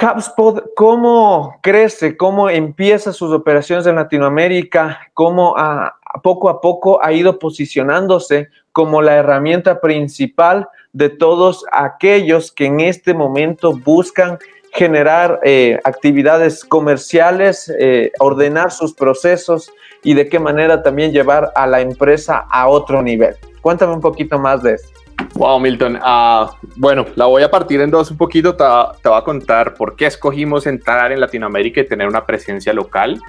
HubSpot, 0.00 0.64
¿cómo 0.74 1.58
crece? 1.62 2.16
¿Cómo 2.16 2.48
empieza 2.48 3.12
sus 3.12 3.30
operaciones 3.30 3.86
en 3.86 3.96
Latinoamérica? 3.96 5.10
¿Cómo 5.12 5.54
a, 5.54 5.96
poco 6.22 6.48
a 6.48 6.62
poco 6.62 7.04
ha 7.04 7.12
ido 7.12 7.38
posicionándose 7.38 8.48
como 8.72 9.02
la 9.02 9.16
herramienta 9.16 9.82
principal 9.82 10.66
de 10.94 11.10
todos 11.10 11.66
aquellos 11.72 12.52
que 12.52 12.64
en 12.64 12.80
este 12.80 13.12
momento 13.12 13.74
buscan 13.76 14.38
generar 14.72 15.40
eh, 15.42 15.78
actividades 15.84 16.64
comerciales, 16.64 17.72
eh, 17.78 18.10
ordenar 18.18 18.70
sus 18.72 18.94
procesos 18.94 19.70
y 20.02 20.14
de 20.14 20.28
qué 20.28 20.38
manera 20.38 20.82
también 20.82 21.12
llevar 21.12 21.52
a 21.54 21.66
la 21.66 21.80
empresa 21.80 22.46
a 22.50 22.68
otro 22.68 23.02
nivel. 23.02 23.36
Cuéntame 23.60 23.92
un 23.92 24.00
poquito 24.00 24.38
más 24.38 24.62
de 24.62 24.74
eso. 24.74 24.88
Wow, 25.34 25.60
Milton. 25.60 25.96
Uh, 25.96 26.48
bueno, 26.76 27.06
la 27.14 27.26
voy 27.26 27.42
a 27.42 27.50
partir 27.50 27.80
en 27.80 27.90
dos 27.90 28.10
un 28.10 28.16
poquito. 28.16 28.56
Te, 28.56 28.64
te, 29.02 29.08
voy 29.08 29.18
a 29.18 29.22
contar 29.22 29.74
por 29.74 29.94
qué 29.94 30.06
escogimos 30.06 30.66
entrar 30.66 31.12
en 31.12 31.20
Latinoamérica 31.20 31.82
y 31.82 31.86
tener 31.86 32.08
una 32.08 32.24
presencia 32.24 32.72
local. 32.72 33.20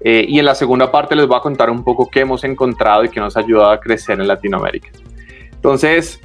Eh, 0.00 0.24
y 0.28 0.38
en 0.38 0.44
la 0.44 0.54
segunda 0.54 0.90
parte 0.90 1.14
les 1.14 1.26
voy 1.26 1.36
a 1.36 1.40
contar 1.40 1.70
un 1.70 1.84
poco 1.84 2.08
qué 2.08 2.20
hemos 2.20 2.44
encontrado 2.44 3.04
y 3.04 3.08
qué 3.08 3.20
nos 3.20 3.36
ha 3.36 3.40
ayudado 3.40 3.70
a 3.70 3.80
crecer 3.80 4.20
en 4.20 4.28
Latinoamérica. 4.28 4.90
Entonces, 5.52 6.20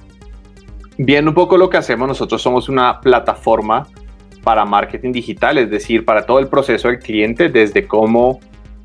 viendo 0.98 1.32
un 1.32 1.36
poco 1.36 1.58
lo 1.58 1.70
que 1.70 1.78
hacemos, 1.78 2.08
nosotros 2.08 2.42
somos 2.42 2.70
una 2.70 3.02
plataforma 3.02 3.88
para 4.44 4.66
marketing 4.66 5.12
digital, 5.12 5.58
es 5.58 5.70
decir, 5.70 6.06
para 6.06 6.26
todo 6.26 6.40
el 6.40 6.48
proceso 6.48 6.90
del 6.90 7.00
cliente, 7.00 7.50
desde 7.50 7.88
cómo 7.88 8.40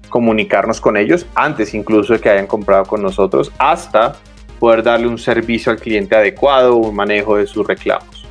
comunicarnos 0.09 0.81
con 0.81 0.97
ellos, 0.97 1.27
antes 1.35 1.75
incluso 1.75 2.15
de 2.15 2.21
que 2.21 2.31
hayan 2.31 2.47
comprado 2.47 2.85
con 2.85 3.03
nosotros, 3.03 3.53
hasta 3.59 4.17
poder 4.59 4.83
darle 4.83 5.07
un 5.07 5.19
servicio 5.19 5.71
al 5.71 5.79
cliente 5.79 6.17
adecuado, 6.17 6.77
un 6.77 6.95
manejo 6.95 7.37
de 7.37 7.47
sus 7.47 7.67
reclamos. 7.67 8.27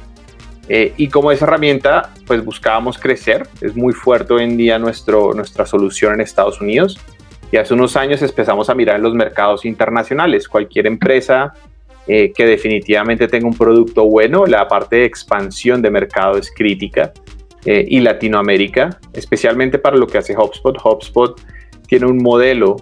Eh, 0.70 0.94
y 0.98 1.08
como 1.08 1.32
esa 1.32 1.46
herramienta, 1.46 2.10
pues 2.26 2.44
buscábamos 2.44 2.98
crecer. 2.98 3.48
Es 3.62 3.76
muy 3.76 3.94
fuerte 3.94 4.34
hoy 4.34 4.44
en 4.44 4.58
día 4.58 4.78
nuestro, 4.78 5.34
nuestra 5.34 5.66
solución 5.66 6.16
en 6.16 6.22
Estados 6.22 6.60
Unidos. 6.60 7.00
Y 7.52 7.58
hace 7.58 7.74
unos 7.74 7.96
años 7.96 8.22
empezamos 8.22 8.70
a 8.70 8.76
mirar 8.76 8.98
en 8.98 9.04
los 9.04 9.14
mercados 9.14 9.64
internacionales. 9.64 10.50
Cualquier 10.50 10.88
empresa 10.88 11.54
eh, 12.08 12.32
que 12.32 12.46
definitivamente 12.46 13.28
tenga 13.28 13.48
un 13.48 13.58
producto 13.58 14.06
bueno. 14.06 14.46
La 14.46 14.68
parte 14.68 14.98
de 14.98 15.06
expansión 15.06 15.82
de 15.82 15.92
mercado 15.92 16.38
es 16.38 16.52
crítica. 16.52 17.12
Eh, 17.66 17.86
y 17.86 18.00
Latinoamérica, 18.00 18.98
especialmente 19.12 19.78
para 19.78 19.98
lo 19.98 20.08
que 20.08 20.18
hace 20.18 20.36
HubSpot. 20.38 20.78
HubSpot 20.82 21.42
tiene 21.86 22.06
un 22.06 22.18
modelo 22.18 22.78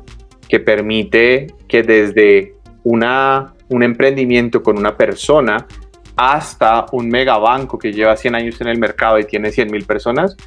que 0.47 0.59
permite 0.59 1.47
que 1.67 1.81
desde 1.81 2.53
una, 2.83 3.55
un 3.69 3.81
emprendimiento 3.81 4.61
con 4.61 4.77
una 4.77 4.95
persona 4.95 5.65
hasta 6.15 6.85
un 6.91 7.09
megabanco 7.09 7.79
que 7.79 7.91
lleva 7.91 8.15
100 8.15 8.35
años 8.35 8.61
en 8.61 8.67
el 8.67 8.77
mercado 8.77 9.17
y 9.17 9.25
tiene 9.25 9.51
100 9.51 9.71
mil 9.71 9.85
personas, 9.85 10.37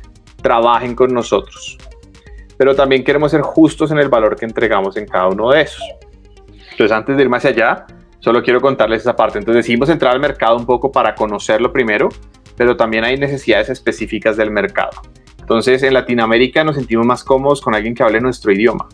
trabajen 0.40 0.94
con 0.94 1.12
nosotros. 1.12 1.76
Pero 2.56 2.74
también 2.74 3.04
queremos 3.04 3.32
ser 3.32 3.40
justos 3.40 3.90
en 3.90 3.98
el 3.98 4.08
valor 4.08 4.36
que 4.36 4.46
entregamos 4.46 4.96
en 4.96 5.06
cada 5.06 5.28
uno 5.28 5.50
de 5.50 5.62
esos. 5.62 5.82
Entonces, 6.70 6.92
antes 6.92 7.16
de 7.16 7.22
ir 7.22 7.28
más 7.28 7.44
allá, 7.44 7.86
Solo 8.20 8.42
quiero 8.42 8.60
contarles 8.60 9.02
esa 9.02 9.14
parte. 9.14 9.38
Entonces 9.38 9.64
decidimos 9.64 9.88
entrar 9.88 10.12
al 10.12 10.20
mercado 10.20 10.56
un 10.56 10.66
poco 10.66 10.90
para 10.90 11.14
conocerlo 11.14 11.72
primero, 11.72 12.08
pero 12.56 12.76
también 12.76 13.04
hay 13.04 13.16
necesidades 13.16 13.68
específicas 13.68 14.36
del 14.36 14.50
mercado. 14.50 14.90
Entonces 15.38 15.82
en 15.82 15.94
Latinoamérica 15.94 16.64
nos 16.64 16.76
sentimos 16.76 17.06
más 17.06 17.24
cómodos 17.24 17.60
con 17.60 17.74
alguien 17.74 17.94
que 17.94 18.02
hable 18.02 18.20
nuestro 18.20 18.52
idioma. 18.52 18.88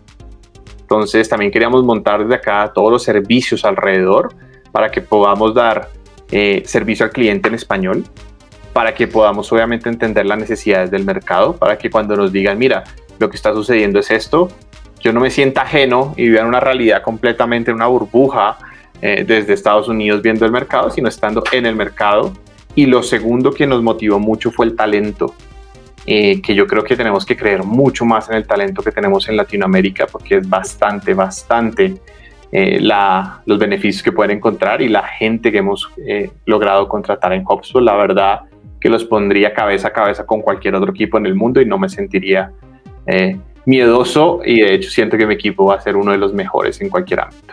Entonces 0.81 1.29
también 1.29 1.51
queríamos 1.51 1.83
montar 1.83 2.23
desde 2.23 2.35
acá 2.35 2.71
todos 2.75 2.93
los 2.93 3.03
servicios 3.03 3.65
alrededor 3.65 4.35
para 4.71 4.91
que 4.91 5.01
podamos 5.01 5.55
dar 5.55 5.89
eh, 6.31 6.63
servicio 6.67 7.07
al 7.07 7.13
cliente 7.13 7.49
en 7.49 7.55
español, 7.55 8.05
para 8.73 8.95
que 8.95 9.09
podamos 9.09 9.51
obviamente 9.53 9.89
entender 9.89 10.27
las 10.27 10.39
necesidades 10.39 10.91
del 10.91 11.05
mercado, 11.05 11.57
para 11.57 11.79
que 11.79 11.91
cuando 11.91 12.17
nos 12.17 12.33
digan, 12.33 12.59
mira, 12.59 12.85
lo 13.19 13.31
que 13.31 13.37
está 13.37 13.55
sucediendo 13.55 13.99
es 13.99 14.11
esto, 14.11 14.49
yo 15.01 15.13
no 15.13 15.21
me 15.21 15.31
sienta 15.31 15.63
ajeno 15.63 16.15
y 16.17 16.37
en 16.37 16.47
una 16.47 16.61
realidad 16.61 17.03
completamente 17.03 17.71
en 17.71 17.77
una 17.77 17.87
burbuja 17.87 18.59
eh, 19.07 19.23
desde 19.23 19.53
Estados 19.53 19.87
Unidos 19.87 20.23
viendo 20.23 20.47
el 20.47 20.51
mercado, 20.51 20.89
sino 20.89 21.11
estando 21.11 21.45
en 21.53 21.67
el 21.67 21.77
mercado. 21.77 22.33
Y 22.75 22.87
lo 22.87 23.03
segundo 23.03 23.53
que 23.53 23.67
nos 23.67 23.83
motivó 23.83 24.19
mucho 24.19 24.51
fue 24.51 24.65
el 24.65 24.75
talento, 24.75 25.35
eh, 26.07 26.41
que 26.41 26.55
yo 26.55 26.67
creo 26.67 26.83
que 26.83 26.97
tenemos 26.97 27.27
que 27.27 27.37
creer 27.37 27.65
mucho 27.65 28.07
más 28.07 28.31
en 28.31 28.37
el 28.37 28.47
talento 28.47 28.83
que 28.83 28.91
tenemos 28.91 29.29
en 29.29 29.37
Latinoamérica, 29.37 30.07
porque 30.07 30.37
es 30.37 30.49
bastante, 30.49 31.13
bastante 31.13 31.97
eh, 32.51 32.79
la, 32.81 33.43
los 33.45 33.59
beneficios 33.59 34.03
que 34.03 34.11
pueden 34.11 34.39
encontrar 34.39 34.81
y 34.81 34.89
la 34.89 35.03
gente 35.03 35.53
que 35.53 35.59
hemos 35.59 35.91
logrado 36.47 36.89
contratar 36.89 37.35
en 37.35 37.45
HubSpot, 37.47 37.83
la 37.83 37.97
verdad 37.97 38.41
que 38.81 38.89
los 38.89 39.05
pondría 39.05 39.53
cabeza 39.53 39.89
a 39.89 39.93
cabeza 39.93 40.25
con 40.25 40.41
cualquier 40.41 40.77
otro 40.77 40.93
equipo 40.93 41.19
en 41.19 41.27
el 41.27 41.35
mundo 41.35 41.61
y 41.61 41.67
no 41.67 41.77
me 41.77 41.91
sentiría 41.91 42.53
miedoso 43.67 44.41
y 44.43 44.63
de 44.63 44.73
hecho 44.73 44.89
siento 44.89 45.19
que 45.19 45.27
mi 45.27 45.35
equipo 45.35 45.67
va 45.67 45.75
a 45.75 45.81
ser 45.83 45.95
uno 45.95 46.13
de 46.13 46.19
los 46.19 46.33
mejores 46.33 46.81
en 46.81 46.89
cualquier 46.89 47.21
ámbito. 47.21 47.53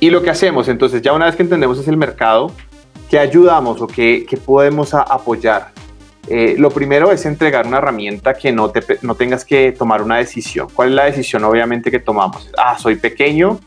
Y 0.00 0.08
lo 0.08 0.22
que 0.22 0.30
hacemos, 0.30 0.68
entonces, 0.68 1.02
ya 1.02 1.12
una 1.12 1.26
vez 1.26 1.36
que 1.36 1.42
entendemos 1.42 1.78
es 1.78 1.86
el 1.86 1.98
mercado, 1.98 2.50
¿qué 3.10 3.18
ayudamos 3.18 3.82
o 3.82 3.86
qué, 3.86 4.26
podemos 4.44 4.94
apoyar? 4.94 5.72
Eh, 6.26 6.54
lo 6.56 6.70
primero 6.70 7.12
es 7.12 7.26
entregar 7.26 7.66
una 7.66 7.78
herramienta 7.78 8.32
que 8.32 8.50
no, 8.50 8.70
te, 8.70 8.82
no 9.02 9.14
tengas 9.14 9.44
que 9.44 9.72
tomar 9.72 10.00
una 10.00 10.16
decisión. 10.16 10.68
¿Cuál 10.72 10.88
es 10.88 10.94
la 10.94 11.04
decisión 11.04 11.44
obviamente 11.44 11.90
que 11.90 11.98
tomamos? 11.98 12.50
Ah, 12.56 12.78
soy 12.78 12.96
pequeño, 12.96 13.60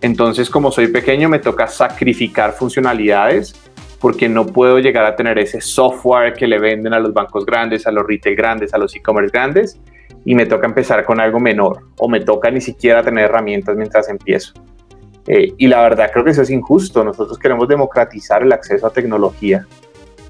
entonces 0.00 0.48
como 0.48 0.70
soy 0.70 0.86
pequeño 0.86 1.28
me 1.28 1.40
toca 1.40 1.66
sacrificar 1.66 2.52
funcionalidades 2.52 3.54
porque 3.98 4.28
no 4.28 4.46
puedo 4.46 4.78
llegar 4.78 5.04
a 5.04 5.16
tener 5.16 5.38
ese 5.38 5.60
software 5.60 6.34
que 6.34 6.46
le 6.46 6.58
venden 6.58 6.92
a 6.92 7.00
los 7.00 7.12
bancos 7.12 7.44
grandes, 7.46 7.86
a 7.86 7.92
los 7.92 8.06
retail 8.06 8.36
grandes, 8.36 8.74
a 8.74 8.78
los 8.78 8.94
e-commerce 8.94 9.30
grandes 9.32 9.80
y 10.24 10.34
me 10.34 10.46
toca 10.46 10.66
empezar 10.66 11.04
con 11.04 11.20
algo 11.20 11.40
menor 11.40 11.88
o 11.98 12.08
me 12.08 12.20
toca 12.20 12.50
ni 12.50 12.60
siquiera 12.60 13.02
tener 13.02 13.24
herramientas 13.24 13.76
mientras 13.76 14.08
empiezo. 14.08 14.54
Eh, 15.26 15.54
y 15.56 15.66
la 15.68 15.80
verdad 15.82 16.10
creo 16.12 16.24
que 16.24 16.30
eso 16.30 16.42
es 16.42 16.50
injusto. 16.50 17.04
Nosotros 17.04 17.38
queremos 17.38 17.68
democratizar 17.68 18.42
el 18.42 18.52
acceso 18.52 18.86
a 18.86 18.90
tecnología 18.90 19.66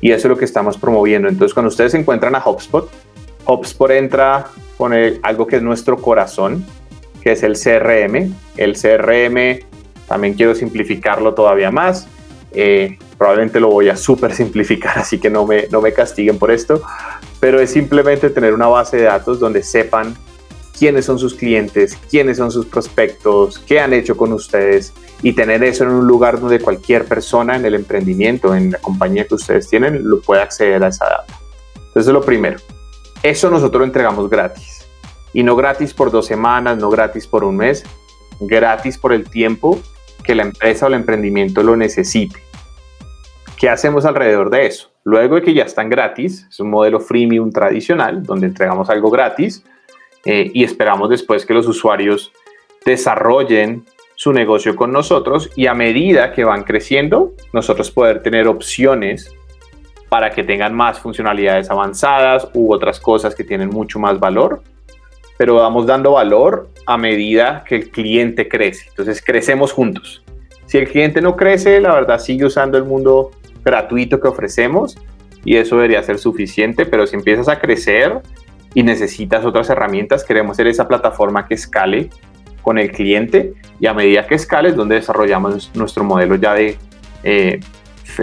y 0.01 0.11
eso 0.11 0.29
es 0.29 0.31
lo 0.31 0.37
que 0.37 0.45
estamos 0.45 0.77
promoviendo. 0.77 1.29
Entonces 1.29 1.55
cuando 1.55 1.69
ustedes 1.69 1.95
encuentran 1.95 2.35
a 2.35 2.43
HubSpot, 2.45 2.91
HubSpot 3.47 3.91
entra 3.91 4.47
con 4.77 4.93
algo 5.23 5.47
que 5.47 5.57
es 5.57 5.63
nuestro 5.63 5.97
corazón, 5.97 6.65
que 7.23 7.33
es 7.33 7.43
el 7.43 7.55
CRM. 7.55 8.35
El 8.57 8.77
CRM 8.77 9.61
también 10.07 10.35
quiero 10.35 10.55
simplificarlo 10.55 11.35
todavía 11.35 11.71
más. 11.71 12.09
Eh, 12.53 12.99
probablemente 13.17 13.61
lo 13.61 13.69
voy 13.69 13.89
a 13.89 13.97
súper 13.97 14.35
simplificar, 14.35 14.99
así 14.99 15.19
que 15.19 15.31
no 15.31 15.47
me, 15.47 15.69
no 15.71 15.81
me 15.81 15.93
castiguen 15.93 16.39
por 16.39 16.51
esto, 16.51 16.83
pero 17.41 17.61
es 17.61 17.71
simplemente 17.71 18.29
tener 18.29 18.53
una 18.53 18.67
base 18.67 18.97
de 18.97 19.05
datos 19.05 19.41
donde 19.41 19.63
sepan 19.63 20.15
quiénes 20.83 21.05
son 21.05 21.17
sus 21.17 21.37
clientes, 21.37 21.97
quiénes 22.11 22.39
son 22.39 22.51
sus 22.51 22.67
prospectos, 22.67 23.61
qué 23.61 23.79
han 23.79 23.93
hecho 23.93 24.17
con 24.17 24.33
ustedes 24.33 24.93
y 25.23 25.33
tener 25.33 25.63
eso 25.63 25.85
en 25.85 25.91
un 25.91 26.09
lugar 26.09 26.41
donde 26.41 26.59
cualquier 26.59 27.05
persona 27.05 27.55
en 27.55 27.65
el 27.65 27.77
emprendimiento, 27.77 28.53
en 28.53 28.73
la 28.73 28.79
compañía 28.79 29.25
que 29.25 29.37
ustedes 29.37 29.69
tienen, 29.69 30.03
lo 30.03 30.21
pueda 30.21 30.43
acceder 30.43 30.83
a 30.83 30.89
esa 30.89 31.05
data. 31.05 31.39
Entonces, 31.77 32.09
es 32.09 32.13
lo 32.13 32.23
primero. 32.23 32.59
Eso 33.23 33.49
nosotros 33.49 33.79
lo 33.79 33.85
entregamos 33.85 34.29
gratis. 34.29 34.85
Y 35.33 35.45
no 35.45 35.55
gratis 35.55 35.95
por 35.95 36.11
dos 36.11 36.27
semanas, 36.27 36.79
no 36.79 36.91
gratis 36.91 37.29
por 37.29 37.45
un 37.45 37.59
mes, 37.59 37.85
gratis 38.41 38.99
por 38.99 39.13
el 39.13 39.31
tiempo 39.31 39.81
que 40.25 40.35
la 40.35 40.43
empresa 40.43 40.87
o 40.87 40.89
el 40.89 40.95
emprendimiento 40.95 41.63
lo 41.63 41.77
necesite. 41.77 42.43
¿Qué 43.57 43.69
hacemos 43.69 44.05
alrededor 44.05 44.51
de 44.51 44.67
eso? 44.67 44.91
Luego 45.05 45.37
de 45.37 45.43
que 45.43 45.55
ya 45.55 45.63
están 45.63 45.89
gratis, 45.89 46.45
es 46.51 46.59
un 46.59 46.71
modelo 46.71 46.99
freemium 46.99 47.53
tradicional, 47.53 48.25
donde 48.25 48.49
entregamos 48.49 48.91
algo 48.91 49.13
gratis 49.13 49.63
eh, 50.25 50.51
y 50.53 50.65
esperamos 50.65 51.11
después 51.11 51.45
que 51.45 51.55
los 51.55 51.67
usuarios 51.67 52.33
desarrollen 52.85 53.85
su 54.15 54.33
negocio 54.33 54.77
con 54.77 54.93
nosotros 54.93 55.51
y 55.57 55.67
a 55.67 55.75
medida 55.75 56.33
que 56.33 56.45
van 56.45 56.63
creciendo, 56.63 57.33
nosotros 57.53 57.91
poder 57.91 58.23
tener 58.23 58.47
opciones 58.47 59.33
para 60.09 60.31
que 60.31 60.45
tengan 60.45 60.75
más 60.75 61.01
funcionalidades 61.01 61.71
avanzadas 61.71 62.47
u 62.55 62.73
otras 62.73 63.01
cosas 63.01 63.35
que 63.35 63.45
tienen 63.45 63.71
mucho 63.71 63.99
más 63.99 64.21
valor, 64.21 64.63
pero 65.39 65.55
vamos 65.55 65.87
dando 65.87 66.13
valor 66.13 66.69
a 66.87 66.99
medida 66.99 67.65
que 67.67 67.77
el 67.77 67.91
cliente 67.91 68.49
crece. 68.49 68.87
Entonces 68.91 69.23
crecemos 69.25 69.73
juntos. 69.73 70.23
Si 70.67 70.79
el 70.79 70.89
cliente 70.89 71.21
no 71.21 71.35
crece, 71.35 71.81
la 71.81 71.95
verdad 71.95 72.19
sigue 72.19 72.45
usando 72.45 72.79
el 72.79 72.85
mundo 72.85 73.31
gratuito 73.65 74.21
que 74.21 74.29
ofrecemos 74.29 74.97
y 75.45 75.57
eso 75.57 75.77
debería 75.77 76.03
ser 76.03 76.19
suficiente, 76.19 76.87
pero 76.87 77.07
si 77.07 77.17
empiezas 77.17 77.49
a 77.49 77.59
crecer 77.59 78.21
y 78.75 78.83
necesitas 78.83 79.45
otras 79.45 79.69
herramientas, 79.71 80.25
queremos 80.25 80.57
ser 80.57 80.67
esa 80.67 80.89
plataforma 80.89 81.47
que 81.47 81.55
escale 81.55 82.11
con 82.63 82.79
el 82.79 82.91
cliente 82.91 83.55
y 83.81 83.87
a 83.87 83.95
medida 83.95 84.27
que 84.27 84.37
escale 84.37 84.71
es 84.71 84.77
donde 84.77 84.95
desarrollamos 84.97 85.71
nuestro 85.75 86.05
modelo 86.05 86.37
ya 86.37 86.55
de 86.55 86.79
eh, 87.25 87.61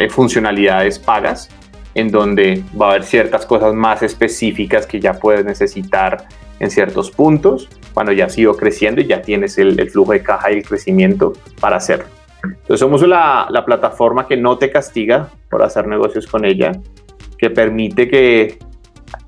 funcionalidades 0.10 1.00
pagas, 1.00 1.50
en 1.96 2.10
donde 2.12 2.64
va 2.80 2.88
a 2.88 2.90
haber 2.92 3.04
ciertas 3.04 3.46
cosas 3.46 3.74
más 3.74 4.02
específicas 4.04 4.86
que 4.86 5.00
ya 5.00 5.14
puedes 5.14 5.46
necesitar 5.46 6.28
en 6.60 6.70
ciertos 6.70 7.12
puntos, 7.12 7.70
cuando 7.94 8.12
ya 8.12 8.26
has 8.26 8.38
ido 8.38 8.56
creciendo 8.56 9.02
y 9.02 9.08
ya 9.08 9.22
tienes 9.22 9.58
el, 9.58 9.80
el 9.80 9.90
flujo 9.90 10.14
de 10.14 10.22
caja 10.22 10.52
y 10.52 10.58
el 10.58 10.64
crecimiento 10.66 11.34
para 11.60 11.78
hacerlo. 11.78 12.06
Entonces 12.44 12.80
somos 12.80 13.02
la, 13.02 13.48
la, 13.50 13.66
plataforma 13.66 14.28
que 14.28 14.38
no 14.38 14.58
te 14.58 14.70
castiga 14.70 15.30
por 15.50 15.62
hacer 15.62 15.88
negocios 15.88 16.28
con 16.28 16.46
ella, 16.46 16.72
que 17.38 17.50
permite 17.50 18.08
que 18.08 18.60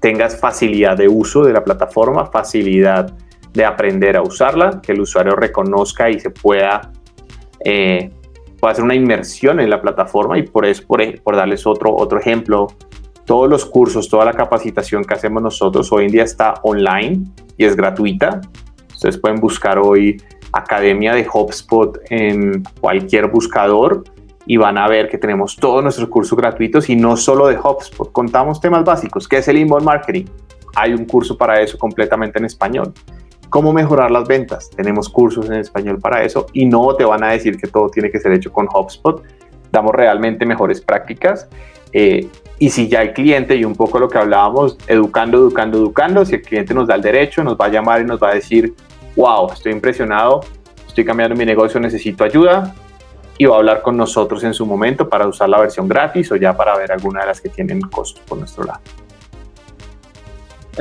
tengas 0.01 0.37
facilidad 0.37 0.97
de 0.97 1.07
uso 1.07 1.43
de 1.43 1.53
la 1.53 1.63
plataforma, 1.63 2.25
facilidad 2.25 3.13
de 3.53 3.63
aprender 3.63 4.17
a 4.17 4.23
usarla, 4.23 4.81
que 4.81 4.91
el 4.93 5.01
usuario 5.01 5.35
reconozca 5.35 6.09
y 6.09 6.19
se 6.19 6.31
pueda, 6.31 6.91
eh, 7.63 8.11
pueda 8.59 8.71
hacer 8.71 8.83
una 8.83 8.95
inmersión 8.95 9.59
en 9.59 9.69
la 9.69 9.79
plataforma 9.81 10.37
y 10.37 10.43
por 10.43 10.65
eso, 10.65 10.83
por, 10.87 11.35
darles 11.35 11.67
otro, 11.67 11.95
otro 11.95 12.19
ejemplo, 12.19 12.67
todos 13.25 13.47
los 13.47 13.63
cursos, 13.65 14.09
toda 14.09 14.25
la 14.25 14.33
capacitación 14.33 15.03
que 15.03 15.13
hacemos 15.13 15.43
nosotros 15.43 15.91
hoy 15.91 16.05
en 16.05 16.11
día 16.11 16.23
está 16.23 16.55
online 16.63 17.23
y 17.57 17.65
es 17.65 17.75
gratuita. 17.75 18.41
Ustedes 18.91 19.17
pueden 19.17 19.39
buscar 19.39 19.77
hoy 19.77 20.21
Academia 20.51 21.13
de 21.13 21.27
HubSpot 21.31 21.99
en 22.09 22.63
cualquier 22.79 23.27
buscador 23.27 24.03
y 24.45 24.57
van 24.57 24.77
a 24.77 24.87
ver 24.87 25.09
que 25.09 25.17
tenemos 25.17 25.55
todos 25.55 25.83
nuestros 25.83 26.09
cursos 26.09 26.37
gratuitos 26.37 26.89
y 26.89 26.95
no 26.95 27.17
solo 27.17 27.47
de 27.47 27.57
HubSpot. 27.57 28.11
Contamos 28.11 28.59
temas 28.59 28.83
básicos. 28.83 29.27
¿Qué 29.27 29.37
es 29.37 29.47
el 29.47 29.57
inbound 29.57 29.85
marketing? 29.85 30.25
Hay 30.75 30.93
un 30.93 31.05
curso 31.05 31.37
para 31.37 31.61
eso 31.61 31.77
completamente 31.77 32.39
en 32.39 32.45
español. 32.45 32.93
¿Cómo 33.49 33.73
mejorar 33.73 34.11
las 34.11 34.27
ventas? 34.27 34.69
Tenemos 34.69 35.09
cursos 35.09 35.47
en 35.47 35.55
español 35.55 35.99
para 35.99 36.23
eso 36.23 36.45
y 36.53 36.65
no 36.65 36.95
te 36.95 37.03
van 37.03 37.23
a 37.23 37.31
decir 37.31 37.57
que 37.57 37.67
todo 37.67 37.89
tiene 37.89 38.09
que 38.09 38.19
ser 38.19 38.31
hecho 38.31 38.51
con 38.51 38.67
HubSpot. 38.73 39.23
Damos 39.71 39.93
realmente 39.93 40.45
mejores 40.45 40.81
prácticas. 40.81 41.49
Eh, 41.91 42.27
y 42.59 42.69
si 42.69 42.87
ya 42.87 43.01
el 43.01 43.13
cliente, 43.13 43.55
y 43.55 43.65
un 43.65 43.75
poco 43.75 43.99
lo 43.99 44.07
que 44.07 44.19
hablábamos, 44.19 44.77
educando, 44.87 45.37
educando, 45.39 45.79
educando, 45.79 46.23
si 46.23 46.35
el 46.35 46.43
cliente 46.43 46.73
nos 46.73 46.87
da 46.87 46.95
el 46.95 47.01
derecho, 47.01 47.43
nos 47.43 47.57
va 47.57 47.65
a 47.65 47.69
llamar 47.69 48.01
y 48.01 48.05
nos 48.05 48.21
va 48.21 48.29
a 48.29 48.35
decir, 48.35 48.75
wow, 49.15 49.51
estoy 49.51 49.71
impresionado, 49.71 50.41
estoy 50.87 51.03
cambiando 51.03 51.35
mi 51.35 51.43
negocio, 51.43 51.79
necesito 51.79 52.23
ayuda, 52.23 52.75
y 53.41 53.45
va 53.45 53.55
a 53.55 53.57
hablar 53.57 53.81
con 53.81 53.97
nosotros 53.97 54.43
en 54.43 54.53
su 54.53 54.67
momento 54.67 55.09
para 55.09 55.27
usar 55.27 55.49
la 55.49 55.59
versión 55.59 55.87
gratis 55.87 56.31
o 56.31 56.35
ya 56.35 56.55
para 56.55 56.77
ver 56.77 56.91
alguna 56.91 57.21
de 57.21 57.25
las 57.25 57.41
que 57.41 57.49
tienen 57.49 57.81
costo 57.81 58.21
por 58.27 58.37
nuestro 58.37 58.63
lado. 58.65 58.81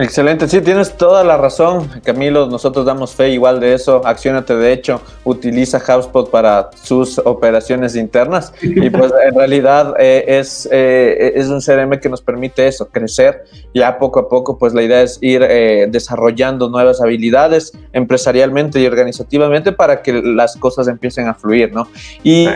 Excelente, 0.01 0.49
sí, 0.49 0.63
tienes 0.63 0.97
toda 0.97 1.23
la 1.25 1.37
razón, 1.37 1.87
Camilo. 2.03 2.47
Nosotros 2.47 2.87
damos 2.87 3.15
fe 3.15 3.29
igual 3.33 3.61
de 3.61 3.75
eso. 3.75 4.01
Accionate, 4.07 4.57
de 4.57 4.73
hecho, 4.73 5.03
utiliza 5.25 5.77
HubSpot 5.77 6.31
para 6.31 6.71
sus 6.83 7.19
operaciones 7.19 7.95
internas 7.97 8.55
y 8.63 8.89
pues 8.89 9.13
en 9.23 9.35
realidad 9.35 9.95
eh, 9.99 10.25
es, 10.27 10.67
eh, 10.73 11.33
es 11.35 11.49
un 11.49 11.61
CRM 11.61 12.01
que 12.01 12.09
nos 12.09 12.23
permite 12.23 12.67
eso, 12.67 12.89
crecer. 12.89 13.45
Ya 13.75 13.99
poco 13.99 14.21
a 14.21 14.29
poco, 14.31 14.57
pues 14.57 14.73
la 14.73 14.83
idea 14.83 15.03
es 15.03 15.19
ir 15.21 15.43
eh, 15.43 15.87
desarrollando 15.91 16.71
nuevas 16.71 17.03
habilidades 17.03 17.73
empresarialmente 17.93 18.81
y 18.81 18.87
organizativamente 18.87 19.71
para 19.71 20.01
que 20.01 20.15
las 20.15 20.57
cosas 20.57 20.89
empiecen 20.89 21.29
a 21.29 21.35
fluir, 21.35 21.75
¿no? 21.75 21.87
Y 22.23 22.49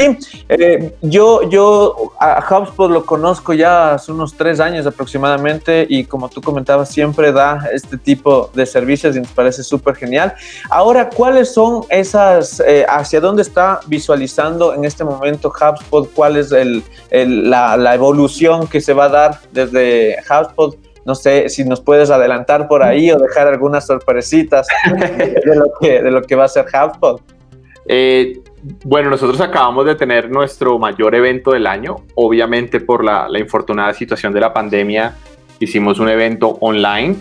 yo, 1.03 1.47
yo 1.51 2.12
a 2.18 2.42
HubSpot 2.49 2.90
lo 2.90 3.05
conozco 3.05 3.53
ya 3.53 3.92
hace 3.92 4.12
unos 4.12 4.32
tres 4.34 4.61
años 4.61 4.86
aproximadamente 4.86 5.86
y 5.86 6.05
como 6.05 6.30
tú 6.30 6.40
comentabas 6.40 6.88
siempre 6.88 7.34
este 7.72 7.99
tipo 7.99 8.51
de 8.55 8.66
servicios 8.66 9.16
y 9.16 9.20
nos 9.20 9.30
parece 9.32 9.62
súper 9.62 9.97
genial. 9.97 10.35
Ahora, 10.70 11.09
¿cuáles 11.09 11.53
son 11.53 11.82
esas, 11.89 12.61
eh, 12.61 12.85
hacia 12.89 13.20
dónde 13.20 13.43
está 13.43 13.80
visualizando 13.87 14.74
en 14.74 14.85
este 14.85 15.05
momento 15.05 15.49
HubSpot? 15.49 16.12
¿Cuál 16.12 16.37
es 16.37 16.53
el, 16.53 16.82
la, 17.11 17.95
evolución 17.95 18.66
que 18.66 18.80
se 18.80 18.93
va 18.93 19.07
a 19.07 19.09
dar 19.09 19.41
desde 19.53 20.16
HubSpot? 20.28 20.76
No 21.05 21.14
sé 21.14 21.49
si 21.49 21.64
nos 21.64 21.80
puedes 21.80 22.11
adelantar 22.11 22.66
por 22.66 22.82
ahí 22.82 23.11
o 23.11 23.18
dejar 23.18 23.47
algunas 23.47 23.87
sorpresitas 23.87 24.66
de 24.99 25.57
lo 25.57 25.66
que, 25.80 26.03
de 26.03 26.11
lo 26.11 26.22
que 26.22 26.35
va 26.35 26.45
a 26.45 26.49
ser 26.49 26.64
HubSpot. 26.64 27.20
Eh, 27.87 28.41
bueno, 28.85 29.11
nosotros 29.11 29.39
acabamos 29.43 29.85
de 29.85 29.95
tener 29.95 30.30
nuestro 30.30 30.78
mayor 30.78 31.14
evento 31.14 31.53
del 31.53 31.66
año, 31.66 31.97
obviamente 32.14 32.80
por 32.80 33.05
la 33.05 33.39
infortunada 33.39 33.93
situación 33.93 34.32
de 34.32 34.41
la 34.41 34.55
pandemia 34.55 35.14
hicimos 35.65 35.99
un 35.99 36.09
evento 36.09 36.59
online 36.61 37.17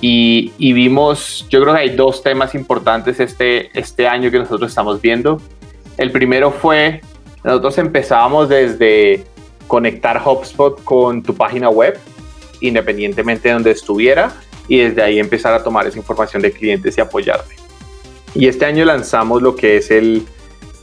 y, 0.00 0.52
y, 0.58 0.72
vimos, 0.72 1.46
yo 1.50 1.60
creo 1.60 1.74
que 1.74 1.80
hay 1.80 1.90
dos 1.90 2.22
temas 2.22 2.54
importantes 2.54 3.20
este, 3.20 3.70
este 3.78 4.08
año 4.08 4.30
que 4.30 4.38
nosotros 4.38 4.70
estamos 4.70 5.00
viendo. 5.02 5.40
El 5.98 6.10
primero 6.10 6.50
fue, 6.50 7.02
nosotros 7.44 7.76
empezábamos 7.78 8.48
desde 8.48 9.26
conectar 9.66 10.20
HubSpot 10.24 10.82
con 10.84 11.22
tu 11.22 11.34
página 11.34 11.68
web, 11.68 11.98
independientemente 12.60 13.48
de 13.48 13.54
donde 13.54 13.70
estuviera, 13.72 14.32
y 14.68 14.78
desde 14.78 15.02
ahí 15.02 15.18
empezar 15.18 15.52
a 15.52 15.62
tomar 15.62 15.86
esa 15.86 15.98
información 15.98 16.40
de 16.40 16.52
clientes 16.52 16.96
y 16.96 17.00
apoyarte. 17.00 17.54
Y 18.34 18.46
este 18.46 18.64
año 18.64 18.84
lanzamos 18.84 19.42
lo 19.42 19.56
que 19.56 19.76
es 19.76 19.90
el, 19.90 20.26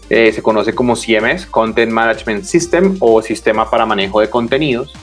eh, 0.09 0.31
se 0.31 0.41
conoce 0.41 0.73
como 0.75 0.95
CMS, 0.95 1.45
Content 1.45 1.91
Management 1.91 2.43
System 2.43 2.97
o 2.99 3.21
Sistema 3.21 3.69
para 3.69 3.85
Manejo 3.85 4.21
de 4.21 4.29
Contenidos. 4.29 4.93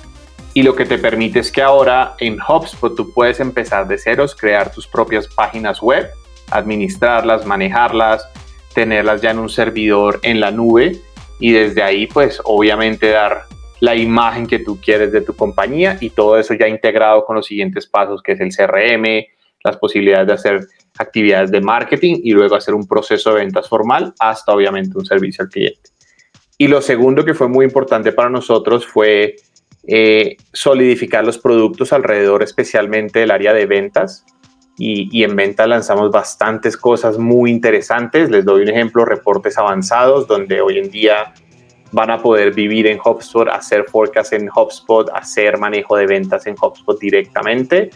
Y 0.55 0.63
lo 0.63 0.77
que 0.77 0.85
te 0.85 0.99
permite 0.99 1.41
es 1.41 1.51
que 1.51 1.63
ahora 1.63 2.15
en 2.19 2.39
HubSpot 2.41 2.95
tú 2.95 3.13
puedes 3.13 3.41
empezar 3.41 3.89
de 3.89 3.99
ceros, 3.99 4.37
crear 4.37 4.73
tus 4.73 4.87
propias 4.87 5.27
páginas 5.27 5.83
web, 5.83 6.09
administrarlas, 6.53 7.45
manejarlas, 7.45 8.29
tenerlas 8.73 9.21
ya 9.21 9.33
en 9.33 9.41
un 9.41 9.49
servidor 9.49 10.21
en 10.23 10.39
la 10.39 10.53
nube 10.53 11.01
y 11.41 11.53
desde 11.53 11.83
ahí 11.83 12.07
pues 12.07 12.41
obviamente 12.45 13.11
dar 13.11 13.47
la 13.81 13.97
imagen 13.97 14.47
que 14.47 14.61
tú 14.61 14.81
quieres 14.81 15.11
de 15.11 15.23
tu 15.23 15.35
compañía 15.35 15.99
y 16.01 16.11
todo 16.11 16.39
eso 16.39 16.55
ya 16.55 16.69
integrado 16.69 17.25
con 17.25 17.35
los 17.35 17.47
siguientes 17.47 17.87
pasos 17.87 18.23
que 18.23 18.33
es 18.33 18.41
el 18.41 18.55
CRM, 18.55 19.27
las 19.65 19.77
posibilidades 19.77 20.27
de 20.29 20.33
hacer 20.33 20.61
actividades 20.99 21.51
de 21.51 21.61
marketing 21.61 22.21
y 22.23 22.31
luego 22.31 22.55
hacer 22.55 22.75
un 22.75 22.87
proceso 22.87 23.31
de 23.31 23.41
ventas 23.41 23.69
formal 23.69 24.15
hasta 24.21 24.53
obviamente 24.53 24.97
un 24.97 25.05
servicio 25.05 25.43
al 25.43 25.51
cliente. 25.51 25.91
Y 26.57 26.69
lo 26.69 26.81
segundo 26.81 27.25
que 27.25 27.35
fue 27.35 27.49
muy 27.49 27.65
importante 27.65 28.13
para 28.13 28.31
nosotros 28.31 28.87
fue 28.87 29.35
eh, 29.87 30.37
solidificar 30.53 31.25
los 31.25 31.39
productos 31.39 31.93
alrededor 31.93 32.43
especialmente 32.43 33.21
del 33.21 33.31
área 33.31 33.53
de 33.53 33.67
ventas. 33.67 34.25
Y, 34.77 35.23
en 35.23 35.37
venta 35.37 35.69
lanzamos 35.69 36.11
bastantes 36.11 36.77
cosas 36.77 37.17
muy 37.17 37.51
interesantes. 37.51 38.29
Les 38.29 38.45
doy 38.45 38.63
un 38.63 38.69
ejemplo, 38.69 39.05
reportes 39.05 39.57
avanzados, 39.57 40.27
donde 40.27 40.61
hoy 40.61 40.79
en 40.79 40.91
día 40.91 41.33
van 41.93 42.11
a 42.11 42.21
poder 42.21 42.53
vivir 42.53 42.89
en 42.89 42.99
HubSpot, 42.99 43.47
hacer 43.49 43.85
forecast 43.85 44.33
en 44.33 44.49
HubSpot, 44.49 45.09
hacer 45.15 45.59
manejo 45.59 45.97
de 45.97 46.07
ventas 46.07 46.45
en 46.49 46.57
HubSpot 46.61 46.99
directamente. 46.99 47.91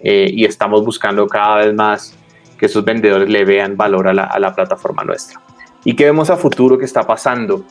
Eh, 0.00 0.30
y 0.32 0.44
estamos 0.46 0.82
buscando 0.84 1.26
cada 1.26 1.64
vez 1.64 1.74
más 1.74 2.16
que 2.58 2.66
esos 2.66 2.84
vendedores 2.84 3.28
le 3.28 3.44
vean 3.44 3.76
valor 3.76 4.08
a 4.08 4.14
la, 4.14 4.54
plataforma 4.54 5.04
nuestra. 5.04 5.40
¿Y 5.84 5.94
qué 5.94 6.04
vemos 6.04 6.30
a 6.30 6.36
futuro 6.36 6.78
que 6.78 6.84
está 6.84 7.02
pasando? 7.02 7.64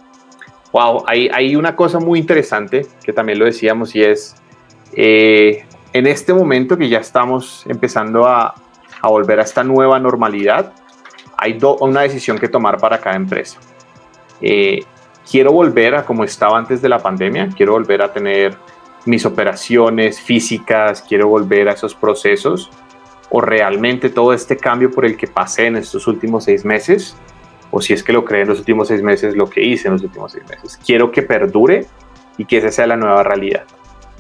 Wow, 0.74 1.04
hay, 1.08 1.30
hay 1.32 1.56
una 1.56 1.76
cosa 1.76 2.00
muy 2.00 2.20
interesante 2.20 2.86
que 3.06 3.14
también 3.14 3.38
lo 3.40 3.46
decíamos 3.46 3.96
y 3.96 4.04
es 4.04 4.36
eh, 4.94 5.66
en 5.94 6.08
este 6.08 6.34
momento 6.34 6.78
que 6.78 6.90
ya 6.90 6.98
estamos 6.98 7.64
empezando 7.68 8.26
a, 8.26 8.56
a 9.00 9.08
volver 9.08 9.40
a 9.40 9.44
esta 9.44 9.64
nueva 9.64 10.00
normalidad, 10.00 10.74
hay 11.38 11.60
una 11.80 12.02
decisión 12.02 12.40
que 12.40 12.48
tomar 12.48 12.78
para 12.78 13.00
cada 13.00 13.16
empresa. 13.16 13.60
Eh, 14.42 14.84
quiero 15.30 15.52
volver 15.52 15.94
a 15.94 16.06
como 16.06 16.24
estaba 16.24 16.58
antes 16.58 16.82
de 16.82 16.90
la 16.90 17.00
pandemia, 17.00 17.50
quiero 17.56 17.74
volver 17.74 18.02
a 18.02 18.12
tener 18.12 18.58
mis 19.06 19.26
operaciones 19.26 20.20
físicas, 20.20 21.04
quiero 21.08 21.28
volver 21.28 21.70
a 21.70 21.74
esos 21.74 21.94
procesos, 21.94 22.72
o 23.30 23.42
realmente 23.42 24.10
todo 24.10 24.34
este 24.34 24.58
cambio 24.58 24.90
por 24.90 25.06
el 25.06 25.18
que 25.18 25.28
pasé 25.28 25.68
en 25.68 25.76
estos 25.76 26.08
últimos 26.08 26.46
seis 26.46 26.66
meses, 26.66 27.16
o 27.76 27.82
si 27.82 27.92
es 27.92 28.04
que 28.04 28.14
lo 28.14 28.24
creé 28.24 28.44
en 28.44 28.50
los 28.50 28.60
últimos 28.60 28.88
seis 28.88 29.02
meses, 29.02 29.36
lo 29.36 29.50
que 29.50 29.64
hice 29.64 29.88
en 29.88 29.96
los 29.96 30.04
últimos 30.04 30.32
seis 30.32 30.44
meses, 30.48 30.80
quiero 30.86 31.12
que 31.12 31.24
perdure 31.24 31.88
y 32.38 32.46
que 32.46 32.58
esa 32.58 32.70
sea 32.70 32.86
la 32.86 32.96
nueva 32.96 33.24
realidad. 33.24 33.64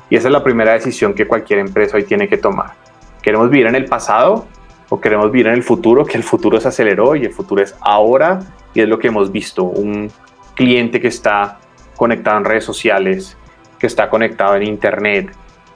Y 0.09 0.15
esa 0.15 0.27
es 0.27 0.31
la 0.31 0.43
primera 0.43 0.73
decisión 0.73 1.13
que 1.13 1.27
cualquier 1.27 1.59
empresa 1.59 1.97
hoy 1.97 2.03
tiene 2.03 2.27
que 2.27 2.37
tomar. 2.37 2.73
¿Queremos 3.21 3.51
vivir 3.51 3.67
en 3.67 3.75
el 3.75 3.85
pasado 3.85 4.47
o 4.89 4.99
queremos 4.99 5.31
vivir 5.31 5.47
en 5.47 5.53
el 5.53 5.61
futuro? 5.61 6.03
Que 6.03 6.17
el 6.17 6.23
futuro 6.23 6.59
se 6.59 6.67
aceleró 6.67 7.15
y 7.15 7.25
el 7.25 7.31
futuro 7.31 7.61
es 7.61 7.75
ahora 7.81 8.39
y 8.73 8.81
es 8.81 8.89
lo 8.89 8.97
que 8.97 9.09
hemos 9.09 9.31
visto, 9.31 9.63
un 9.65 10.11
cliente 10.55 10.99
que 10.99 11.09
está 11.09 11.59
conectado 11.95 12.39
en 12.39 12.45
redes 12.45 12.63
sociales, 12.63 13.37
que 13.77 13.85
está 13.85 14.09
conectado 14.09 14.55
en 14.55 14.63
Internet, 14.63 15.31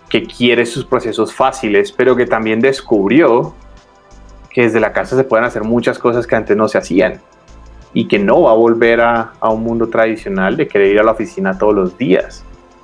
que 0.09 0.23
quiere 0.23 0.65
sus 0.65 0.83
procesos 0.83 1.31
fáciles, 1.31 1.91
pero 1.91 2.15
que 2.15 2.25
también 2.25 2.59
descubrió 2.59 3.53
que 4.49 4.63
desde 4.63 4.79
la 4.79 4.93
casa 4.93 5.15
se 5.15 5.23
pueden 5.23 5.45
hacer 5.45 5.63
muchas 5.63 5.99
cosas 5.99 6.25
que 6.25 6.35
antes 6.35 6.57
no 6.57 6.67
se 6.67 6.79
hacían 6.79 7.21
y 7.93 8.07
que 8.07 8.19
no 8.19 8.43
va 8.43 8.51
a 8.51 8.55
volver 8.55 9.01
a, 9.01 9.33
un 9.41 9.63
mundo 9.63 9.87
tradicional 9.87 10.57
de 10.57 10.67
querer 10.67 10.91
ir 10.93 10.99
a 10.99 11.03
la 11.03 11.11
oficina 11.11 11.57
todos 11.57 11.73
los 11.73 11.97
días. 11.97 12.43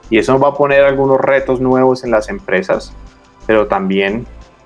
Y 0.10 0.18
eso 0.18 0.38
va 0.40 0.50
a 0.50 0.54
poner 0.54 0.84
algunos 0.84 1.20
retos 1.20 1.60
nuevos 1.60 2.04
en 2.04 2.12
las 2.12 2.30
empresas, 2.30 2.96
pero 3.46 3.68
también 3.68 4.26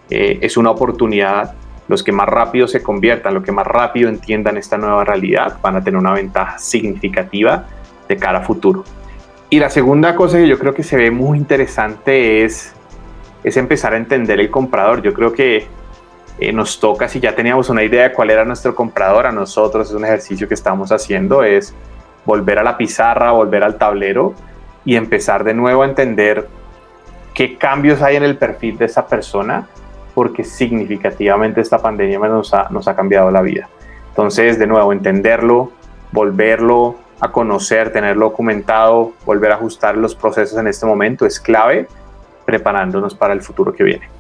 eh, 0.10 0.40
es 0.42 0.58
una 0.58 0.72
oportunidad 0.72 1.56
los 1.88 2.04
que 2.04 2.12
más 2.12 2.28
rápido 2.28 2.68
se 2.68 2.84
conviertan, 2.84 3.34
los 3.34 3.44
que 3.44 3.52
más 3.52 3.66
rápido 3.66 4.10
entiendan 4.10 4.58
esta 4.58 4.78
nueva 4.78 5.06
realidad, 5.06 5.58
van 5.62 5.78
a 5.78 5.84
tener 5.84 5.98
una 5.98 6.14
ventaja 6.14 6.58
significativa 6.58 7.66
de 8.08 8.18
cara 8.18 8.40
a 8.40 8.42
futuro. 8.42 8.84
Y 9.50 9.60
la 9.60 9.70
segunda 9.70 10.16
cosa 10.16 10.38
que 10.38 10.48
yo 10.48 10.60
creo 10.60 10.74
que 10.74 10.84
se 10.84 10.98
ve 10.98 11.12
muy 11.12 11.38
interesante 11.38 12.44
es, 12.44 12.74
es 13.44 13.56
empezar 13.56 13.94
a 13.94 13.98
entender 13.98 14.40
el 14.42 14.52
comprador. 14.52 15.02
Yo 15.02 15.14
creo 15.14 15.32
que 15.32 15.68
eh, 16.40 16.54
nos 16.54 16.80
toca, 16.80 17.08
si 17.08 17.20
ya 17.20 17.36
teníamos 17.36 17.70
una 17.70 17.84
idea 17.84 18.10
de 18.10 18.14
cuál 18.14 18.30
era 18.30 18.46
nuestro 18.46 18.76
comprador, 18.76 19.26
a 19.26 19.32
nosotros 19.32 19.90
es 19.90 19.96
un 19.96 20.06
ejercicio 20.06 20.48
que 20.48 20.54
estamos 20.54 20.92
haciendo, 20.92 21.44
es 21.44 21.74
volver 22.26 22.60
a 22.60 22.64
la 22.64 22.78
pizarra, 22.78 23.32
volver 23.32 23.64
al 23.64 23.78
tablero 23.78 24.34
y 24.86 24.96
empezar 24.96 25.44
de 25.44 25.54
nuevo 25.54 25.84
a 25.84 25.86
entender 25.86 26.48
qué 27.34 27.58
cambios 27.58 28.02
hay 28.02 28.18
en 28.18 28.24
el 28.24 28.38
perfil 28.38 28.78
de 28.78 28.86
esa 28.86 29.08
persona 29.08 29.68
porque 30.14 30.44
significativamente 30.44 31.62
esta 31.62 31.78
pandemia 31.78 32.20
nos 32.20 32.54
ha, 32.54 32.70
nos 32.70 32.88
ha 32.88 32.96
cambiado 32.96 33.30
la 33.30 33.42
vida. 33.42 33.70
Entonces, 34.10 34.58
de 34.58 34.66
nuevo, 34.66 34.92
entenderlo, 34.92 35.72
volverlo 36.12 36.96
a 37.20 37.32
conocer, 37.32 37.92
tenerlo 37.92 38.30
documentado, 38.30 39.14
volver 39.26 39.52
a 39.52 39.56
ajustar 39.56 39.98
los 39.98 40.16
procesos 40.16 40.58
en 40.58 40.68
este 40.68 40.86
momento 40.86 41.26
es 41.26 41.40
clave, 41.40 41.88
preparándonos 42.46 43.14
para 43.16 43.34
el 43.34 43.42
futuro 43.42 43.74
que 43.74 43.84
viene. 43.84 44.17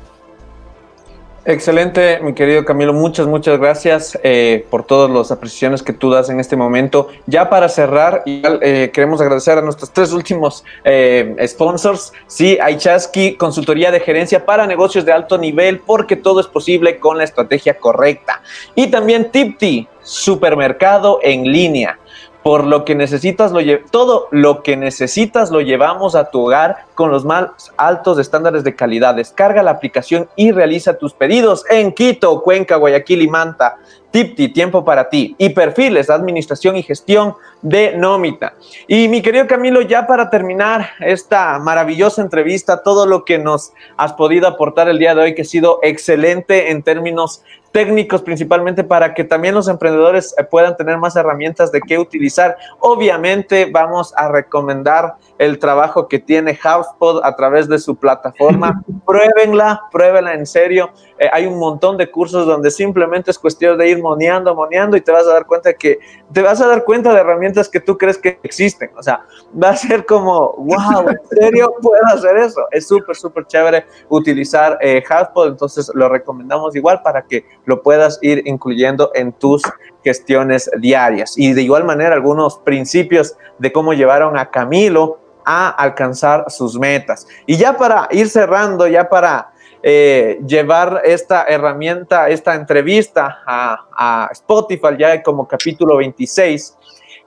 Excelente, 1.50 2.20
mi 2.20 2.34
querido 2.34 2.66
Camilo. 2.66 2.92
Muchas, 2.92 3.26
muchas 3.26 3.58
gracias 3.58 4.20
eh, 4.22 4.66
por 4.70 4.84
todas 4.84 5.10
las 5.10 5.32
apreciaciones 5.32 5.82
que 5.82 5.94
tú 5.94 6.10
das 6.10 6.30
en 6.30 6.42
este 6.42 6.58
momento. 6.58 7.08
Ya 7.26 7.50
para 7.50 7.70
cerrar, 7.70 8.24
eh, 8.26 8.92
queremos 8.94 9.22
agradecer 9.22 9.58
a 9.58 9.62
nuestros 9.62 9.94
tres 9.94 10.12
últimos 10.12 10.66
eh, 10.84 11.38
sponsors. 11.48 12.12
Sí, 12.28 12.58
Aichaski, 12.62 13.36
consultoría 13.36 13.92
de 13.92 14.02
gerencia 14.02 14.46
para 14.46 14.68
negocios 14.68 15.06
de 15.06 15.14
alto 15.14 15.38
nivel, 15.38 15.80
porque 15.80 16.18
todo 16.18 16.42
es 16.42 16.48
posible 16.48 17.00
con 17.00 17.18
la 17.18 17.24
estrategia 17.24 17.78
correcta. 17.78 18.42
Y 18.76 18.88
también 18.88 19.32
Tipti, 19.32 19.88
supermercado 20.02 21.20
en 21.24 21.50
línea 21.50 21.98
por 22.44 22.66
lo 22.66 22.84
que 22.84 22.94
necesitas, 22.94 23.54
lo 23.54 23.60
todo 23.90 24.28
lo 24.32 24.64
que 24.64 24.76
necesitas 24.76 25.50
lo 25.50 25.62
llevamos 25.62 26.16
a 26.16 26.30
tu 26.30 26.46
hogar 26.46 26.87
con 26.98 27.12
los 27.12 27.24
más 27.24 27.72
altos 27.78 28.18
estándares 28.18 28.64
de 28.64 28.76
calidad. 28.76 29.14
Descarga 29.14 29.62
la 29.62 29.70
aplicación 29.70 30.28
y 30.36 30.52
realiza 30.52 30.98
tus 30.98 31.14
pedidos 31.14 31.64
en 31.70 31.94
Quito, 31.94 32.42
Cuenca, 32.42 32.76
Guayaquil 32.76 33.22
y 33.22 33.28
Manta. 33.28 33.78
Tipti, 34.10 34.50
tiempo 34.50 34.84
para 34.84 35.08
ti. 35.10 35.36
Y 35.38 35.50
perfiles, 35.50 36.10
administración 36.10 36.76
y 36.76 36.82
gestión 36.82 37.36
de 37.62 37.96
Nómita. 37.96 38.54
Y 38.88 39.08
mi 39.10 39.22
querido 39.22 39.46
Camilo, 39.46 39.82
ya 39.82 40.08
para 40.08 40.32
terminar 40.32 40.90
esta 41.00 41.60
maravillosa 41.60 42.24
entrevista, 42.24 42.82
todo 42.82 43.06
lo 43.06 43.26
que 43.26 43.38
nos 43.38 43.74
has 43.96 44.14
podido 44.14 44.48
aportar 44.48 44.90
el 44.90 44.98
día 44.98 45.14
de 45.14 45.22
hoy, 45.22 45.36
que 45.36 45.44
ha 45.44 45.46
sido 45.46 45.80
excelente 45.84 46.72
en 46.72 46.82
términos 46.82 47.44
técnicos 47.72 48.24
principalmente 48.24 48.84
para 48.84 49.14
que 49.14 49.24
también 49.24 49.54
los 49.54 49.68
emprendedores 49.68 50.34
eh, 50.38 50.44
puedan 50.44 50.76
tener 50.76 50.98
más 50.98 51.16
herramientas 51.16 51.72
de 51.72 51.82
qué 51.82 52.00
utilizar. 52.00 52.58
Obviamente 52.80 53.70
vamos 53.72 54.14
a 54.18 54.30
recomendar 54.30 55.16
el 55.38 55.60
trabajo 55.60 56.08
que 56.08 56.18
tiene 56.18 56.56
HubSpot 56.88 57.24
a 57.24 57.36
través 57.36 57.68
de 57.68 57.80
su 57.80 57.96
plataforma. 57.96 58.82
pruébenla, 59.06 59.82
pruébenla 59.92 60.34
en 60.34 60.46
serio. 60.46 60.90
Eh, 61.18 61.28
hay 61.32 61.46
un 61.46 61.58
montón 61.58 61.98
de 61.98 62.10
cursos 62.12 62.46
donde 62.46 62.70
simplemente 62.70 63.32
es 63.32 63.40
cuestión 63.40 63.78
de 63.78 63.90
ir 63.90 64.02
moneando, 64.02 64.54
moneando 64.54 64.98
y 64.98 65.02
te 65.02 65.12
vas 65.12 65.26
a 65.26 65.34
dar 65.34 65.46
cuenta 65.46 65.74
que 65.74 66.00
te 66.32 66.42
vas 66.42 66.62
a 66.62 66.68
dar 66.68 66.84
cuenta 66.84 67.14
de 67.14 67.22
herramientas 67.22 67.70
que 67.70 67.80
tú 67.80 67.98
crees 67.98 68.18
que 68.18 68.40
existen. 68.44 68.92
O 68.98 69.04
sea, 69.04 69.26
va 69.62 69.70
a 69.70 69.76
ser 69.76 70.06
como, 70.06 70.54
wow, 70.58 71.10
¿en 71.10 71.38
serio 71.38 71.74
puedo 71.82 72.06
hacer 72.14 72.38
eso? 72.38 72.62
Es 72.72 72.88
súper, 72.88 73.16
súper 73.16 73.46
chévere 73.48 73.86
utilizar 74.10 74.78
eh, 74.82 75.04
HubSpot, 75.10 75.48
entonces 75.48 75.90
lo 75.94 76.10
recomendamos 76.10 76.76
igual 76.76 77.02
para 77.02 77.24
que 77.24 77.46
lo 77.66 77.82
puedas 77.82 78.20
ir 78.22 78.44
incluyendo 78.46 79.12
en 79.14 79.32
tus 79.34 79.64
gestiones 80.04 80.70
diarias. 80.80 81.38
Y 81.38 81.54
de 81.54 81.62
igual 81.62 81.84
manera, 81.84 82.14
algunos 82.14 82.58
principios 82.60 83.36
de 83.60 83.72
cómo 83.72 83.94
llevaron 83.94 84.38
a 84.38 84.50
Camilo 84.50 85.20
a 85.48 85.70
alcanzar 85.70 86.44
sus 86.50 86.78
metas. 86.78 87.26
Y 87.46 87.56
ya 87.56 87.78
para 87.78 88.10
ir 88.12 88.28
cerrando, 88.28 88.86
ya 88.86 89.08
para 89.08 89.52
eh, 89.82 90.42
llevar 90.46 91.02
esta 91.06 91.46
herramienta, 91.46 92.28
esta 92.28 92.56
entrevista 92.56 93.40
a, 93.48 94.28
Spotify 94.34 94.98
ya 95.00 95.24
como 95.24 95.48
capítulo 95.48 95.98
26. 95.98 96.78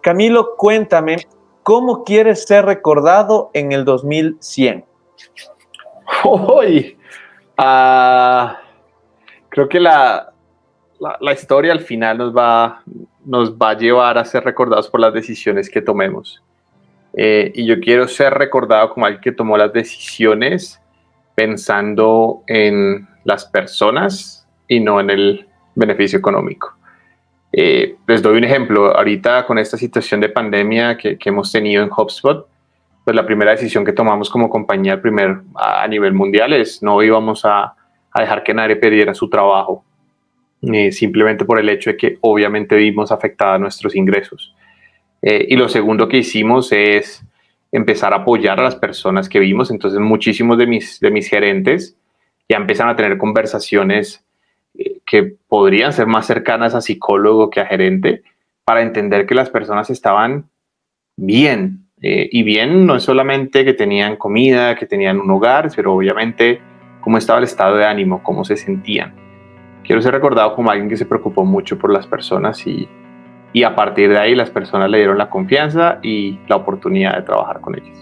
Camilo, 0.03 0.55
cuéntame, 0.57 1.27
¿cómo 1.63 2.05
quieres 2.05 2.45
ser 2.45 2.67
recordado 2.67 3.51
en 3.55 3.73
el 3.73 3.87
2100? 3.87 4.85
Hoy, 6.25 6.99
ah, 7.57 8.59
creo 9.49 9.67
que 9.67 9.81
la, 9.81 10.31
la, 11.21 11.33
historia 11.33 11.73
al 11.73 11.81
final 11.81 12.19
nos 12.19 12.37
va, 12.37 12.83
nos 13.25 13.55
va 13.55 13.71
a 13.71 13.79
llevar 13.79 14.19
a 14.19 14.25
ser 14.27 14.45
recordados 14.45 14.89
por 14.89 15.01
las 15.01 15.15
decisiones 15.15 15.71
que 15.71 15.81
tomemos. 15.81 16.43
Eh, 17.15 17.53
y 17.55 17.67
yo 17.67 17.81
quiero 17.81 18.07
ser 18.09 18.35
recordado 18.35 18.91
como 18.91 19.07
alguien 19.07 19.23
que 19.23 19.33
tomó 19.33 19.57
las 19.57 19.73
decisiones 19.73 20.81
pensando 21.35 22.43
en 22.47 23.09
las 23.25 23.45
personas 23.45 24.47
y 24.69 24.81
no 24.81 25.01
en 25.01 25.11
el 25.11 25.47
beneficio 25.75 26.19
económico. 26.19 26.75
Eh, 27.53 27.97
les 28.07 28.23
doy 28.23 28.39
un 28.39 28.45
ejemplo. 28.45 28.97
Ahorita 28.97 29.45
con 29.47 29.59
esta 29.59 29.77
situación 29.77 30.21
de 30.21 30.29
pandemia 30.29 30.97
que, 30.97 31.19
que, 31.19 31.29
hemos 31.31 31.51
tenido 31.51 31.83
en 31.83 31.91
HubSpot, 31.91 32.47
pues 33.05 33.17
la 33.17 33.27
primera 33.27 33.51
decisión 33.51 33.85
que 33.85 33.93
tomamos 33.93 34.31
como 34.31 34.49
compañía 34.49 35.01
primer, 35.01 35.41
a, 35.57 35.87
nivel 35.89 36.13
mundial 36.13 36.53
es 36.53 36.83
no 36.83 37.03
íbamos 37.03 37.45
a, 37.45 37.75
a 38.13 38.21
dejar 38.21 38.43
que 38.43 38.55
nadie 38.55 38.77
perdiera 38.77 39.15
su 39.15 39.29
trabajo, 39.29 39.85
eh, 40.63 40.93
simplemente 40.93 41.45
por 41.45 41.59
el 41.59 41.69
hecho 41.69 41.91
de 41.91 41.97
que 41.97 42.19
obviamente 42.21 42.77
vimos 42.77 43.11
afectadas 43.11 43.61
nuestros 43.61 43.97
ingresos. 43.97 44.55
Eh, 45.23 45.47
y 45.49 45.57
lo 45.57 45.69
segundo 45.69 46.09
que 46.09 46.19
hicimos 46.19 46.73
es 46.73 47.25
empezar 47.73 48.13
a 48.13 48.19
apoyar 48.19 48.59
a 48.59 48.65
las 48.65 48.77
personas 48.77 49.29
que 49.29 49.39
vimos. 49.39 49.71
Entonces 49.71 50.01
muchísimos 50.01 50.59
de 50.59 50.67
mis, 50.67 51.01
de 51.01 51.11
mis 51.11 51.29
gerentes 51.29 51.97
ya 52.49 52.57
empiezan 52.57 52.89
a 52.89 52.97
tener 52.97 53.19
conversaciones 53.19 54.25
eh, 54.77 55.01
que 55.07 55.35
podrían 55.49 55.93
ser 55.93 56.07
más 56.07 56.27
cercanas 56.27 56.75
a 56.75 56.81
psicólogo 56.81 57.51
que 57.51 57.61
a 57.61 57.67
gerente 57.67 58.23
para 58.65 58.83
entender 58.83 59.27
que 59.27 59.35
las 59.35 59.51
personas 59.51 59.91
estaban 59.91 60.49
bien. 61.17 61.87
y 62.03 62.43
bien 62.45 62.87
no 62.87 62.97
es 62.97 63.03
solamente 63.03 63.63
que 63.63 63.75
tenían 63.75 64.17
comida, 64.17 64.75
que 64.75 64.87
tenían 64.87 65.21
un 65.21 65.31
hogar, 65.31 65.71
pero 65.77 65.93
obviamente 65.93 66.61
cómo 67.03 67.19
estaba 67.19 67.39
el 67.41 67.45
estado 67.45 67.77
de 67.77 67.85
ánimo, 67.85 68.23
cómo 68.23 68.43
se 68.45 68.57
sentían. 68.57 69.15
Quiero 69.85 70.01
ser 70.01 70.13
recordado 70.15 70.55
como 70.55 70.71
alguien 70.71 70.89
que 70.89 70.97
se 70.97 71.05
preocupó 71.05 71.45
mucho 71.45 71.79
por 71.79 71.93
las 71.93 72.07
personas 72.07 72.67
y, 72.67 72.89
y 73.53 73.65
a 73.65 73.75
partir 73.75 74.11
de 74.11 74.19
ahí 74.19 74.35
las 74.35 74.51
personas 74.51 74.91
le 74.91 74.99
dieron 74.99 75.19
la 75.19 75.29
confianza 75.29 75.99
y 76.03 76.39
la 76.49 76.57
oportunidad 76.57 77.17
de 77.17 77.23
trabajar 77.23 77.61
con 77.61 77.77
ellos. 77.77 77.99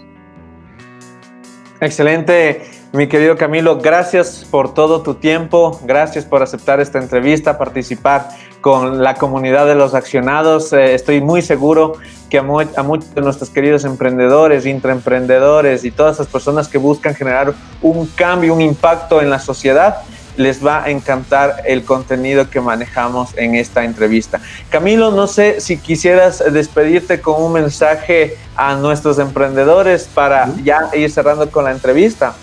Excelente, 1.81 2.61
mi 2.91 3.07
querido 3.07 3.37
Camilo. 3.37 3.77
Gracias 3.77 4.45
por 4.49 4.73
todo 4.73 5.01
tu 5.01 5.15
tiempo. 5.15 5.79
Gracias 5.85 6.25
por 6.25 6.43
aceptar 6.43 6.81
esta 6.81 6.99
entrevista, 6.99 7.57
participar 7.57 8.27
con 8.59 9.01
la 9.01 9.13
comunidad 9.13 9.65
de 9.65 9.75
los 9.75 9.93
accionados. 9.93 10.73
Eh, 10.73 10.93
estoy 10.93 11.21
muy 11.21 11.41
seguro 11.41 11.93
que 12.29 12.37
a, 12.37 12.41
a, 12.41 12.83
muchos 12.83 13.15
de 13.15 13.21
nuestros 13.21 13.49
queridos 13.49 13.85
emprendedores, 13.85 14.65
intraemprendedores 14.65 15.85
y 15.85 15.91
todas 15.91 16.17
esas 16.17 16.27
personas 16.27 16.67
que 16.67 16.77
buscan 16.77 17.15
generar 17.15 17.53
un 17.81 18.05
cambio, 18.07 18.53
un 18.53 18.61
impacto 18.61 19.21
en 19.21 19.29
la 19.29 19.39
sociedad, 19.39 19.99
les 20.37 20.65
va 20.65 20.83
a 20.83 20.89
encantar 20.89 21.63
el 21.65 21.83
contenido 21.83 22.49
que 22.49 22.61
manejamos 22.61 23.37
en 23.37 23.55
esta 23.55 23.83
entrevista. 23.83 24.39
Camilo, 24.69 25.11
no 25.11 25.27
sé 25.27 25.61
si 25.61 25.77
quisieras 25.77 26.43
despedirte 26.51 27.19
con 27.21 27.41
un 27.41 27.53
mensaje 27.53 28.37
a 28.55 28.75
nuestros 28.75 29.19
emprendedores 29.19 30.09
para 30.13 30.49
ya 30.63 30.89
ir 30.93 31.11
cerrando 31.11 31.49
con 31.49 31.65
la 31.65 31.71
entrevista. 31.71 32.35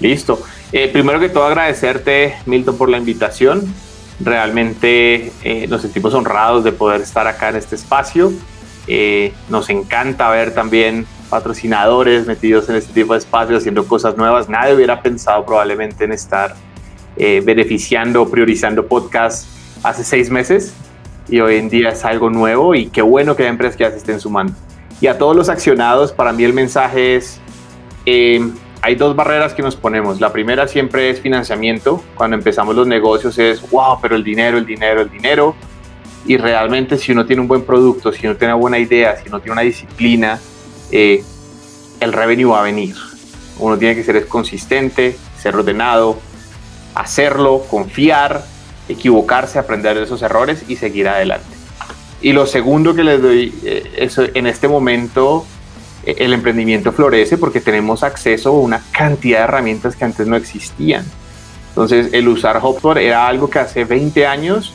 Listo. 0.00 0.40
Eh, 0.72 0.88
primero 0.88 1.18
que 1.18 1.28
todo 1.28 1.44
agradecerte, 1.44 2.36
Milton, 2.46 2.76
por 2.76 2.88
la 2.88 2.98
invitación. 2.98 3.62
Realmente 4.20 5.32
eh, 5.42 5.66
nos 5.68 5.82
sentimos 5.82 6.14
honrados 6.14 6.62
de 6.62 6.72
poder 6.72 7.00
estar 7.00 7.26
acá 7.26 7.48
en 7.48 7.56
este 7.56 7.74
espacio. 7.74 8.32
Eh, 8.86 9.32
nos 9.48 9.68
encanta 9.70 10.28
ver 10.30 10.54
también 10.54 11.06
patrocinadores 11.28 12.26
metidos 12.26 12.68
en 12.68 12.76
este 12.76 12.92
tipo 12.92 13.12
de 13.14 13.20
espacios, 13.20 13.58
haciendo 13.58 13.86
cosas 13.86 14.16
nuevas. 14.16 14.48
Nadie 14.48 14.74
hubiera 14.74 15.02
pensado 15.02 15.44
probablemente 15.46 16.04
en 16.04 16.12
estar 16.12 16.54
eh, 17.16 17.42
beneficiando, 17.44 18.28
priorizando 18.28 18.86
podcasts 18.86 19.46
hace 19.82 20.04
seis 20.04 20.30
meses 20.30 20.74
y 21.28 21.40
hoy 21.40 21.56
en 21.56 21.68
día 21.68 21.90
es 21.90 22.04
algo 22.04 22.28
nuevo 22.30 22.74
y 22.74 22.86
qué 22.86 23.02
bueno 23.02 23.36
que 23.36 23.44
hay 23.44 23.48
empresas 23.48 23.76
que 23.76 23.84
ya 23.84 23.90
se 23.90 23.98
estén 23.98 24.20
sumando. 24.20 24.52
Y 25.00 25.06
a 25.06 25.16
todos 25.16 25.34
los 25.34 25.48
accionados, 25.48 26.12
para 26.12 26.32
mí 26.32 26.44
el 26.44 26.52
mensaje 26.52 27.16
es, 27.16 27.40
eh, 28.04 28.46
hay 28.82 28.94
dos 28.96 29.16
barreras 29.16 29.54
que 29.54 29.62
nos 29.62 29.76
ponemos. 29.76 30.20
La 30.20 30.32
primera 30.32 30.68
siempre 30.68 31.08
es 31.08 31.20
financiamiento. 31.20 32.02
Cuando 32.14 32.36
empezamos 32.36 32.74
los 32.74 32.86
negocios 32.86 33.38
es, 33.38 33.68
wow, 33.70 33.98
pero 34.02 34.16
el 34.16 34.24
dinero, 34.24 34.58
el 34.58 34.66
dinero, 34.66 35.00
el 35.00 35.10
dinero. 35.10 35.54
Y 36.26 36.36
realmente 36.36 36.98
si 36.98 37.12
uno 37.12 37.24
tiene 37.24 37.40
un 37.40 37.48
buen 37.48 37.62
producto, 37.62 38.12
si 38.12 38.26
uno 38.26 38.36
tiene 38.36 38.52
una 38.52 38.60
buena 38.60 38.78
idea, 38.78 39.16
si 39.16 39.28
uno 39.28 39.40
tiene 39.40 39.52
una 39.52 39.62
disciplina, 39.62 40.38
eh, 40.90 41.24
el 42.00 42.12
revenue 42.12 42.50
va 42.50 42.60
a 42.60 42.62
venir. 42.62 42.94
Uno 43.58 43.78
tiene 43.78 43.94
que 43.94 44.02
ser 44.02 44.26
consistente, 44.26 45.16
ser 45.38 45.56
ordenado, 45.56 46.18
hacerlo, 46.94 47.62
confiar, 47.70 48.44
equivocarse, 48.88 49.58
aprender 49.58 49.96
de 49.96 50.04
esos 50.04 50.22
errores 50.22 50.64
y 50.68 50.76
seguir 50.76 51.08
adelante. 51.08 51.56
Y 52.22 52.32
lo 52.32 52.46
segundo 52.46 52.94
que 52.94 53.04
les 53.04 53.22
doy, 53.22 53.54
eh, 53.64 53.92
es 53.96 54.18
en 54.18 54.46
este 54.46 54.68
momento 54.68 55.46
eh, 56.04 56.16
el 56.18 56.32
emprendimiento 56.32 56.92
florece 56.92 57.38
porque 57.38 57.60
tenemos 57.60 58.02
acceso 58.02 58.50
a 58.50 58.60
una 58.60 58.82
cantidad 58.92 59.38
de 59.38 59.44
herramientas 59.44 59.96
que 59.96 60.04
antes 60.04 60.26
no 60.26 60.36
existían. 60.36 61.04
Entonces, 61.70 62.12
el 62.12 62.28
usar 62.28 62.60
HubSpot 62.62 62.96
era 62.96 63.26
algo 63.26 63.48
que 63.48 63.60
hace 63.60 63.84
20 63.84 64.26
años 64.26 64.74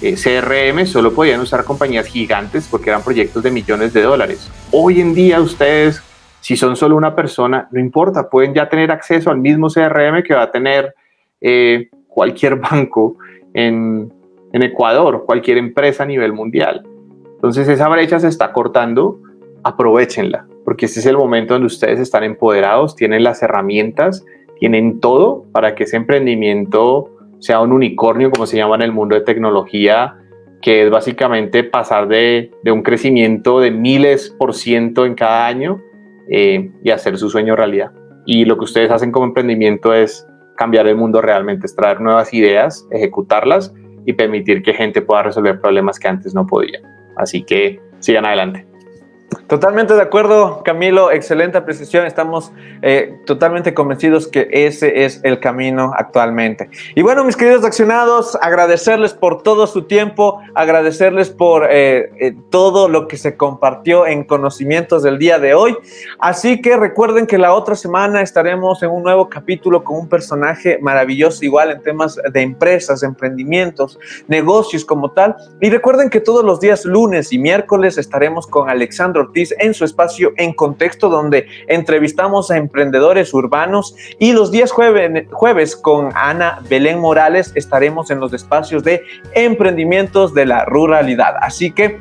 eh, 0.00 0.14
CRM 0.14 0.86
solo 0.86 1.12
podían 1.12 1.40
usar 1.40 1.64
compañías 1.64 2.06
gigantes 2.06 2.68
porque 2.70 2.90
eran 2.90 3.02
proyectos 3.02 3.42
de 3.42 3.50
millones 3.50 3.92
de 3.92 4.02
dólares. 4.02 4.50
Hoy 4.70 5.00
en 5.00 5.14
día 5.14 5.40
ustedes, 5.40 6.02
si 6.40 6.56
son 6.56 6.76
solo 6.76 6.96
una 6.96 7.14
persona, 7.14 7.66
no 7.70 7.80
importa, 7.80 8.28
pueden 8.28 8.54
ya 8.54 8.68
tener 8.68 8.90
acceso 8.90 9.30
al 9.30 9.38
mismo 9.38 9.68
CRM 9.68 10.22
que 10.22 10.34
va 10.34 10.42
a 10.42 10.50
tener 10.50 10.94
eh, 11.40 11.88
cualquier 12.08 12.56
banco 12.60 13.16
en, 13.54 14.12
en 14.52 14.62
Ecuador, 14.62 15.24
cualquier 15.26 15.58
empresa 15.58 16.04
a 16.04 16.06
nivel 16.06 16.32
mundial. 16.32 16.82
Entonces 17.34 17.68
esa 17.68 17.88
brecha 17.88 18.18
se 18.18 18.28
está 18.28 18.52
cortando, 18.52 19.20
aprovechenla, 19.62 20.46
porque 20.64 20.86
este 20.86 21.00
es 21.00 21.06
el 21.06 21.16
momento 21.16 21.54
donde 21.54 21.66
ustedes 21.66 22.00
están 22.00 22.24
empoderados, 22.24 22.96
tienen 22.96 23.22
las 23.22 23.42
herramientas, 23.42 24.24
tienen 24.58 25.00
todo 25.00 25.44
para 25.52 25.74
que 25.74 25.84
ese 25.84 25.96
emprendimiento 25.96 27.10
sea 27.38 27.60
un 27.60 27.72
unicornio, 27.72 28.30
como 28.30 28.46
se 28.46 28.56
llama 28.56 28.76
en 28.76 28.82
el 28.82 28.92
mundo 28.92 29.14
de 29.14 29.20
tecnología, 29.20 30.16
que 30.62 30.84
es 30.84 30.90
básicamente 30.90 31.64
pasar 31.64 32.08
de, 32.08 32.50
de 32.62 32.72
un 32.72 32.82
crecimiento 32.82 33.60
de 33.60 33.70
miles 33.70 34.34
por 34.38 34.54
ciento 34.54 35.04
en 35.04 35.14
cada 35.14 35.46
año 35.46 35.82
eh, 36.28 36.70
y 36.82 36.90
hacer 36.90 37.18
su 37.18 37.30
sueño 37.30 37.54
realidad. 37.54 37.92
Y 38.24 38.44
lo 38.44 38.58
que 38.58 38.64
ustedes 38.64 38.90
hacen 38.90 39.12
como 39.12 39.26
emprendimiento 39.26 39.94
es 39.94 40.26
cambiar 40.56 40.86
el 40.86 40.96
mundo 40.96 41.20
realmente, 41.20 41.66
es 41.66 41.76
traer 41.76 42.00
nuevas 42.00 42.32
ideas, 42.34 42.86
ejecutarlas 42.90 43.72
y 44.04 44.12
permitir 44.12 44.62
que 44.62 44.74
gente 44.74 45.02
pueda 45.02 45.24
resolver 45.24 45.60
problemas 45.60 45.98
que 45.98 46.08
antes 46.08 46.34
no 46.34 46.46
podía. 46.46 46.80
Así 47.16 47.42
que 47.42 47.80
sigan 48.00 48.26
adelante. 48.26 48.65
Totalmente 49.46 49.94
de 49.94 50.02
acuerdo, 50.02 50.62
Camilo, 50.64 51.12
excelente 51.12 51.56
apreciación. 51.56 52.04
Estamos 52.04 52.50
eh, 52.82 53.16
totalmente 53.26 53.74
convencidos 53.74 54.26
que 54.26 54.48
ese 54.50 55.04
es 55.04 55.20
el 55.22 55.38
camino 55.38 55.92
actualmente. 55.96 56.68
Y 56.96 57.02
bueno, 57.02 57.22
mis 57.22 57.36
queridos 57.36 57.64
accionados, 57.64 58.36
agradecerles 58.40 59.14
por 59.14 59.44
todo 59.44 59.68
su 59.68 59.82
tiempo, 59.82 60.40
agradecerles 60.54 61.30
por 61.30 61.68
eh, 61.70 62.10
eh, 62.18 62.34
todo 62.50 62.88
lo 62.88 63.06
que 63.06 63.16
se 63.16 63.36
compartió 63.36 64.04
en 64.06 64.24
conocimientos 64.24 65.04
del 65.04 65.16
día 65.16 65.38
de 65.38 65.54
hoy. 65.54 65.76
Así 66.18 66.60
que 66.60 66.76
recuerden 66.76 67.28
que 67.28 67.38
la 67.38 67.54
otra 67.54 67.76
semana 67.76 68.22
estaremos 68.22 68.82
en 68.82 68.90
un 68.90 69.04
nuevo 69.04 69.28
capítulo 69.28 69.84
con 69.84 69.96
un 69.96 70.08
personaje 70.08 70.78
maravilloso, 70.80 71.44
igual 71.44 71.70
en 71.70 71.82
temas 71.82 72.16
de 72.32 72.42
empresas, 72.42 73.04
emprendimientos, 73.04 73.96
negocios 74.26 74.84
como 74.84 75.12
tal. 75.12 75.36
Y 75.60 75.70
recuerden 75.70 76.10
que 76.10 76.20
todos 76.20 76.44
los 76.44 76.58
días 76.58 76.84
lunes 76.84 77.32
y 77.32 77.38
miércoles 77.38 77.96
estaremos 77.96 78.48
con 78.48 78.68
Ortiz 79.16 79.54
en 79.58 79.74
su 79.74 79.84
espacio 79.84 80.32
En 80.36 80.52
Contexto, 80.52 81.08
donde 81.08 81.46
entrevistamos 81.66 82.50
a 82.50 82.56
emprendedores 82.56 83.32
urbanos. 83.34 83.94
Y 84.18 84.32
los 84.32 84.50
días 84.50 84.70
jueves, 84.70 85.26
jueves 85.30 85.76
con 85.76 86.10
Ana 86.14 86.62
Belén 86.68 86.98
Morales 86.98 87.52
estaremos 87.54 88.10
en 88.10 88.20
los 88.20 88.32
espacios 88.32 88.84
de 88.84 89.02
emprendimientos 89.34 90.34
de 90.34 90.46
la 90.46 90.64
ruralidad. 90.64 91.34
Así 91.40 91.72
que 91.72 91.98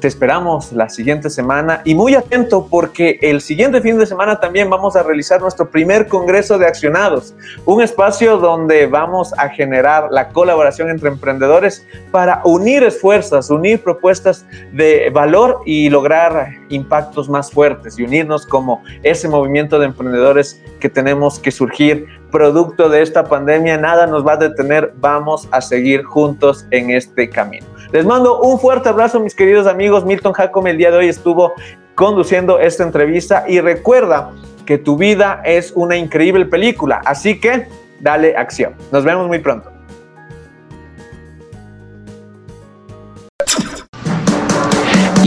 te 0.00 0.08
esperamos 0.08 0.72
la 0.72 0.88
siguiente 0.88 1.30
semana 1.30 1.82
y 1.84 1.94
muy 1.94 2.14
atento 2.14 2.66
porque 2.70 3.18
el 3.22 3.40
siguiente 3.40 3.80
fin 3.80 3.98
de 3.98 4.06
semana 4.06 4.38
también 4.38 4.70
vamos 4.70 4.96
a 4.96 5.02
realizar 5.02 5.40
nuestro 5.40 5.70
primer 5.70 6.06
Congreso 6.06 6.58
de 6.58 6.66
Accionados, 6.66 7.34
un 7.64 7.82
espacio 7.82 8.38
donde 8.38 8.86
vamos 8.86 9.32
a 9.38 9.48
generar 9.48 10.08
la 10.10 10.28
colaboración 10.28 10.90
entre 10.90 11.08
emprendedores 11.08 11.86
para 12.10 12.40
unir 12.44 12.82
esfuerzos, 12.82 13.50
unir 13.50 13.82
propuestas 13.82 14.46
de 14.72 15.10
valor 15.10 15.60
y 15.66 15.90
lograr 15.90 16.52
impactos 16.68 17.28
más 17.28 17.50
fuertes 17.50 17.98
y 17.98 18.04
unirnos 18.04 18.46
como 18.46 18.82
ese 19.02 19.28
movimiento 19.28 19.78
de 19.78 19.86
emprendedores 19.86 20.62
que 20.80 20.88
tenemos 20.88 21.38
que 21.38 21.50
surgir 21.50 22.06
producto 22.30 22.88
de 22.88 23.02
esta 23.02 23.24
pandemia. 23.24 23.78
Nada 23.78 24.06
nos 24.06 24.26
va 24.26 24.34
a 24.34 24.36
detener, 24.36 24.92
vamos 25.00 25.48
a 25.50 25.60
seguir 25.60 26.04
juntos 26.04 26.66
en 26.70 26.90
este 26.90 27.28
camino. 27.28 27.66
Les 27.92 28.04
mando 28.04 28.40
un 28.40 28.60
fuerte 28.60 28.88
abrazo, 28.88 29.18
mis 29.18 29.34
queridos 29.34 29.66
amigos. 29.66 30.04
Milton 30.04 30.32
Jacome 30.34 30.70
el 30.70 30.76
día 30.76 30.90
de 30.90 30.98
hoy 30.98 31.08
estuvo 31.08 31.54
conduciendo 31.94 32.58
esta 32.58 32.84
entrevista 32.84 33.44
y 33.48 33.60
recuerda 33.60 34.30
que 34.66 34.76
tu 34.76 34.96
vida 34.96 35.40
es 35.44 35.72
una 35.74 35.96
increíble 35.96 36.44
película, 36.44 37.00
así 37.06 37.40
que 37.40 37.66
dale 38.00 38.36
acción. 38.36 38.74
Nos 38.92 39.04
vemos 39.04 39.26
muy 39.26 39.38
pronto. 39.38 39.77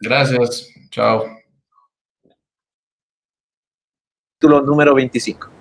Gracias. 0.00 0.68
Chao. 0.90 1.24
Título 4.38 4.62
número 4.62 4.94
25. 4.94 5.59